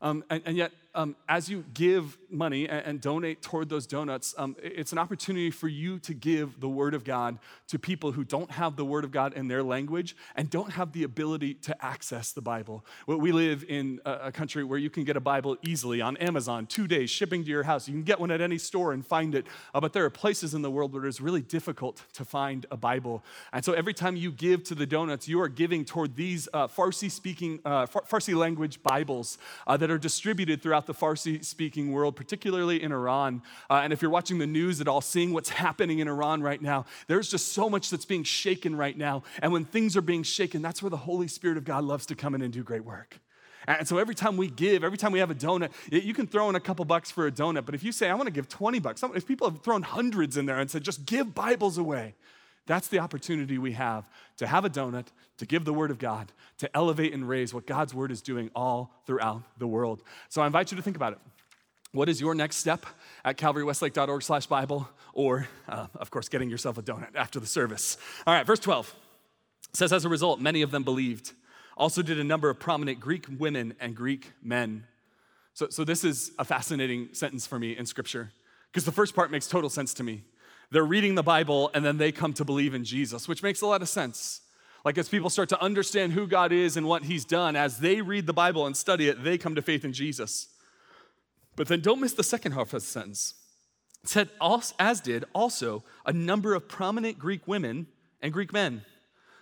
Um, 0.03 0.23
and, 0.29 0.42
and, 0.44 0.55
yet, 0.55 0.70
um, 0.94 1.16
as 1.28 1.48
you 1.48 1.64
give 1.74 2.18
money 2.30 2.68
and, 2.68 2.87
and 2.87 3.00
donate 3.00 3.42
toward 3.42 3.68
those 3.68 3.87
donuts, 3.87 4.35
um, 4.38 4.57
it's 4.62 4.92
an 4.92 4.98
opportunity 4.98 5.50
for 5.50 5.68
you 5.68 5.98
to 6.00 6.14
give 6.14 6.61
the 6.61 6.68
Word 6.68 6.94
of 6.94 7.04
God 7.04 7.38
to 7.68 7.78
people 7.78 8.12
who 8.12 8.24
don't 8.24 8.50
have 8.50 8.76
the 8.76 8.85
Word 8.85 9.04
of 9.04 9.11
God 9.11 9.35
in 9.35 9.48
their 9.48 9.62
language 9.62 10.16
and 10.37 10.50
don't 10.50 10.72
have 10.72 10.92
the 10.92 11.02
ability 11.02 11.54
to 11.54 11.85
access 11.85 12.33
the 12.33 12.40
Bible. 12.40 12.85
We 13.07 13.33
live 13.33 13.64
in 13.68 14.00
a, 14.04 14.12
a 14.24 14.33
country 14.33 14.64
where 14.64 14.78
you 14.78 14.90
can 14.90 15.04
get 15.04 15.16
a 15.16 15.20
Bible 15.20 15.57
easily 15.62 16.00
on 16.00 16.16
Amazon, 16.18 16.66
two 16.66 16.87
days 16.87 17.11
shipping 17.11 17.42
to 17.44 17.50
your 17.50 17.64
house. 17.64 17.88
You 17.88 17.94
can 17.94 18.02
get 18.02 18.20
one 18.20 18.30
at 18.30 18.40
any 18.40 18.59
store 18.59 18.92
and 18.92 19.04
find 19.04 19.35
it. 19.35 19.46
Uh, 19.74 19.80
but 19.80 19.92
there 19.92 20.04
are 20.04 20.11
places 20.11 20.54
in 20.54 20.62
the 20.62 20.70
world 20.70 20.92
where 20.92 21.07
it's 21.07 21.20
really 21.20 21.42
difficult 21.42 22.02
to 22.12 22.24
find 22.24 22.66
a 22.70 22.76
Bible. 22.76 23.24
And 23.52 23.64
so 23.64 23.72
every 23.72 23.94
time 23.94 24.16
you 24.16 24.30
give 24.30 24.64
to 24.64 24.74
the 24.74 24.87
donuts, 24.87 25.28
you 25.28 25.40
are 25.40 25.48
giving 25.48 25.85
toward 25.85 26.16
these 26.16 26.48
uh, 26.52 26.68
Farsi 26.68 27.11
speaking, 27.11 27.61
uh, 27.64 27.87
Farsi 27.87 28.35
language 28.35 28.83
Bibles 28.83 29.38
uh, 29.66 29.76
that 29.76 29.90
are 29.90 29.98
distributed 29.98 30.62
throughout 30.62 30.84
the 30.87 30.94
Farsi 30.94 31.44
speaking 31.44 31.92
world, 31.92 32.16
particularly 32.16 32.83
in 32.83 32.92
Iran. 32.92 33.42
Uh, 33.68 33.81
and 33.83 33.92
if 33.92 34.03
you're 34.03 34.11
watching 34.11 34.38
the 34.38 34.47
news 34.47 34.81
at 34.81 34.88
all, 34.88 35.01
seeing 35.01 35.33
what's 35.33 35.51
happening 35.51 35.99
in 35.99 36.09
Iran 36.09 36.42
right 36.42 36.61
now, 36.61 36.85
there's 37.07 37.31
just 37.31 37.53
so 37.53 37.68
much 37.68 37.90
that's 37.90 38.05
being 38.05 38.25
shaken 38.25 38.77
right 38.77 38.97
now. 38.97 39.23
And 39.42 39.53
when 39.53 39.64
things 39.64 39.97
are 39.97 40.03
being 40.03 40.23
shaken, 40.23 40.62
that's 40.62 40.83
where 40.83 40.90
the 40.90 40.97
Holy 40.97 41.29
Spirit 41.29 41.57
of 41.57 41.64
God 41.64 41.85
loves 41.85 42.07
to 42.07 42.14
come 42.14 42.35
in 42.35 42.42
and 42.42 42.53
do 42.53 42.62
great 42.62 42.85
work. 42.85 43.20
And 43.66 43.88
so 43.88 43.99
every 43.99 44.14
time 44.14 44.37
we 44.37 44.49
give, 44.49 44.85
every 44.85 44.99
time 44.99 45.12
we 45.12 45.18
have 45.20 45.31
a 45.31 45.35
donut, 45.35 45.70
you 45.90 46.12
can 46.12 46.27
throw 46.27 46.49
in 46.49 46.55
a 46.55 46.61
couple 46.61 46.85
bucks 46.85 47.11
for 47.11 47.27
a 47.27 47.33
donut. 47.33 47.64
But 47.64 47.75
if 47.75 47.83
you 47.83 47.92
say, 47.92 48.11
I 48.11 48.14
want 48.14 48.27
to 48.27 48.33
give 48.33 48.49
20 48.49 48.79
bucks, 48.79 49.03
if 49.14 49.27
people 49.27 49.49
have 49.49 49.62
thrown 49.62 49.83
hundreds 49.83 50.37
in 50.37 50.47
there 50.47 50.59
and 50.59 50.70
said, 50.70 50.83
just 50.83 51.07
give 51.07 51.35
Bibles 51.35 51.79
away, 51.79 52.14
that's 52.66 52.88
the 52.88 52.98
opportunity 52.98 53.59
we 53.59 53.72
have 53.72 54.09
to 54.38 54.46
have 54.46 54.64
a 54.64 54.70
donut, 54.70 55.09
to 55.38 55.46
give 55.46 55.64
the 55.64 55.72
word 55.72 55.90
of 55.90 55.98
God, 55.98 56.33
to 56.59 56.77
elevate 56.77 57.12
and 57.12 57.29
raise 57.29 57.53
what 57.53 57.66
God's 57.66 57.92
word 57.94 58.11
is 58.11 58.22
doing 58.22 58.50
all 58.55 58.90
throughout 59.07 59.42
the 59.59 59.66
world. 59.66 60.03
So 60.29 60.40
I 60.40 60.46
invite 60.46 60.70
you 60.70 60.77
to 60.77 60.83
think 60.83 60.96
about 60.96 61.12
it. 61.12 61.18
What 61.92 62.09
is 62.09 62.20
your 62.20 62.35
next 62.35 62.57
step 62.57 62.87
at 63.24 63.37
calvarywestlake.org 63.37 64.22
slash 64.22 64.46
Bible? 64.46 64.88
Or, 65.12 65.46
uh, 65.68 65.87
of 65.94 66.11
course, 66.11 66.29
getting 66.29 66.50
yourself 66.50 66.77
a 66.79 66.83
donut 66.83 67.14
after 67.14 67.38
the 67.38 67.46
service. 67.46 67.96
All 68.27 68.35
right, 68.35 68.46
verse 68.46 68.59
12 68.59 68.92
says, 69.72 69.92
As 69.92 70.05
a 70.05 70.09
result, 70.09 70.40
many 70.40 70.62
of 70.62 70.70
them 70.70 70.83
believed. 70.83 71.33
Also, 71.77 72.03
did 72.03 72.18
a 72.18 72.24
number 72.24 72.50
of 72.50 72.59
prominent 72.59 72.98
Greek 72.98 73.27
women 73.38 73.74
and 73.79 73.94
Greek 73.94 74.33
men. 74.42 74.87
So, 75.55 75.68
so 75.68 75.85
this 75.85 76.03
is 76.03 76.33
a 76.38 76.44
fascinating 76.44 77.11
sentence 77.12 77.46
for 77.46 77.59
me 77.59 77.77
in 77.77 77.87
Scripture 77.87 78.33
because 78.72 78.85
the 78.85 78.92
first 78.92 79.14
part 79.14 79.31
makes 79.31 79.46
total 79.46 79.70
sense 79.70 79.94
to 79.94 80.03
me. 80.03 80.24
They're 80.70 80.85
reading 80.85 81.14
the 81.14 81.22
Bible 81.22 81.70
and 81.74 81.85
then 81.85 81.98
they 81.98 82.12
come 82.12 82.33
to 82.35 82.44
believe 82.44 82.74
in 82.74 82.85
Jesus, 82.85 83.29
which 83.29 83.42
makes 83.42 83.61
a 83.61 83.66
lot 83.66 83.83
of 83.83 83.88
sense. 83.88 84.40
Like, 84.85 84.98
as 84.98 85.09
people 85.09 85.31
start 85.31 85.48
to 85.48 85.62
understand 85.62 86.12
who 86.12 86.27
God 86.27 86.53
is 86.53 86.77
and 86.77 86.87
what 86.87 87.05
He's 87.05 87.24
done, 87.24 87.57
as 87.57 87.79
they 87.79 88.03
read 88.03 88.27
the 88.27 88.35
Bible 88.35 88.66
and 88.66 88.77
study 88.77 89.09
it, 89.09 89.24
they 89.24 89.38
come 89.38 89.55
to 89.55 89.62
faith 89.62 89.85
in 89.85 89.94
Jesus. 89.94 90.48
But 91.57 91.68
then 91.68 91.81
don't 91.81 92.00
miss 92.00 92.12
the 92.12 92.22
second 92.22 92.53
half 92.53 92.66
of 92.66 92.70
the 92.72 92.81
sentence. 92.81 93.35
It 94.03 94.11
said, 94.11 94.29
as 94.79 95.00
did 95.00 95.24
also 95.35 95.85
a 96.05 96.12
number 96.12 96.55
of 96.55 96.68
prominent 96.68 97.18
Greek 97.18 97.48
women 97.48 97.87
and 98.20 98.33
Greek 98.33 98.53
men. 98.53 98.83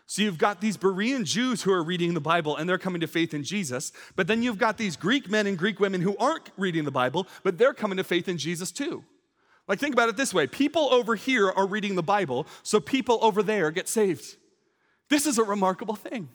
So 0.07 0.23
you've 0.23 0.39
got 0.39 0.61
these 0.61 0.77
Berean 0.77 1.25
Jews 1.25 1.63
who 1.63 1.73
are 1.73 1.83
reading 1.83 2.15
the 2.15 2.21
Bible 2.21 2.57
and 2.57 2.69
they're 2.69 2.79
coming 2.79 3.01
to 3.01 3.07
faith 3.07 3.35
in 3.35 3.43
Jesus, 3.43 3.93
but 4.15 4.27
then 4.27 4.43
you've 4.43 4.59
got 4.59 4.79
these 4.79 4.97
Greek 4.97 5.31
men 5.31 5.47
and 5.47 5.59
Greek 5.59 5.81
women 5.81 6.03
who 6.03 6.17
aren't 6.19 6.51
reading 6.57 6.85
the 6.85 6.91
Bible, 6.91 7.27
but 7.43 7.59
they're 7.59 7.75
coming 7.75 7.97
to 7.97 8.05
faith 8.05 8.29
in 8.29 8.39
Jesus 8.39 8.71
too. 8.71 9.05
Like, 9.73 9.81
think 9.81 9.95
about 9.95 10.11
it 10.11 10.19
this 10.19 10.35
way 10.35 10.47
people 10.47 10.93
over 10.93 11.15
here 11.15 11.51
are 11.51 11.67
reading 11.67 11.95
the 11.95 12.03
Bible, 12.03 12.47
so 12.63 12.79
people 12.79 13.19
over 13.23 13.43
there 13.43 13.71
get 13.71 13.89
saved. 13.89 14.37
This 15.09 15.27
is 15.27 15.39
a 15.39 15.43
remarkable 15.43 15.95
thing. 15.95 16.29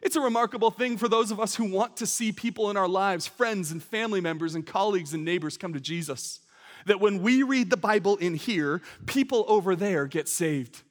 It's 0.00 0.14
a 0.14 0.20
remarkable 0.20 0.70
thing 0.70 0.96
for 0.96 1.08
those 1.08 1.32
of 1.32 1.40
us 1.40 1.56
who 1.56 1.64
want 1.64 1.96
to 1.96 2.06
see 2.06 2.30
people 2.30 2.70
in 2.70 2.76
our 2.76 2.86
lives, 2.86 3.26
friends 3.26 3.72
and 3.72 3.82
family 3.82 4.20
members 4.20 4.54
and 4.54 4.64
colleagues 4.64 5.12
and 5.12 5.24
neighbors 5.24 5.56
come 5.56 5.72
to 5.72 5.80
Jesus. 5.80 6.38
That 6.86 7.00
when 7.00 7.20
we 7.20 7.42
read 7.42 7.68
the 7.68 7.76
Bible 7.76 8.14
in 8.18 8.34
here, 8.34 8.80
people 9.06 9.44
over 9.48 9.74
there 9.74 10.06
get 10.06 10.28
saved. 10.28 10.82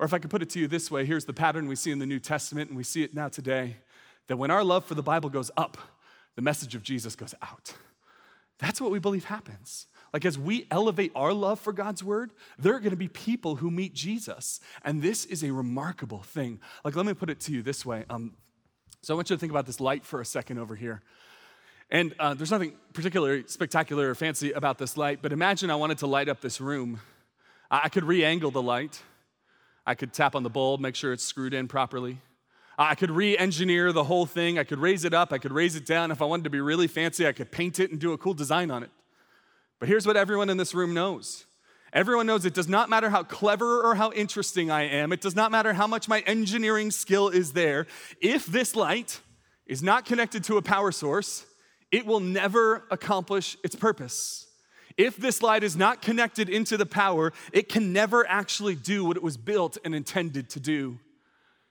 Or 0.00 0.04
if 0.04 0.12
I 0.12 0.18
could 0.18 0.30
put 0.30 0.42
it 0.42 0.50
to 0.50 0.58
you 0.58 0.66
this 0.66 0.90
way, 0.90 1.06
here's 1.06 1.26
the 1.26 1.32
pattern 1.32 1.68
we 1.68 1.76
see 1.76 1.92
in 1.92 2.00
the 2.00 2.06
New 2.06 2.18
Testament 2.18 2.70
and 2.70 2.76
we 2.76 2.82
see 2.82 3.04
it 3.04 3.14
now 3.14 3.28
today 3.28 3.76
that 4.26 4.36
when 4.36 4.50
our 4.50 4.64
love 4.64 4.84
for 4.84 4.96
the 4.96 5.02
Bible 5.04 5.30
goes 5.30 5.52
up, 5.56 5.78
the 6.34 6.42
message 6.42 6.74
of 6.74 6.82
Jesus 6.82 7.14
goes 7.14 7.36
out. 7.40 7.72
That's 8.58 8.80
what 8.80 8.90
we 8.90 8.98
believe 8.98 9.26
happens. 9.26 9.86
Like, 10.12 10.24
as 10.24 10.38
we 10.38 10.66
elevate 10.70 11.12
our 11.14 11.32
love 11.32 11.58
for 11.58 11.72
God's 11.72 12.04
word, 12.04 12.32
there 12.58 12.74
are 12.74 12.80
going 12.80 12.90
to 12.90 12.96
be 12.96 13.08
people 13.08 13.56
who 13.56 13.70
meet 13.70 13.94
Jesus. 13.94 14.60
And 14.84 15.00
this 15.00 15.24
is 15.24 15.42
a 15.42 15.50
remarkable 15.52 16.22
thing. 16.22 16.60
Like, 16.84 16.96
let 16.96 17.06
me 17.06 17.14
put 17.14 17.30
it 17.30 17.40
to 17.40 17.52
you 17.52 17.62
this 17.62 17.86
way. 17.86 18.04
Um, 18.10 18.34
so, 19.00 19.14
I 19.14 19.16
want 19.16 19.30
you 19.30 19.36
to 19.36 19.40
think 19.40 19.52
about 19.52 19.66
this 19.66 19.80
light 19.80 20.04
for 20.04 20.20
a 20.20 20.24
second 20.24 20.58
over 20.58 20.76
here. 20.76 21.02
And 21.90 22.14
uh, 22.18 22.34
there's 22.34 22.50
nothing 22.50 22.72
particularly 22.94 23.44
spectacular 23.46 24.10
or 24.10 24.14
fancy 24.14 24.52
about 24.52 24.78
this 24.78 24.96
light, 24.96 25.20
but 25.20 25.32
imagine 25.32 25.70
I 25.70 25.76
wanted 25.76 25.98
to 25.98 26.06
light 26.06 26.28
up 26.28 26.40
this 26.40 26.58
room. 26.58 27.00
I 27.70 27.90
could 27.90 28.04
re 28.04 28.24
angle 28.24 28.50
the 28.50 28.62
light, 28.62 29.02
I 29.86 29.94
could 29.94 30.12
tap 30.12 30.34
on 30.34 30.42
the 30.42 30.50
bulb, 30.50 30.80
make 30.80 30.94
sure 30.94 31.12
it's 31.12 31.24
screwed 31.24 31.52
in 31.52 31.68
properly. 31.68 32.18
I 32.78 32.94
could 32.94 33.10
re 33.10 33.36
engineer 33.36 33.92
the 33.92 34.04
whole 34.04 34.26
thing. 34.26 34.58
I 34.58 34.64
could 34.64 34.78
raise 34.78 35.04
it 35.04 35.12
up. 35.12 35.32
I 35.32 35.38
could 35.38 35.52
raise 35.52 35.76
it 35.76 35.84
down. 35.84 36.10
If 36.10 36.22
I 36.22 36.24
wanted 36.24 36.44
to 36.44 36.50
be 36.50 36.60
really 36.60 36.86
fancy, 36.86 37.26
I 37.26 37.32
could 37.32 37.50
paint 37.50 37.78
it 37.78 37.90
and 37.90 38.00
do 38.00 38.12
a 38.12 38.18
cool 38.18 38.34
design 38.34 38.70
on 38.70 38.82
it. 38.82 38.90
But 39.82 39.88
here's 39.88 40.06
what 40.06 40.16
everyone 40.16 40.48
in 40.48 40.58
this 40.58 40.74
room 40.74 40.94
knows 40.94 41.44
everyone 41.92 42.24
knows 42.24 42.44
it 42.44 42.54
does 42.54 42.68
not 42.68 42.88
matter 42.88 43.10
how 43.10 43.24
clever 43.24 43.82
or 43.82 43.96
how 43.96 44.12
interesting 44.12 44.70
I 44.70 44.82
am, 44.82 45.12
it 45.12 45.20
does 45.20 45.34
not 45.34 45.50
matter 45.50 45.72
how 45.72 45.88
much 45.88 46.06
my 46.06 46.20
engineering 46.20 46.92
skill 46.92 47.28
is 47.28 47.52
there. 47.52 47.88
If 48.20 48.46
this 48.46 48.76
light 48.76 49.20
is 49.66 49.82
not 49.82 50.04
connected 50.04 50.44
to 50.44 50.56
a 50.56 50.62
power 50.62 50.92
source, 50.92 51.44
it 51.90 52.06
will 52.06 52.20
never 52.20 52.84
accomplish 52.92 53.56
its 53.64 53.74
purpose. 53.74 54.46
If 54.96 55.16
this 55.16 55.42
light 55.42 55.64
is 55.64 55.74
not 55.76 56.00
connected 56.00 56.48
into 56.48 56.76
the 56.76 56.86
power, 56.86 57.32
it 57.52 57.68
can 57.68 57.92
never 57.92 58.24
actually 58.28 58.76
do 58.76 59.04
what 59.04 59.16
it 59.16 59.22
was 59.24 59.36
built 59.36 59.78
and 59.84 59.96
intended 59.96 60.48
to 60.50 60.60
do. 60.60 61.00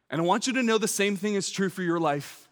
And 0.09 0.19
I 0.19 0.25
want 0.25 0.47
you 0.47 0.53
to 0.55 0.63
know 0.63 0.77
the 0.77 0.85
same 0.85 1.15
thing 1.15 1.35
is 1.35 1.49
true 1.49 1.69
for 1.69 1.81
your 1.81 1.97
life. 1.97 2.49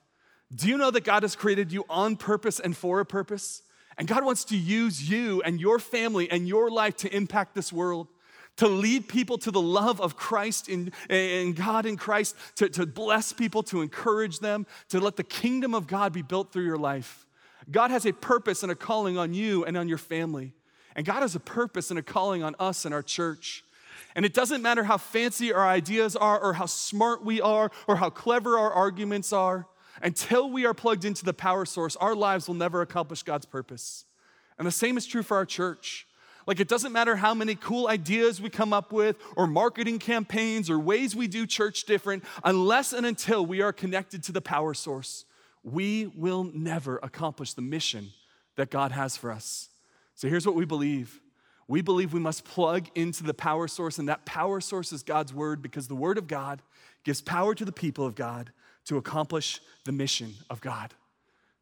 Do 0.56 0.70
you 0.70 0.78
know 0.78 0.90
that 0.90 1.04
God 1.04 1.24
has 1.24 1.36
created 1.36 1.74
you 1.74 1.84
on 1.90 2.16
purpose 2.16 2.62
and 2.62 2.78
for 2.78 3.02
a 3.02 3.06
purpose? 3.06 3.62
And 4.00 4.08
God 4.08 4.24
wants 4.24 4.46
to 4.46 4.58
use 4.58 5.10
you 5.10 5.44
and 5.44 5.60
your 5.60 5.78
family 5.78 6.32
and 6.32 6.48
your 6.48 6.72
life 6.72 6.96
to 6.98 7.14
impact 7.14 7.54
this 7.54 7.72
world, 7.72 8.08
to 8.56 8.68
lead 8.68 9.10
people 9.10 9.38
to 9.40 9.52
the 9.52 9.62
love 9.62 10.00
of 10.00 10.16
Christ 10.16 10.70
in 10.70 11.54
God 11.54 11.86
in 11.86 11.98
Christ, 11.98 12.36
to, 12.56 12.70
to 12.70 12.86
bless 12.86 13.34
people, 13.34 13.62
to 13.64 13.82
encourage 13.82 14.40
them, 14.40 14.66
to 14.88 15.02
let 15.02 15.18
the 15.18 15.24
kingdom 15.24 15.76
of 15.76 15.86
God 15.86 16.14
be 16.14 16.22
built 16.22 16.54
through 16.54 16.66
your 16.66 16.78
life. 16.78 17.28
God 17.70 17.92
has 17.92 18.06
a 18.06 18.14
purpose 18.14 18.64
and 18.64 18.72
a 18.72 18.76
calling 18.76 19.18
on 19.18 19.34
you 19.34 19.66
and 19.66 19.78
on 19.78 19.88
your 19.90 19.98
family. 19.98 20.54
And 20.96 21.06
God 21.06 21.22
has 21.22 21.36
a 21.36 21.40
purpose 21.40 21.92
and 21.92 22.00
a 22.00 22.02
calling 22.02 22.42
on 22.42 22.56
us 22.58 22.86
and 22.86 22.94
our 22.94 23.04
church. 23.04 23.66
And 24.16 24.26
it 24.26 24.34
doesn't 24.34 24.62
matter 24.62 24.86
how 24.86 24.98
fancy 24.98 25.54
our 25.54 25.68
ideas 25.68 26.16
are, 26.16 26.40
or 26.40 26.54
how 26.54 26.66
smart 26.66 27.24
we 27.24 27.42
are, 27.42 27.70
or 27.86 27.98
how 27.98 28.10
clever 28.10 28.58
our 28.58 28.72
arguments 28.72 29.32
are. 29.34 29.68
Until 30.02 30.50
we 30.50 30.66
are 30.66 30.74
plugged 30.74 31.06
into 31.06 31.26
the 31.26 31.34
power 31.34 31.66
source, 31.66 31.96
our 31.98 32.16
lives 32.16 32.48
will 32.48 32.56
never 32.56 32.82
accomplish 32.82 33.24
God's 33.24 33.46
purpose. 33.46 34.06
And 34.58 34.68
the 34.68 34.72
same 34.72 34.98
is 34.98 35.06
true 35.06 35.24
for 35.24 35.38
our 35.38 35.46
church. 35.46 36.08
Like, 36.48 36.60
it 36.60 36.68
doesn't 36.68 36.92
matter 36.92 37.16
how 37.16 37.34
many 37.34 37.56
cool 37.56 37.88
ideas 37.88 38.42
we 38.42 38.50
come 38.50 38.74
up 38.74 38.92
with, 38.92 39.18
or 39.36 39.46
marketing 39.46 40.00
campaigns, 40.00 40.70
or 40.70 40.80
ways 40.80 41.16
we 41.16 41.28
do 41.28 41.46
church 41.46 41.84
different, 41.84 42.24
unless 42.44 42.92
and 42.92 43.06
until 43.06 43.46
we 43.46 43.62
are 43.62 43.72
connected 43.72 44.24
to 44.24 44.32
the 44.32 44.42
power 44.42 44.74
source, 44.74 45.26
we 45.64 46.08
will 46.16 46.46
never 46.46 46.98
accomplish 47.04 47.54
the 47.54 47.62
mission 47.62 48.10
that 48.56 48.72
God 48.72 48.92
has 48.92 49.16
for 49.16 49.32
us. 49.32 49.70
So, 50.16 50.28
here's 50.28 50.46
what 50.46 50.56
we 50.56 50.66
believe 50.66 51.22
we 51.68 51.84
believe 51.84 52.14
we 52.14 52.20
must 52.20 52.46
plug 52.46 52.88
into 52.96 53.24
the 53.24 53.34
power 53.34 53.68
source, 53.68 54.00
and 54.00 54.10
that 54.10 54.26
power 54.26 54.60
source 54.60 54.92
is 54.92 55.04
God's 55.04 55.32
word 55.32 55.62
because 55.62 55.88
the 55.88 55.96
word 55.96 56.18
of 56.18 56.28
God 56.28 56.64
gives 57.04 57.22
power 57.22 57.54
to 57.54 57.64
the 57.64 57.72
people 57.72 58.08
of 58.08 58.16
God 58.16 58.52
to 58.90 58.98
accomplish 58.98 59.62
the 59.86 59.92
mission 59.92 60.34
of 60.50 60.62
God. 60.62 60.96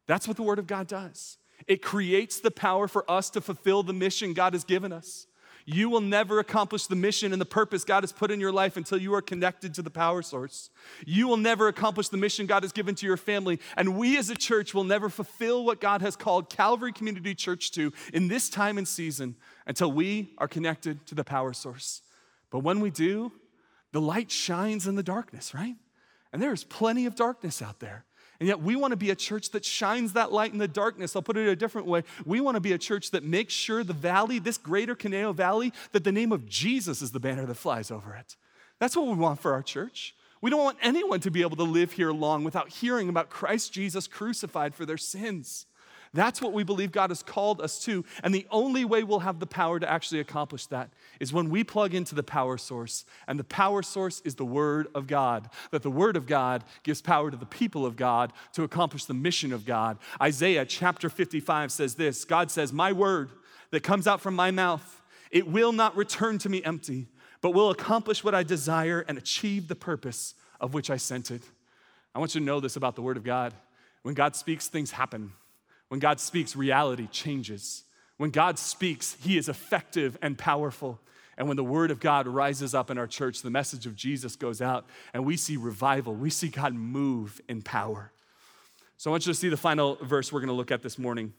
That's 0.06 0.26
what 0.26 0.38
the 0.38 0.42
Word 0.42 0.58
of 0.58 0.66
God 0.66 0.86
does. 0.86 1.36
It 1.66 1.82
creates 1.82 2.40
the 2.40 2.50
power 2.50 2.88
for 2.88 3.08
us 3.10 3.28
to 3.30 3.42
fulfill 3.42 3.82
the 3.82 3.92
mission 3.92 4.32
God 4.32 4.54
has 4.54 4.64
given 4.64 4.94
us. 4.94 5.26
You 5.66 5.90
will 5.90 6.00
never 6.00 6.38
accomplish 6.38 6.86
the 6.86 6.96
mission 6.96 7.32
and 7.32 7.40
the 7.40 7.44
purpose 7.44 7.84
God 7.84 8.02
has 8.02 8.12
put 8.12 8.30
in 8.30 8.40
your 8.40 8.52
life 8.52 8.78
until 8.78 8.96
you 8.96 9.12
are 9.12 9.20
connected 9.20 9.74
to 9.74 9.82
the 9.82 9.90
power 9.90 10.22
source. 10.22 10.70
You 11.04 11.28
will 11.28 11.36
never 11.36 11.68
accomplish 11.68 12.08
the 12.08 12.16
mission 12.16 12.46
God 12.46 12.62
has 12.62 12.72
given 12.72 12.94
to 12.94 13.06
your 13.06 13.18
family. 13.18 13.60
And 13.76 13.98
we 13.98 14.16
as 14.16 14.30
a 14.30 14.34
church 14.34 14.72
will 14.72 14.84
never 14.84 15.10
fulfill 15.10 15.66
what 15.66 15.82
God 15.82 16.00
has 16.00 16.16
called 16.16 16.48
Calvary 16.48 16.92
Community 16.92 17.34
Church 17.34 17.70
to 17.72 17.92
in 18.14 18.28
this 18.28 18.48
time 18.48 18.78
and 18.78 18.88
season 18.88 19.36
until 19.66 19.92
we 19.92 20.32
are 20.38 20.48
connected 20.48 21.06
to 21.08 21.14
the 21.14 21.24
power 21.24 21.52
source. 21.52 22.00
But 22.50 22.60
when 22.60 22.80
we 22.80 22.88
do, 22.88 23.32
the 23.92 24.00
light 24.00 24.30
shines 24.30 24.86
in 24.86 24.94
the 24.94 25.02
darkness, 25.02 25.52
right? 25.52 25.76
And 26.32 26.42
there 26.42 26.52
is 26.52 26.64
plenty 26.64 27.06
of 27.06 27.14
darkness 27.14 27.62
out 27.62 27.80
there. 27.80 28.04
And 28.40 28.46
yet, 28.46 28.60
we 28.60 28.76
want 28.76 28.92
to 28.92 28.96
be 28.96 29.10
a 29.10 29.16
church 29.16 29.50
that 29.50 29.64
shines 29.64 30.12
that 30.12 30.30
light 30.30 30.52
in 30.52 30.58
the 30.58 30.68
darkness. 30.68 31.16
I'll 31.16 31.22
put 31.22 31.36
it 31.36 31.48
a 31.48 31.56
different 31.56 31.88
way. 31.88 32.04
We 32.24 32.40
want 32.40 32.54
to 32.54 32.60
be 32.60 32.72
a 32.72 32.78
church 32.78 33.10
that 33.10 33.24
makes 33.24 33.52
sure 33.52 33.82
the 33.82 33.92
valley, 33.92 34.38
this 34.38 34.58
greater 34.58 34.94
Conejo 34.94 35.32
Valley, 35.32 35.72
that 35.90 36.04
the 36.04 36.12
name 36.12 36.30
of 36.30 36.46
Jesus 36.46 37.02
is 37.02 37.10
the 37.10 37.18
banner 37.18 37.46
that 37.46 37.56
flies 37.56 37.90
over 37.90 38.14
it. 38.14 38.36
That's 38.78 38.96
what 38.96 39.08
we 39.08 39.14
want 39.14 39.40
for 39.40 39.52
our 39.52 39.62
church. 39.62 40.14
We 40.40 40.50
don't 40.50 40.62
want 40.62 40.78
anyone 40.80 41.18
to 41.20 41.32
be 41.32 41.42
able 41.42 41.56
to 41.56 41.64
live 41.64 41.92
here 41.92 42.12
long 42.12 42.44
without 42.44 42.68
hearing 42.68 43.08
about 43.08 43.28
Christ 43.28 43.72
Jesus 43.72 44.06
crucified 44.06 44.72
for 44.72 44.86
their 44.86 44.96
sins. 44.96 45.66
That's 46.14 46.40
what 46.40 46.52
we 46.52 46.64
believe 46.64 46.92
God 46.92 47.10
has 47.10 47.22
called 47.22 47.60
us 47.60 47.82
to. 47.84 48.04
And 48.22 48.34
the 48.34 48.46
only 48.50 48.84
way 48.84 49.02
we'll 49.02 49.20
have 49.20 49.40
the 49.40 49.46
power 49.46 49.78
to 49.78 49.90
actually 49.90 50.20
accomplish 50.20 50.66
that 50.66 50.90
is 51.20 51.32
when 51.32 51.50
we 51.50 51.64
plug 51.64 51.94
into 51.94 52.14
the 52.14 52.22
power 52.22 52.56
source. 52.56 53.04
And 53.26 53.38
the 53.38 53.44
power 53.44 53.82
source 53.82 54.20
is 54.24 54.34
the 54.34 54.44
Word 54.44 54.88
of 54.94 55.06
God. 55.06 55.50
That 55.70 55.82
the 55.82 55.90
Word 55.90 56.16
of 56.16 56.26
God 56.26 56.64
gives 56.82 57.02
power 57.02 57.30
to 57.30 57.36
the 57.36 57.46
people 57.46 57.84
of 57.84 57.96
God 57.96 58.32
to 58.54 58.62
accomplish 58.62 59.04
the 59.04 59.14
mission 59.14 59.52
of 59.52 59.64
God. 59.64 59.98
Isaiah 60.20 60.64
chapter 60.64 61.08
55 61.10 61.72
says 61.72 61.94
this 61.94 62.24
God 62.24 62.50
says, 62.50 62.72
My 62.72 62.92
word 62.92 63.30
that 63.70 63.82
comes 63.82 64.06
out 64.06 64.20
from 64.20 64.34
my 64.34 64.50
mouth, 64.50 65.02
it 65.30 65.46
will 65.46 65.72
not 65.72 65.96
return 65.96 66.38
to 66.38 66.48
me 66.48 66.62
empty, 66.64 67.08
but 67.40 67.50
will 67.50 67.70
accomplish 67.70 68.24
what 68.24 68.34
I 68.34 68.42
desire 68.42 69.04
and 69.06 69.18
achieve 69.18 69.68
the 69.68 69.76
purpose 69.76 70.34
of 70.60 70.74
which 70.74 70.90
I 70.90 70.96
sent 70.96 71.30
it. 71.30 71.42
I 72.14 72.18
want 72.18 72.34
you 72.34 72.40
to 72.40 72.44
know 72.46 72.60
this 72.60 72.76
about 72.76 72.96
the 72.96 73.02
Word 73.02 73.16
of 73.16 73.24
God. 73.24 73.54
When 74.02 74.14
God 74.14 74.34
speaks, 74.34 74.68
things 74.68 74.90
happen. 74.92 75.32
When 75.88 76.00
God 76.00 76.20
speaks, 76.20 76.54
reality 76.54 77.06
changes. 77.08 77.84
When 78.16 78.30
God 78.30 78.58
speaks, 78.58 79.16
He 79.20 79.38
is 79.38 79.48
effective 79.48 80.18
and 80.22 80.36
powerful. 80.36 81.00
And 81.36 81.46
when 81.46 81.56
the 81.56 81.64
word 81.64 81.90
of 81.90 82.00
God 82.00 82.26
rises 82.26 82.74
up 82.74 82.90
in 82.90 82.98
our 82.98 83.06
church, 83.06 83.42
the 83.42 83.50
message 83.50 83.86
of 83.86 83.94
Jesus 83.94 84.34
goes 84.34 84.60
out, 84.60 84.86
and 85.14 85.24
we 85.24 85.36
see 85.36 85.56
revival. 85.56 86.14
We 86.14 86.30
see 86.30 86.48
God 86.48 86.74
move 86.74 87.40
in 87.48 87.62
power. 87.62 88.12
So 88.96 89.10
I 89.10 89.12
want 89.12 89.26
you 89.26 89.32
to 89.32 89.38
see 89.38 89.48
the 89.48 89.56
final 89.56 89.96
verse 90.02 90.32
we're 90.32 90.40
going 90.40 90.48
to 90.48 90.54
look 90.54 90.72
at 90.72 90.82
this 90.82 90.98
morning. 90.98 91.32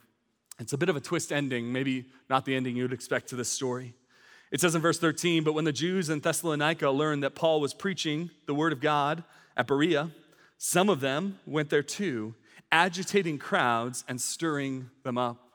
It's 0.57 0.71
a 0.71 0.78
bit 0.78 0.88
of 0.88 0.95
a 0.95 1.01
twist 1.01 1.34
ending, 1.34 1.71
maybe 1.74 2.05
not 2.30 2.45
the 2.45 2.55
ending 2.55 2.78
you 2.78 2.84
would 2.84 2.93
expect 2.93 3.28
to 3.30 3.36
this 3.36 3.49
story. 3.49 3.93
It 4.51 4.61
says 4.61 4.74
in 4.74 4.82
verse 4.82 4.97
13, 4.97 5.43
but 5.43 5.53
when 5.53 5.65
the 5.65 5.74
Jews 5.74 6.09
in 6.09 6.21
Thessalonica 6.21 6.89
learned 6.89 7.24
that 7.24 7.36
Paul 7.36 7.59
was 7.59 7.74
preaching 7.74 8.32
the 8.45 8.55
word 8.55 8.71
of 8.71 8.80
God 8.80 9.24
at 9.55 9.67
Berea, 9.67 10.09
some 10.57 10.89
of 10.89 11.01
them 11.01 11.39
went 11.45 11.69
there 11.69 11.84
too 11.84 12.34
agitating 12.72 13.38
crowds 13.38 14.03
and 14.07 14.20
stirring 14.20 14.89
them 15.03 15.17
up. 15.17 15.49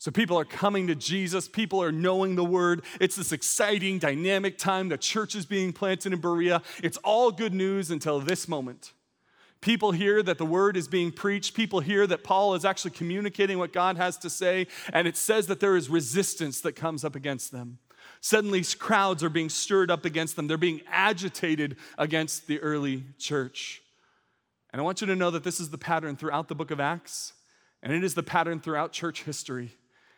So 0.00 0.12
people 0.12 0.38
are 0.38 0.44
coming 0.44 0.86
to 0.86 0.94
Jesus, 0.94 1.48
people 1.48 1.82
are 1.82 1.90
knowing 1.90 2.36
the 2.36 2.44
word. 2.44 2.84
It's 3.00 3.16
this 3.16 3.32
exciting, 3.32 3.98
dynamic 3.98 4.56
time. 4.56 4.88
The 4.88 4.96
church 4.96 5.34
is 5.34 5.44
being 5.44 5.72
planted 5.72 6.12
in 6.12 6.20
Berea. 6.20 6.62
It's 6.82 6.98
all 6.98 7.32
good 7.32 7.52
news 7.52 7.90
until 7.90 8.20
this 8.20 8.46
moment. 8.46 8.92
People 9.60 9.90
hear 9.90 10.22
that 10.22 10.38
the 10.38 10.46
word 10.46 10.76
is 10.76 10.86
being 10.86 11.10
preached. 11.10 11.54
People 11.54 11.80
hear 11.80 12.06
that 12.06 12.22
Paul 12.22 12.54
is 12.54 12.64
actually 12.64 12.92
communicating 12.92 13.58
what 13.58 13.72
God 13.72 13.96
has 13.96 14.16
to 14.18 14.30
say. 14.30 14.68
And 14.92 15.08
it 15.08 15.16
says 15.16 15.48
that 15.48 15.58
there 15.58 15.76
is 15.76 15.90
resistance 15.90 16.60
that 16.60 16.76
comes 16.76 17.04
up 17.04 17.16
against 17.16 17.50
them. 17.50 17.78
Suddenly, 18.20 18.62
crowds 18.78 19.24
are 19.24 19.28
being 19.28 19.48
stirred 19.48 19.90
up 19.90 20.04
against 20.04 20.36
them. 20.36 20.46
They're 20.46 20.56
being 20.56 20.82
agitated 20.88 21.76
against 21.96 22.46
the 22.46 22.60
early 22.60 23.04
church. 23.18 23.82
And 24.78 24.84
I 24.84 24.84
want 24.84 25.00
you 25.00 25.08
to 25.08 25.16
know 25.16 25.32
that 25.32 25.42
this 25.42 25.58
is 25.58 25.70
the 25.70 25.76
pattern 25.76 26.14
throughout 26.14 26.46
the 26.46 26.54
book 26.54 26.70
of 26.70 26.78
Acts, 26.78 27.32
and 27.82 27.92
it 27.92 28.04
is 28.04 28.14
the 28.14 28.22
pattern 28.22 28.60
throughout 28.60 28.92
church 28.92 29.24
history. 29.24 29.72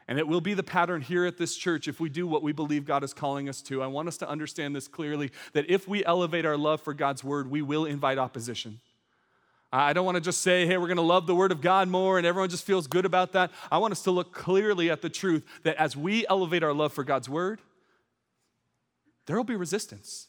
And 0.07 0.19
it 0.19 0.29
will 0.29 0.43
be 0.43 0.53
the 0.53 0.63
pattern 0.63 1.01
here 1.01 1.25
at 1.25 1.39
this 1.39 1.57
church 1.57 1.89
if 1.89 1.99
we 1.99 2.11
do 2.11 2.27
what 2.27 2.43
we 2.43 2.53
believe 2.53 2.85
God 2.85 3.03
is 3.03 3.15
calling 3.15 3.49
us 3.49 3.63
to. 3.63 3.83
I 3.83 3.87
want 3.87 4.09
us 4.09 4.19
to 4.19 4.29
understand 4.29 4.77
this 4.77 4.87
clearly 4.87 5.31
that 5.55 5.71
if 5.71 5.89
we 5.89 6.05
elevate 6.05 6.45
our 6.45 6.59
love 6.59 6.83
for 6.83 6.93
God's 6.93 7.25
word, 7.25 7.51
we 7.51 7.63
will 7.63 7.87
invite 7.87 8.19
opposition. 8.19 8.83
I 9.73 9.95
don't 9.95 10.05
want 10.05 10.17
to 10.17 10.21
just 10.21 10.43
say, 10.43 10.67
hey, 10.67 10.77
we're 10.77 10.89
going 10.89 10.99
to 10.99 11.03
love 11.03 11.27
the 11.27 11.35
Word 11.35 11.53
of 11.53 11.63
God 11.63 11.89
more 11.89 12.19
and 12.19 12.27
everyone 12.27 12.51
just 12.51 12.67
feels 12.67 12.87
good 12.87 13.07
about 13.07 13.33
that. 13.33 13.51
I 13.73 13.79
want 13.79 13.93
us 13.93 14.03
to 14.03 14.11
look 14.11 14.35
clearly 14.35 14.91
at 14.91 15.01
the 15.01 15.09
truth 15.09 15.43
that 15.63 15.77
as 15.77 15.97
we 15.97 16.27
elevate 16.27 16.63
our 16.63 16.75
love 16.75 16.93
for 16.93 17.03
God's 17.03 17.31
Word, 17.31 17.63
there 19.25 19.37
will 19.37 19.45
be 19.45 19.57
resistance. 19.57 20.27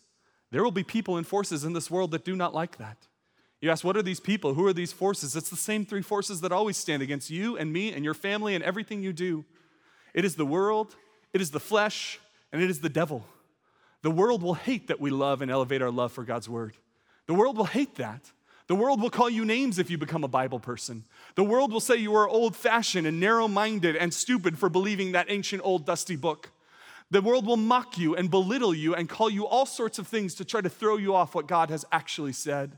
There 0.51 0.63
will 0.63 0.71
be 0.71 0.86
people 0.86 1.17
and 1.17 1.27
forces 1.27 1.65
in 1.65 1.73
this 1.73 1.91
world 1.91 2.11
that 2.11 2.23
do 2.23 2.38
not 2.38 2.53
like 2.53 2.77
that. 2.77 3.07
You 3.62 3.70
ask, 3.70 3.84
what 3.84 3.95
are 3.95 4.01
these 4.01 4.20
people? 4.20 4.55
Who 4.55 4.66
are 4.66 4.74
these 4.74 4.91
forces? 4.91 5.36
It's 5.36 5.51
the 5.51 5.55
same 5.55 5.86
three 5.86 6.01
forces 6.01 6.41
that 6.41 6.51
always 6.51 6.78
stand 6.78 7.03
against 7.03 7.30
you 7.30 7.57
and 7.57 7.72
me 7.72 7.93
and 7.93 8.03
your 8.03 8.16
family 8.16 8.55
and 8.55 8.64
everything 8.64 9.03
you 9.03 9.14
do. 9.14 9.45
It 10.16 10.26
is 10.26 10.36
the 10.36 10.45
world, 10.45 10.95
it 11.32 11.41
is 11.41 11.51
the 11.51 11.59
flesh, 11.59 12.20
and 12.51 12.62
it 12.62 12.72
is 12.72 12.82
the 12.82 12.89
devil. 12.89 13.24
The 14.01 14.12
world 14.12 14.41
will 14.41 14.55
hate 14.55 14.88
that 14.88 14.99
we 14.99 15.12
love 15.12 15.43
and 15.43 15.51
elevate 15.51 15.84
our 15.84 15.91
love 15.91 16.12
for 16.12 16.24
God's 16.24 16.49
word. 16.49 16.76
The 17.28 17.36
world 17.36 17.55
will 17.55 17.66
hate 17.66 17.95
that. 17.95 18.32
The 18.66 18.76
world 18.76 18.99
will 18.99 19.12
call 19.12 19.30
you 19.30 19.45
names 19.45 19.78
if 19.78 19.91
you 19.91 19.97
become 19.97 20.24
a 20.24 20.30
Bible 20.30 20.59
person. 20.59 21.03
The 21.36 21.43
world 21.43 21.72
will 21.72 21.80
say 21.80 21.97
you 21.97 22.16
are 22.16 22.28
old 22.28 22.55
fashioned 22.55 23.05
and 23.05 23.20
narrow 23.20 23.47
minded 23.47 23.95
and 23.95 24.12
stupid 24.12 24.57
for 24.57 24.70
believing 24.70 25.12
that 25.12 25.30
ancient 25.30 25.62
old 25.64 25.86
dusty 25.86 26.16
book. 26.16 26.49
The 27.12 27.22
world 27.22 27.45
will 27.45 27.57
mock 27.57 27.97
you 27.97 28.16
and 28.16 28.32
belittle 28.32 28.74
you 28.74 28.95
and 28.95 29.07
call 29.07 29.30
you 29.30 29.45
all 29.45 29.66
sorts 29.66 29.99
of 29.99 30.07
things 30.07 30.34
to 30.36 30.45
try 30.45 30.62
to 30.62 30.70
throw 30.70 30.97
you 30.97 31.14
off 31.14 31.36
what 31.36 31.47
God 31.47 31.70
has 31.70 31.86
actually 31.91 32.34
said. 32.34 32.78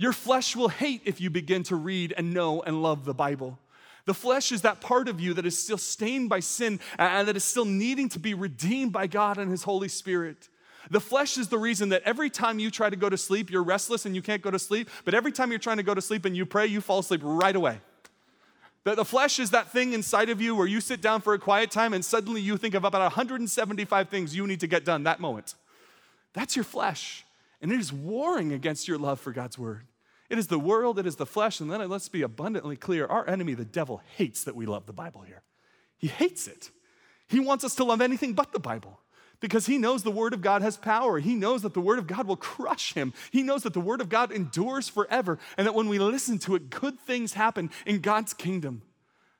Your 0.00 0.14
flesh 0.14 0.56
will 0.56 0.70
hate 0.70 1.02
if 1.04 1.20
you 1.20 1.28
begin 1.28 1.62
to 1.64 1.76
read 1.76 2.14
and 2.16 2.32
know 2.32 2.62
and 2.62 2.82
love 2.82 3.04
the 3.04 3.12
Bible. 3.12 3.58
The 4.06 4.14
flesh 4.14 4.50
is 4.50 4.62
that 4.62 4.80
part 4.80 5.08
of 5.08 5.20
you 5.20 5.34
that 5.34 5.44
is 5.44 5.62
still 5.62 5.76
stained 5.76 6.30
by 6.30 6.40
sin 6.40 6.80
and 6.96 7.28
that 7.28 7.36
is 7.36 7.44
still 7.44 7.66
needing 7.66 8.08
to 8.08 8.18
be 8.18 8.32
redeemed 8.32 8.94
by 8.94 9.06
God 9.06 9.36
and 9.36 9.50
His 9.50 9.64
Holy 9.64 9.88
Spirit. 9.88 10.48
The 10.90 11.02
flesh 11.02 11.36
is 11.36 11.48
the 11.48 11.58
reason 11.58 11.90
that 11.90 12.00
every 12.06 12.30
time 12.30 12.58
you 12.58 12.70
try 12.70 12.88
to 12.88 12.96
go 12.96 13.10
to 13.10 13.18
sleep, 13.18 13.50
you're 13.50 13.62
restless 13.62 14.06
and 14.06 14.16
you 14.16 14.22
can't 14.22 14.40
go 14.40 14.50
to 14.50 14.58
sleep, 14.58 14.88
but 15.04 15.12
every 15.12 15.32
time 15.32 15.50
you're 15.50 15.58
trying 15.58 15.76
to 15.76 15.82
go 15.82 15.92
to 15.92 16.00
sleep 16.00 16.24
and 16.24 16.34
you 16.34 16.46
pray, 16.46 16.66
you 16.66 16.80
fall 16.80 17.00
asleep 17.00 17.20
right 17.22 17.54
away. 17.54 17.78
The, 18.84 18.94
the 18.94 19.04
flesh 19.04 19.38
is 19.38 19.50
that 19.50 19.70
thing 19.70 19.92
inside 19.92 20.30
of 20.30 20.40
you 20.40 20.56
where 20.56 20.66
you 20.66 20.80
sit 20.80 21.02
down 21.02 21.20
for 21.20 21.34
a 21.34 21.38
quiet 21.38 21.70
time 21.70 21.92
and 21.92 22.02
suddenly 22.02 22.40
you 22.40 22.56
think 22.56 22.72
of 22.72 22.84
about 22.84 23.02
175 23.02 24.08
things 24.08 24.34
you 24.34 24.46
need 24.46 24.60
to 24.60 24.66
get 24.66 24.86
done 24.86 25.02
that 25.02 25.20
moment. 25.20 25.56
That's 26.32 26.56
your 26.56 26.64
flesh. 26.64 27.26
And 27.60 27.70
it 27.70 27.78
is 27.78 27.92
warring 27.92 28.54
against 28.54 28.88
your 28.88 28.96
love 28.96 29.20
for 29.20 29.32
God's 29.32 29.58
word. 29.58 29.82
It 30.30 30.38
is 30.38 30.46
the 30.46 30.58
world, 30.58 30.98
it 30.98 31.06
is 31.06 31.16
the 31.16 31.26
flesh, 31.26 31.60
and 31.60 31.70
then 31.70 31.86
let's 31.88 32.08
be 32.08 32.22
abundantly 32.22 32.76
clear 32.76 33.04
our 33.06 33.28
enemy, 33.28 33.54
the 33.54 33.64
devil, 33.64 34.00
hates 34.16 34.44
that 34.44 34.54
we 34.54 34.64
love 34.64 34.86
the 34.86 34.92
Bible 34.92 35.22
here. 35.22 35.42
He 35.98 36.06
hates 36.06 36.46
it. 36.46 36.70
He 37.28 37.40
wants 37.40 37.64
us 37.64 37.74
to 37.74 37.84
love 37.84 38.00
anything 38.00 38.32
but 38.32 38.52
the 38.52 38.60
Bible 38.60 39.00
because 39.40 39.66
he 39.66 39.78
knows 39.78 40.02
the 40.02 40.10
Word 40.10 40.32
of 40.32 40.40
God 40.40 40.62
has 40.62 40.76
power. 40.76 41.18
He 41.18 41.34
knows 41.34 41.62
that 41.62 41.74
the 41.74 41.80
Word 41.80 41.98
of 41.98 42.06
God 42.06 42.26
will 42.26 42.36
crush 42.36 42.94
him. 42.94 43.12
He 43.30 43.42
knows 43.42 43.64
that 43.64 43.72
the 43.72 43.80
Word 43.80 44.00
of 44.00 44.08
God 44.08 44.30
endures 44.30 44.88
forever 44.88 45.38
and 45.56 45.66
that 45.66 45.74
when 45.74 45.88
we 45.88 45.98
listen 45.98 46.38
to 46.40 46.54
it, 46.54 46.70
good 46.70 46.98
things 47.00 47.32
happen 47.32 47.70
in 47.84 48.00
God's 48.00 48.32
kingdom. 48.32 48.82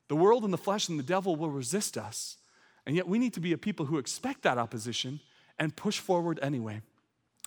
The 0.08 0.16
world 0.16 0.42
and 0.42 0.52
the 0.52 0.58
flesh 0.58 0.88
and 0.88 0.98
the 0.98 1.04
devil 1.04 1.36
will 1.36 1.50
resist 1.50 1.96
us. 1.96 2.38
And 2.84 2.96
yet 2.96 3.06
we 3.06 3.18
need 3.18 3.34
to 3.34 3.40
be 3.40 3.52
a 3.52 3.58
people 3.58 3.86
who 3.86 3.98
expect 3.98 4.42
that 4.42 4.58
opposition 4.58 5.20
and 5.58 5.76
push 5.76 5.98
forward 5.98 6.40
anyway. 6.42 6.82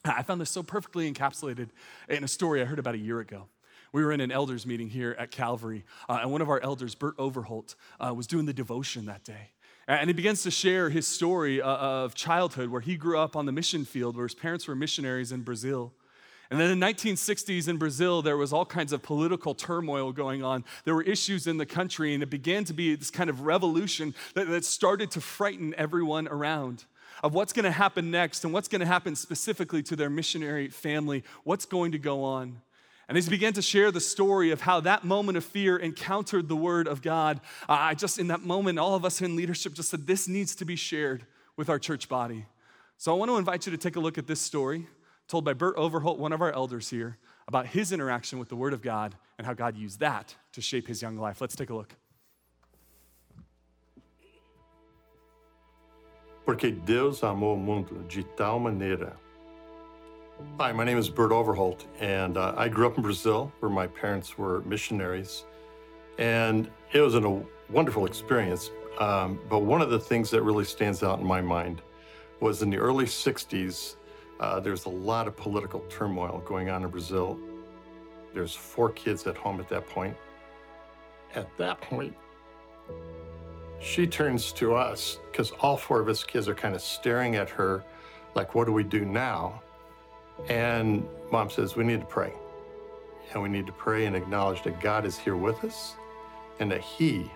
I 0.06 0.22
found 0.22 0.42
this 0.42 0.50
so 0.50 0.64
perfectly 0.64 1.12
encapsulated 1.12 1.70
in 2.10 2.24
a 2.24 2.28
story 2.28 2.62
I 2.62 2.66
heard 2.66 2.80
about 2.80 2.96
a 2.96 3.00
year 3.00 3.20
ago. 3.22 3.48
We 3.94 4.04
were 4.04 4.12
in 4.12 4.20
an 4.22 4.32
elders 4.32 4.66
meeting 4.66 4.90
here 4.90 5.16
at 5.18 5.32
Calvary, 5.32 5.86
uh, 6.10 6.20
and 6.22 6.32
one 6.32 6.42
of 6.42 6.50
our 6.50 6.60
elders, 6.62 6.94
Bert 6.96 7.16
Overholt, 7.18 7.76
uh, 8.00 8.14
was 8.14 8.28
doing 8.28 8.46
the 8.46 8.54
devotion 8.54 9.06
that 9.06 9.24
day. 9.24 9.52
And 9.88 10.10
he 10.10 10.14
begins 10.14 10.44
to 10.44 10.52
share 10.52 10.90
his 10.90 11.08
story 11.08 11.62
uh, 11.62 11.68
of 11.68 12.16
childhood 12.16 12.70
where 12.70 12.82
he 12.82 12.98
grew 12.98 13.18
up 13.18 13.36
on 13.36 13.46
the 13.46 13.52
mission 13.52 13.86
field 13.86 14.16
where 14.16 14.26
his 14.26 14.34
parents 14.34 14.68
were 14.68 14.76
missionaries 14.76 15.32
in 15.32 15.42
Brazil. 15.42 15.94
And 16.50 16.60
then 16.60 16.72
in 16.72 16.80
the 16.80 16.86
1960s 16.86 17.68
in 17.68 17.78
Brazil, 17.78 18.22
there 18.22 18.38
was 18.38 18.52
all 18.52 18.66
kinds 18.66 18.94
of 18.94 19.02
political 19.02 19.56
turmoil 19.56 20.12
going 20.12 20.44
on. 20.44 20.66
There 20.86 20.96
were 20.96 21.04
issues 21.04 21.48
in 21.48 21.58
the 21.58 21.66
country, 21.66 22.14
and 22.14 22.22
it 22.22 22.30
began 22.30 22.64
to 22.66 22.74
be 22.74 22.96
this 22.96 23.10
kind 23.10 23.30
of 23.30 23.42
revolution 23.42 24.14
that, 24.36 24.48
that 24.48 24.66
started 24.66 25.12
to 25.12 25.22
frighten 25.22 25.74
everyone 25.78 26.28
around 26.28 26.86
of 27.22 27.34
what's 27.34 27.54
going 27.54 27.66
to 27.66 27.72
happen 27.72 28.10
next 28.12 28.44
and 28.44 28.54
what's 28.54 28.68
going 28.68 28.82
to 28.82 28.88
happen 28.88 29.16
specifically 29.16 29.84
to 29.84 29.96
their 29.96 30.10
missionary 30.10 30.70
family, 30.70 31.24
what's 31.44 31.66
going 31.66 31.92
to 31.92 32.00
go 32.00 32.24
on. 32.24 32.62
And 33.10 33.18
as 33.18 33.26
he 33.26 33.30
began 33.30 33.54
to 33.54 33.62
share 33.62 33.92
the 33.92 34.00
story 34.00 34.52
of 34.52 34.62
how 34.62 34.80
that 34.80 35.04
moment 35.04 35.38
of 35.38 35.44
fear 35.44 35.78
encountered 35.78 36.48
the 36.48 36.56
word 36.56 36.88
of 36.88 37.02
God, 37.02 37.42
I 37.68 37.96
just, 37.96 38.18
in 38.18 38.28
that 38.28 38.42
moment, 38.42 38.80
all 38.80 38.96
of 38.96 39.04
us 39.04 39.22
in 39.22 39.36
leadership 39.36 39.74
just 39.74 39.90
said, 39.90 40.08
this 40.08 40.28
needs 40.28 40.56
to 40.56 40.66
be 40.66 40.76
shared 40.76 41.26
with 41.58 41.70
our 41.70 41.80
church 41.80 42.08
body. 42.08 42.46
So 42.98 43.14
I 43.14 43.18
want 43.18 43.30
to 43.30 43.38
invite 43.38 43.66
you 43.66 43.72
to 43.72 43.78
take 43.78 43.98
a 43.98 44.00
look 44.00 44.18
at 44.18 44.26
this 44.26 44.40
story 44.40 44.88
told 45.28 45.46
by 45.46 45.54
Bert 45.54 45.76
Overholt, 45.78 46.20
one 46.20 46.34
of 46.34 46.42
our 46.42 46.52
elders 46.52 46.90
here, 46.90 47.18
about 47.48 47.68
his 47.68 47.92
interaction 47.92 48.40
with 48.40 48.50
the 48.50 48.56
word 48.56 48.74
of 48.74 48.82
God 48.82 49.16
and 49.38 49.46
how 49.46 49.54
God 49.54 49.76
used 49.78 50.00
that 50.00 50.36
to 50.54 50.62
shape 50.62 50.88
his 50.88 51.02
young 51.02 51.18
life. 51.18 51.42
Let's 51.42 51.56
take 51.56 51.70
a 51.70 51.76
look. 51.76 51.96
Porque 56.46 56.72
Deus 56.72 57.24
amou 57.24 57.54
o 57.54 57.58
mundo 57.58 58.04
de 58.08 58.24
tal 58.24 58.60
maneira 58.60 59.18
Hi, 60.60 60.72
my 60.72 60.84
name 60.84 60.98
is 60.98 61.10
Bert 61.10 61.32
Overholt, 61.32 61.86
and 62.00 62.38
uh, 62.38 62.54
I 62.56 62.68
grew 62.68 62.86
up 62.86 62.98
in 62.98 63.04
Brazil 63.04 63.52
where 63.60 63.72
my 63.72 63.88
parents 63.88 64.38
were 64.38 64.62
missionaries. 64.62 65.46
And 66.18 66.70
it 66.92 67.02
was 67.02 67.16
a 67.16 67.42
wonderful 67.70 68.06
experience. 68.06 68.70
Um, 69.00 69.40
but 69.50 69.60
one 69.60 69.82
of 69.82 69.90
the 69.90 70.00
things 70.00 70.30
that 70.32 70.44
really 70.44 70.66
stands 70.66 71.02
out 71.02 71.20
in 71.20 71.26
my 71.26 71.42
mind 71.42 71.82
was 72.40 72.62
in 72.62 72.70
the 72.70 72.78
early 72.78 73.06
60s, 73.06 73.96
uh, 74.40 74.60
there's 74.60 74.86
a 74.86 74.90
lot 74.90 75.28
of 75.28 75.36
political 75.36 75.80
turmoil 75.90 76.44
going 76.46 76.70
on 76.70 76.84
in 76.84 76.90
Brazil. 76.90 77.40
There's 78.34 78.54
four 78.54 78.92
kids 78.92 79.26
at 79.26 79.38
home 79.38 79.60
at 79.60 79.70
that 79.70 79.88
point. 79.88 80.16
At 81.36 81.56
that 81.58 81.82
point, 81.82 82.16
she 83.84 84.08
turns 84.08 84.54
to 84.54 84.74
us 84.74 85.20
because 85.30 85.52
all 85.60 85.76
four 85.76 86.00
of 86.00 86.08
us 86.08 86.24
kids 86.24 86.48
are 86.48 86.56
kind 86.56 86.74
of 86.74 86.82
staring 86.82 87.36
at 87.36 87.50
her 87.50 87.84
like, 88.34 88.56
what 88.56 88.66
do 88.66 88.72
we 88.72 88.84
do 88.84 89.04
now? 89.04 89.62
And 90.48 91.06
mom 91.32 91.50
says, 91.50 91.76
we 91.76 91.84
need 91.84 92.00
to 92.00 92.06
pray. 92.06 92.34
And 93.34 93.44
we 93.44 93.50
need 93.50 93.66
to 93.68 93.74
pray 93.74 94.06
and 94.06 94.16
acknowledge 94.16 94.64
that 94.64 94.80
God 94.80 95.06
is 95.06 95.18
here 95.18 95.36
with 95.36 95.64
us 95.64 95.96
and 96.60 96.72
that 96.72 96.82
He 96.82 97.30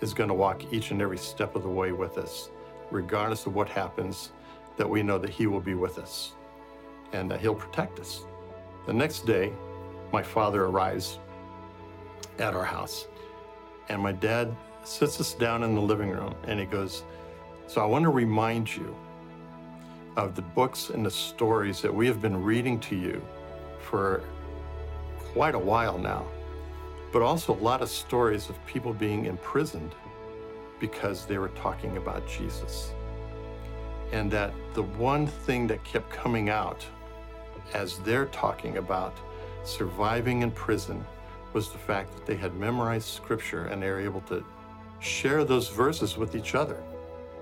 is 0.00 0.14
going 0.14 0.28
to 0.28 0.34
walk 0.34 0.72
each 0.72 0.90
and 0.90 1.02
every 1.02 1.18
step 1.18 1.54
of 1.54 1.62
the 1.62 1.68
way 1.68 1.92
with 1.92 2.16
us, 2.16 2.50
regardless 2.90 3.46
of 3.46 3.54
what 3.54 3.68
happens, 3.68 4.32
that 4.78 4.88
we 4.88 5.02
know 5.02 5.18
that 5.18 5.30
He 5.30 5.46
will 5.46 5.60
be 5.60 5.74
with 5.74 5.98
us 5.98 6.32
and 7.12 7.30
that 7.30 7.40
He'll 7.40 7.54
protect 7.54 8.00
us. 8.00 8.24
The 8.86 8.92
next 8.92 9.26
day, 9.26 9.52
my 10.12 10.22
father 10.22 10.64
arrives 10.64 11.18
at 12.38 12.54
our 12.54 12.64
house, 12.64 13.06
and 13.88 14.00
my 14.00 14.12
dad 14.12 14.56
sits 14.84 15.20
us 15.20 15.34
down 15.34 15.62
in 15.62 15.74
the 15.74 15.80
living 15.80 16.10
room 16.10 16.34
and 16.46 16.58
he 16.58 16.66
goes, 16.66 17.04
So 17.66 17.82
I 17.82 17.86
want 17.86 18.04
to 18.04 18.10
remind 18.10 18.74
you 18.74 18.94
of 20.16 20.34
the 20.34 20.42
books 20.42 20.90
and 20.90 21.04
the 21.04 21.10
stories 21.10 21.80
that 21.82 21.94
we 21.94 22.06
have 22.06 22.20
been 22.20 22.42
reading 22.42 22.80
to 22.80 22.96
you 22.96 23.22
for 23.78 24.22
quite 25.32 25.54
a 25.54 25.58
while 25.58 25.98
now, 25.98 26.26
but 27.12 27.22
also 27.22 27.54
a 27.54 27.60
lot 27.60 27.82
of 27.82 27.88
stories 27.88 28.48
of 28.48 28.66
people 28.66 28.92
being 28.92 29.26
imprisoned 29.26 29.94
because 30.80 31.26
they 31.26 31.38
were 31.38 31.48
talking 31.50 31.96
about 31.96 32.26
Jesus. 32.28 32.92
And 34.12 34.30
that 34.32 34.52
the 34.74 34.82
one 34.82 35.26
thing 35.26 35.66
that 35.68 35.84
kept 35.84 36.10
coming 36.10 36.48
out 36.48 36.84
as 37.74 37.98
they're 38.00 38.26
talking 38.26 38.78
about 38.78 39.16
surviving 39.62 40.42
in 40.42 40.50
prison 40.50 41.04
was 41.52 41.70
the 41.70 41.78
fact 41.78 42.12
that 42.14 42.26
they 42.26 42.36
had 42.36 42.54
memorized 42.54 43.08
scripture 43.08 43.66
and 43.66 43.82
they 43.82 43.90
were 43.90 44.00
able 44.00 44.20
to 44.22 44.44
share 45.00 45.44
those 45.44 45.68
verses 45.68 46.16
with 46.16 46.36
each 46.36 46.54
other. 46.54 46.82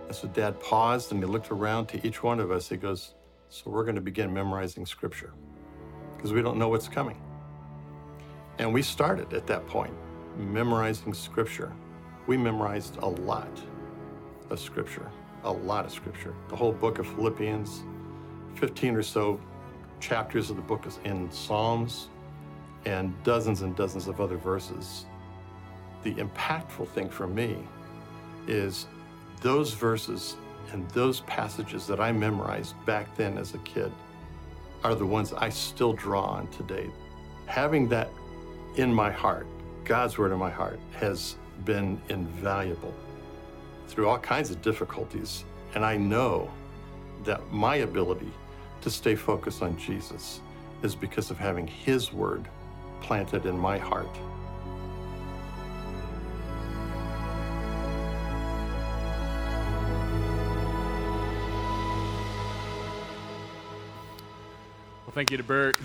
And 0.07 0.17
so 0.17 0.29
dad 0.29 0.59
paused 0.61 1.13
and 1.13 1.23
he 1.23 1.29
looked 1.29 1.51
around 1.51 1.87
to 1.89 2.07
each 2.07 2.23
one 2.23 2.41
of 2.41 2.51
us. 2.51 2.69
He 2.69 2.77
goes, 2.77 3.15
So 3.51 3.71
we're 3.71 3.85
going 3.85 3.97
to 3.97 4.01
begin 4.01 4.33
memorizing 4.33 4.87
scripture 4.87 5.33
because 6.17 6.33
we 6.33 6.41
don't 6.41 6.59
know 6.59 6.69
what's 6.69 6.89
coming. 6.89 7.21
And 8.59 8.73
we 8.73 8.83
started 8.83 9.33
at 9.33 9.47
that 9.49 9.67
point 9.67 9.95
memorizing 10.37 11.13
scripture. 11.13 11.73
We 12.27 12.37
memorized 12.37 12.97
a 12.99 13.07
lot 13.09 13.61
of 14.51 14.61
scripture, 14.61 15.11
a 15.45 15.51
lot 15.51 15.85
of 15.85 15.93
scripture. 15.93 16.35
The 16.49 16.57
whole 16.57 16.73
book 16.73 16.99
of 16.99 17.07
Philippians, 17.07 17.83
15 18.55 18.95
or 18.95 19.03
so 19.03 19.41
chapters 20.01 20.51
of 20.51 20.57
the 20.57 20.63
book 20.63 20.87
is 20.87 21.01
in 21.05 21.31
Psalms, 21.31 22.09
and 22.85 23.13
dozens 23.25 23.63
and 23.63 23.75
dozens 23.75 24.07
of 24.07 24.21
other 24.21 24.37
verses. 24.37 25.07
The 26.03 26.15
impactful 26.15 26.89
thing 26.89 27.09
for 27.09 27.27
me 27.27 27.57
is 28.47 28.87
those 29.41 29.73
verses 29.73 30.37
and 30.73 30.89
those 30.91 31.21
passages 31.21 31.87
that 31.87 32.01
I 32.01 32.13
memorized 32.13 32.75
back 32.87 33.15
then 33.17 33.39
as 33.39 33.55
a 33.55 33.59
kid 33.59 33.93
are 34.85 34.95
the 34.95 35.07
ones 35.07 35.33
I 35.33 35.49
still 35.49 35.93
draw 35.93 36.23
on 36.23 36.47
today. 36.49 36.89
Having 37.47 37.89
that 37.89 38.09
in 38.77 38.93
my 38.93 39.11
heart, 39.11 39.47
God's 39.85 40.19
word 40.19 40.33
in 40.33 40.39
my 40.39 40.51
heart, 40.51 40.79
has 40.93 41.37
been 41.65 42.01
invaluable 42.09 42.95
through 43.89 44.09
all 44.09 44.19
kinds 44.19 44.51
of 44.51 44.63
difficulties. 44.63 45.45
And 45.75 45.85
I 45.85 45.97
know 45.97 46.51
that 47.25 47.51
my 47.51 47.77
ability 47.77 48.31
to 48.83 48.91
stay 48.91 49.17
focused 49.17 49.63
on 49.63 49.77
Jesus 49.77 50.41
is 50.83 50.95
because 50.95 51.31
of 51.31 51.39
having 51.39 51.67
His 51.67 52.13
word 52.13 52.49
planted 53.01 53.47
in 53.47 53.59
my 53.59 53.79
heart. 53.79 54.09
Well, 65.09 65.15
thank 65.15 65.31
you 65.31 65.39
to 65.39 65.43
Bert. 65.43 65.79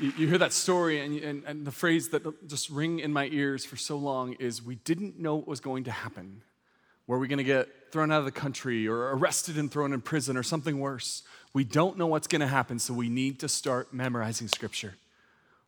You, 0.00 0.12
you 0.16 0.28
hear 0.28 0.38
that 0.38 0.52
story, 0.52 1.00
and, 1.00 1.18
and, 1.18 1.42
and 1.48 1.66
the 1.66 1.72
phrase 1.72 2.10
that 2.10 2.48
just 2.48 2.70
ring 2.70 3.00
in 3.00 3.12
my 3.12 3.26
ears 3.32 3.64
for 3.64 3.74
so 3.74 3.96
long 3.96 4.34
is 4.34 4.62
we 4.62 4.76
didn't 4.76 5.18
know 5.18 5.34
what 5.34 5.48
was 5.48 5.58
going 5.58 5.82
to 5.82 5.90
happen. 5.90 6.42
Were 7.08 7.18
we 7.18 7.26
going 7.26 7.38
to 7.38 7.42
get 7.42 7.66
thrown 7.90 8.12
out 8.12 8.20
of 8.20 8.24
the 8.24 8.30
country 8.30 8.86
or 8.86 9.10
arrested 9.16 9.58
and 9.58 9.68
thrown 9.68 9.92
in 9.92 10.00
prison 10.00 10.36
or 10.36 10.44
something 10.44 10.78
worse? 10.78 11.24
We 11.52 11.64
don't 11.64 11.98
know 11.98 12.06
what's 12.06 12.28
going 12.28 12.42
to 12.42 12.46
happen, 12.46 12.78
so 12.78 12.94
we 12.94 13.08
need 13.08 13.40
to 13.40 13.48
start 13.48 13.92
memorizing 13.92 14.46
scripture. 14.46 14.94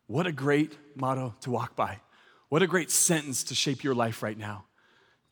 What 0.07 0.29
a 0.29 0.33
great 0.33 0.79
motto 0.95 1.35
to 1.41 1.51
walk 1.51 1.75
by. 1.75 1.99
What 2.49 2.63
a 2.63 2.69
great 2.69 2.93
sentence 2.93 3.43
to 3.43 3.57
shape 3.57 3.83
your 3.83 3.97
life 3.97 4.23
right 4.23 4.39
now. 4.39 4.67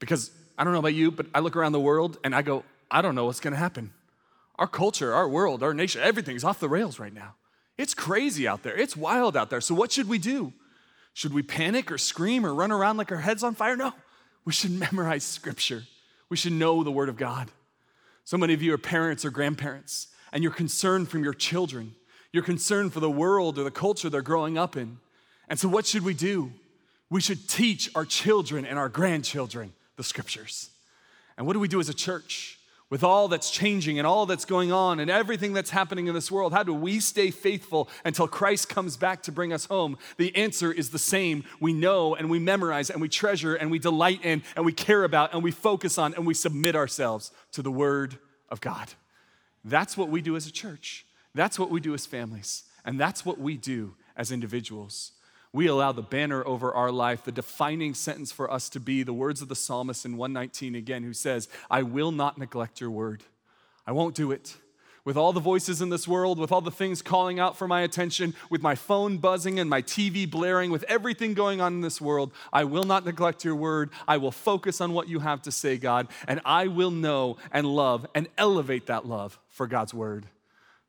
Because 0.01 0.33
I 0.59 0.65
don't 0.65 0.73
know 0.73 0.81
about 0.81 0.95
you, 0.95 1.13
but 1.13 1.27
I 1.33 1.39
look 1.39 1.55
around 1.55 1.71
the 1.71 1.79
world 1.79 2.19
and 2.25 2.35
I 2.35 2.43
go, 2.43 2.65
I 2.91 3.03
don't 3.03 3.15
know 3.15 3.27
what's 3.27 3.39
going 3.39 3.53
to 3.53 3.61
happen. 3.61 3.93
Our 4.61 4.69
culture, 4.69 5.15
our 5.15 5.27
world, 5.27 5.63
our 5.63 5.73
nation, 5.73 6.03
everything's 6.03 6.45
off 6.45 6.61
the 6.61 6.69
rails 6.69 6.99
right 6.99 7.15
now. 7.15 7.35
It's 7.79 7.95
crazy 7.95 8.47
out 8.47 8.63
there. 8.63 8.77
It's 8.77 8.95
wild 8.95 9.35
out 9.35 9.49
there. 9.49 9.63
So, 9.63 9.75
what 9.75 9.91
should 9.91 10.07
we 10.07 10.19
do? 10.19 10.53
Should 11.15 11.33
we 11.33 11.43
panic 11.43 11.91
or 11.91 11.97
scream 11.97 12.45
or 12.45 12.55
run 12.55 12.71
around 12.71 12.99
like 12.99 13.11
our 13.11 13.19
heads 13.19 13.43
on 13.43 13.55
fire? 13.55 13.75
No. 13.75 13.95
We 14.45 14.53
should 14.53 14.71
memorize 14.93 15.25
scripture. 15.25 15.85
We 16.29 16.37
should 16.37 16.53
know 16.53 16.85
the 16.85 16.93
word 16.93 17.09
of 17.09 17.17
God. 17.17 17.51
So 18.25 18.37
many 18.37 18.53
of 18.53 18.63
you 18.63 18.75
are 18.75 18.79
parents 18.79 19.25
or 19.25 19.31
grandparents, 19.31 20.09
and 20.31 20.43
you're 20.43 20.53
concerned 20.53 21.09
from 21.09 21.25
your 21.25 21.35
children. 21.35 21.95
You're 22.31 22.45
concerned 22.45 22.93
for 22.93 23.01
the 23.01 23.11
world 23.11 23.59
or 23.59 23.65
the 23.65 23.71
culture 23.71 24.11
they're 24.11 24.23
growing 24.23 24.59
up 24.59 24.77
in. 24.77 24.99
And 25.49 25.59
so, 25.59 25.69
what 25.69 25.87
should 25.87 26.05
we 26.05 26.13
do? 26.13 26.53
We 27.09 27.23
should 27.23 27.49
teach 27.49 27.91
our 27.95 28.05
children 28.05 28.67
and 28.67 28.79
our 28.79 28.91
grandchildren 28.91 29.73
the 29.97 30.05
scriptures. 30.05 30.69
And 31.39 31.47
what 31.47 31.55
do 31.55 31.61
we 31.61 31.67
do 31.67 31.81
as 31.81 31.89
a 31.89 31.95
church? 31.95 32.60
With 32.91 33.05
all 33.05 33.29
that's 33.29 33.51
changing 33.51 33.99
and 33.99 34.07
all 34.07 34.27
that's 34.27 34.45
going 34.45 34.73
on 34.73 34.99
and 34.99 35.11
everything 35.11 35.53
that's 35.53 35.71
happening 35.71 36.09
in 36.09 36.15
this 36.15 36.31
world, 36.31 36.53
how 36.53 36.65
do 36.65 36.75
we 36.75 36.99
stay 36.99 37.31
faithful 37.31 37.89
until 38.05 38.27
Christ 38.27 38.69
comes 38.69 38.97
back 38.97 39.23
to 39.23 39.33
bring 39.33 39.53
us 39.53 39.67
home? 39.67 39.97
The 40.17 40.35
answer 40.37 40.73
is 40.73 40.91
the 40.91 40.99
same. 40.99 41.45
We 41.61 41.73
know 41.73 42.17
and 42.17 42.29
we 42.29 42.41
memorize 42.41 42.91
and 42.91 43.01
we 43.01 43.09
treasure 43.09 43.55
and 43.55 43.71
we 43.71 43.79
delight 43.79 44.25
in 44.25 44.43
and 44.57 44.67
we 44.67 44.73
care 44.73 45.05
about 45.05 45.33
and 45.33 45.43
we 45.43 45.53
focus 45.53 45.97
on 45.97 46.15
and 46.15 46.27
we 46.27 46.35
submit 46.35 46.75
ourselves 46.75 47.31
to 47.53 47.63
the 47.63 47.71
Word 47.71 48.19
of 48.49 48.61
God. 48.61 48.93
That's 49.65 49.97
what 49.97 50.09
we 50.09 50.21
do 50.21 50.35
as 50.35 50.47
a 50.47 50.53
church. 50.53 51.07
That's 51.35 51.59
what 51.59 51.71
we 51.71 51.81
do 51.81 51.95
as 51.95 52.07
families. 52.07 52.65
And 52.85 52.99
that's 52.99 53.25
what 53.25 53.39
we 53.39 53.57
do 53.57 53.95
as 54.17 54.33
individuals 54.33 55.13
we 55.53 55.67
allow 55.67 55.93
the 55.93 56.03
banner 56.03 56.47
over 56.47 56.73
our 56.73 56.93
life, 56.93 57.25
the 57.25 57.33
defining 57.33 57.95
sentence 57.95 58.31
for 58.31 58.51
us 58.51 58.69
to 58.71 58.81
be 58.81 59.03
the 59.03 59.13
words 59.13 59.43
of 59.43 59.49
the 59.49 59.57
psalmist 59.57 60.05
in 60.05 60.17
119 60.17 60.75
again, 60.75 61.03
who 61.03 61.13
says, 61.13 61.49
I 61.71 61.83
will 61.83 62.13
not 62.13 62.39
neglect 62.39 62.81
your 62.81 62.91
word. 62.91 63.25
I 63.87 63.93
won't 63.93 64.15
do 64.15 64.31
it. 64.31 64.57
With 65.05 65.17
all 65.17 65.33
the 65.33 65.41
voices 65.41 65.81
in 65.81 65.89
this 65.89 66.07
world, 66.07 66.39
with 66.39 66.53
all 66.53 66.61
the 66.61 66.71
things 66.71 67.03
calling 67.03 67.41
out 67.41 67.57
for 67.57 67.67
my 67.67 67.81
attention, 67.81 68.35
with 68.51 68.63
my 68.63 68.75
phone 68.75 69.17
buzzing 69.17 69.59
and 69.59 69.69
my 69.69 69.83
TV 69.83 70.31
blaring, 70.31 70.71
with 70.71 70.85
everything 70.85 71.35
going 71.35 71.61
on 71.61 71.73
in 71.73 71.81
this 71.81 72.01
world, 72.01 72.33
I 72.53 72.65
will 72.65 72.85
not 72.85 73.05
neglect 73.05 73.45
your 73.45 73.57
word. 73.57 73.91
I 74.07 74.19
will 74.19 74.31
focus 74.31 74.81
on 74.81 74.93
what 74.93 75.09
you 75.09 75.21
have 75.21 75.43
to 75.43 75.51
say, 75.51 75.79
God, 75.79 76.07
and 76.29 76.41
I 76.45 76.67
will 76.69 76.91
know 76.91 77.39
and 77.51 77.67
love 77.67 78.07
and 78.15 78.29
elevate 78.37 78.87
that 78.87 79.07
love 79.07 79.41
for 79.49 79.67
God's 79.67 79.95
word. 79.95 80.27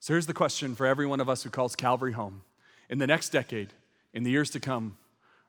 So 0.02 0.14
here's 0.14 0.28
the 0.28 0.34
question 0.34 0.76
for 0.76 0.86
every 0.86 1.08
one 1.08 1.22
of 1.22 1.30
us 1.30 1.44
who 1.44 1.50
calls 1.50 1.76
Calvary 1.76 2.12
home. 2.12 2.42
In 2.90 2.98
the 2.98 3.08
next 3.08 3.30
decade, 3.30 3.72
in 4.14 4.24
the 4.24 4.32
years 4.32 4.50
to 4.52 4.60
come, 4.60 4.98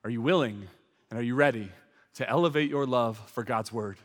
are 0.04 0.10
you 0.10 0.20
willing 0.20 0.68
and 1.10 1.18
are 1.18 1.22
you 1.22 1.34
ready 1.34 1.70
to 2.14 2.28
elevate 2.28 2.70
your 2.70 2.86
love 2.86 3.18
for 3.30 3.42
God's 3.42 3.72
word? 3.72 3.98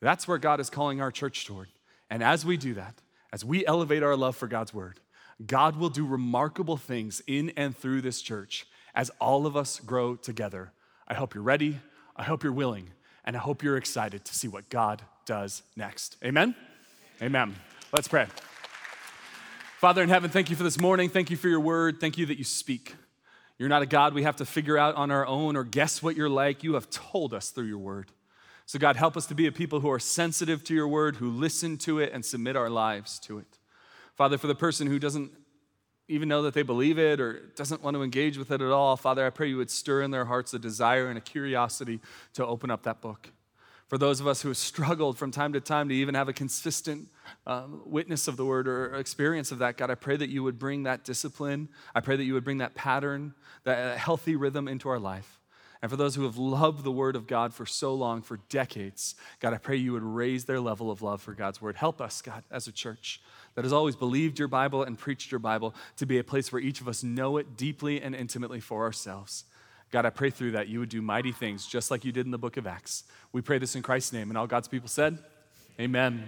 That's 0.00 0.28
where 0.28 0.38
God 0.38 0.60
is 0.60 0.70
calling 0.70 1.00
our 1.00 1.10
church 1.10 1.46
toward. 1.46 1.68
And 2.10 2.22
as 2.22 2.44
we 2.44 2.56
do 2.56 2.74
that, 2.74 2.94
as 3.32 3.44
we 3.44 3.66
elevate 3.66 4.02
our 4.02 4.16
love 4.16 4.36
for 4.36 4.46
God's 4.46 4.72
word, 4.72 5.00
God 5.44 5.76
will 5.76 5.90
do 5.90 6.06
remarkable 6.06 6.76
things 6.76 7.22
in 7.26 7.50
and 7.56 7.76
through 7.76 8.02
this 8.02 8.22
church 8.22 8.66
as 8.94 9.10
all 9.20 9.46
of 9.46 9.56
us 9.56 9.80
grow 9.80 10.16
together. 10.16 10.72
I 11.06 11.14
hope 11.14 11.34
you're 11.34 11.42
ready, 11.42 11.80
I 12.16 12.22
hope 12.22 12.42
you're 12.42 12.52
willing, 12.52 12.88
and 13.24 13.36
I 13.36 13.40
hope 13.40 13.62
you're 13.62 13.76
excited 13.76 14.24
to 14.24 14.34
see 14.34 14.48
what 14.48 14.70
God 14.70 15.02
does 15.26 15.62
next. 15.76 16.16
Amen? 16.24 16.54
Amen. 17.20 17.56
Let's 17.92 18.08
pray. 18.08 18.26
Father 19.78 20.02
in 20.02 20.08
heaven, 20.08 20.30
thank 20.30 20.48
you 20.48 20.56
for 20.56 20.62
this 20.62 20.80
morning. 20.80 21.10
Thank 21.10 21.30
you 21.30 21.36
for 21.36 21.48
your 21.48 21.60
word. 21.60 22.00
Thank 22.00 22.16
you 22.16 22.26
that 22.26 22.38
you 22.38 22.44
speak. 22.44 22.94
You're 23.58 23.68
not 23.68 23.82
a 23.82 23.86
God 23.86 24.14
we 24.14 24.22
have 24.22 24.36
to 24.36 24.44
figure 24.44 24.76
out 24.76 24.94
on 24.96 25.10
our 25.10 25.26
own 25.26 25.56
or 25.56 25.64
guess 25.64 26.02
what 26.02 26.16
you're 26.16 26.28
like. 26.28 26.62
You 26.62 26.74
have 26.74 26.90
told 26.90 27.32
us 27.32 27.50
through 27.50 27.66
your 27.66 27.78
word. 27.78 28.12
So, 28.66 28.78
God, 28.78 28.96
help 28.96 29.16
us 29.16 29.26
to 29.26 29.34
be 29.34 29.46
a 29.46 29.52
people 29.52 29.80
who 29.80 29.90
are 29.90 30.00
sensitive 30.00 30.64
to 30.64 30.74
your 30.74 30.88
word, 30.88 31.16
who 31.16 31.30
listen 31.30 31.78
to 31.78 32.00
it 32.00 32.12
and 32.12 32.24
submit 32.24 32.56
our 32.56 32.68
lives 32.68 33.18
to 33.20 33.38
it. 33.38 33.58
Father, 34.14 34.38
for 34.38 34.48
the 34.48 34.54
person 34.54 34.86
who 34.88 34.98
doesn't 34.98 35.30
even 36.08 36.28
know 36.28 36.42
that 36.42 36.54
they 36.54 36.62
believe 36.62 36.98
it 36.98 37.20
or 37.20 37.46
doesn't 37.56 37.82
want 37.82 37.96
to 37.96 38.02
engage 38.02 38.38
with 38.38 38.50
it 38.50 38.60
at 38.60 38.70
all, 38.70 38.96
Father, 38.96 39.24
I 39.26 39.30
pray 39.30 39.48
you 39.48 39.56
would 39.56 39.70
stir 39.70 40.02
in 40.02 40.10
their 40.10 40.24
hearts 40.24 40.52
a 40.52 40.58
desire 40.58 41.08
and 41.08 41.16
a 41.16 41.20
curiosity 41.20 42.00
to 42.34 42.44
open 42.44 42.70
up 42.70 42.82
that 42.84 43.00
book 43.00 43.30
for 43.88 43.98
those 43.98 44.20
of 44.20 44.26
us 44.26 44.42
who 44.42 44.48
have 44.48 44.56
struggled 44.56 45.16
from 45.16 45.30
time 45.30 45.52
to 45.52 45.60
time 45.60 45.88
to 45.88 45.94
even 45.94 46.14
have 46.14 46.28
a 46.28 46.32
consistent 46.32 47.08
um, 47.46 47.82
witness 47.84 48.26
of 48.26 48.36
the 48.36 48.44
word 48.44 48.66
or 48.66 48.94
experience 48.94 49.52
of 49.52 49.58
that, 49.58 49.76
God, 49.76 49.90
I 49.90 49.94
pray 49.94 50.16
that 50.16 50.28
you 50.28 50.42
would 50.42 50.58
bring 50.58 50.82
that 50.84 51.04
discipline. 51.04 51.68
I 51.94 52.00
pray 52.00 52.16
that 52.16 52.24
you 52.24 52.34
would 52.34 52.44
bring 52.44 52.58
that 52.58 52.74
pattern, 52.74 53.34
that 53.64 53.98
healthy 53.98 54.34
rhythm 54.34 54.66
into 54.66 54.88
our 54.88 54.98
life. 54.98 55.38
And 55.82 55.90
for 55.90 55.96
those 55.96 56.14
who 56.14 56.24
have 56.24 56.38
loved 56.38 56.84
the 56.84 56.90
word 56.90 57.14
of 57.14 57.26
God 57.26 57.54
for 57.54 57.66
so 57.66 57.94
long, 57.94 58.22
for 58.22 58.38
decades, 58.48 59.14
God, 59.40 59.54
I 59.54 59.58
pray 59.58 59.76
you 59.76 59.92
would 59.92 60.02
raise 60.02 60.46
their 60.46 60.58
level 60.58 60.90
of 60.90 61.02
love 61.02 61.20
for 61.20 61.32
God's 61.34 61.60
word. 61.60 61.76
Help 61.76 62.00
us, 62.00 62.22
God, 62.22 62.42
as 62.50 62.66
a 62.66 62.72
church 62.72 63.20
that 63.54 63.64
has 63.64 63.72
always 63.72 63.94
believed 63.94 64.38
your 64.38 64.48
Bible 64.48 64.82
and 64.82 64.98
preached 64.98 65.30
your 65.30 65.38
Bible 65.38 65.74
to 65.96 66.06
be 66.06 66.18
a 66.18 66.24
place 66.24 66.50
where 66.50 66.60
each 66.60 66.80
of 66.80 66.88
us 66.88 67.04
know 67.04 67.36
it 67.36 67.56
deeply 67.56 68.00
and 68.00 68.14
intimately 68.14 68.58
for 68.58 68.84
ourselves. 68.84 69.44
God, 69.90 70.04
I 70.04 70.10
pray 70.10 70.30
through 70.30 70.52
that 70.52 70.68
you 70.68 70.80
would 70.80 70.88
do 70.88 71.02
mighty 71.02 71.32
things 71.32 71.66
just 71.66 71.90
like 71.90 72.04
you 72.04 72.12
did 72.12 72.26
in 72.26 72.32
the 72.32 72.38
book 72.38 72.56
of 72.56 72.66
Acts. 72.66 73.04
We 73.32 73.40
pray 73.40 73.58
this 73.58 73.76
in 73.76 73.82
Christ's 73.82 74.12
name. 74.12 74.30
And 74.30 74.38
all 74.38 74.46
God's 74.46 74.68
people 74.68 74.88
said, 74.88 75.18
Amen. 75.78 76.24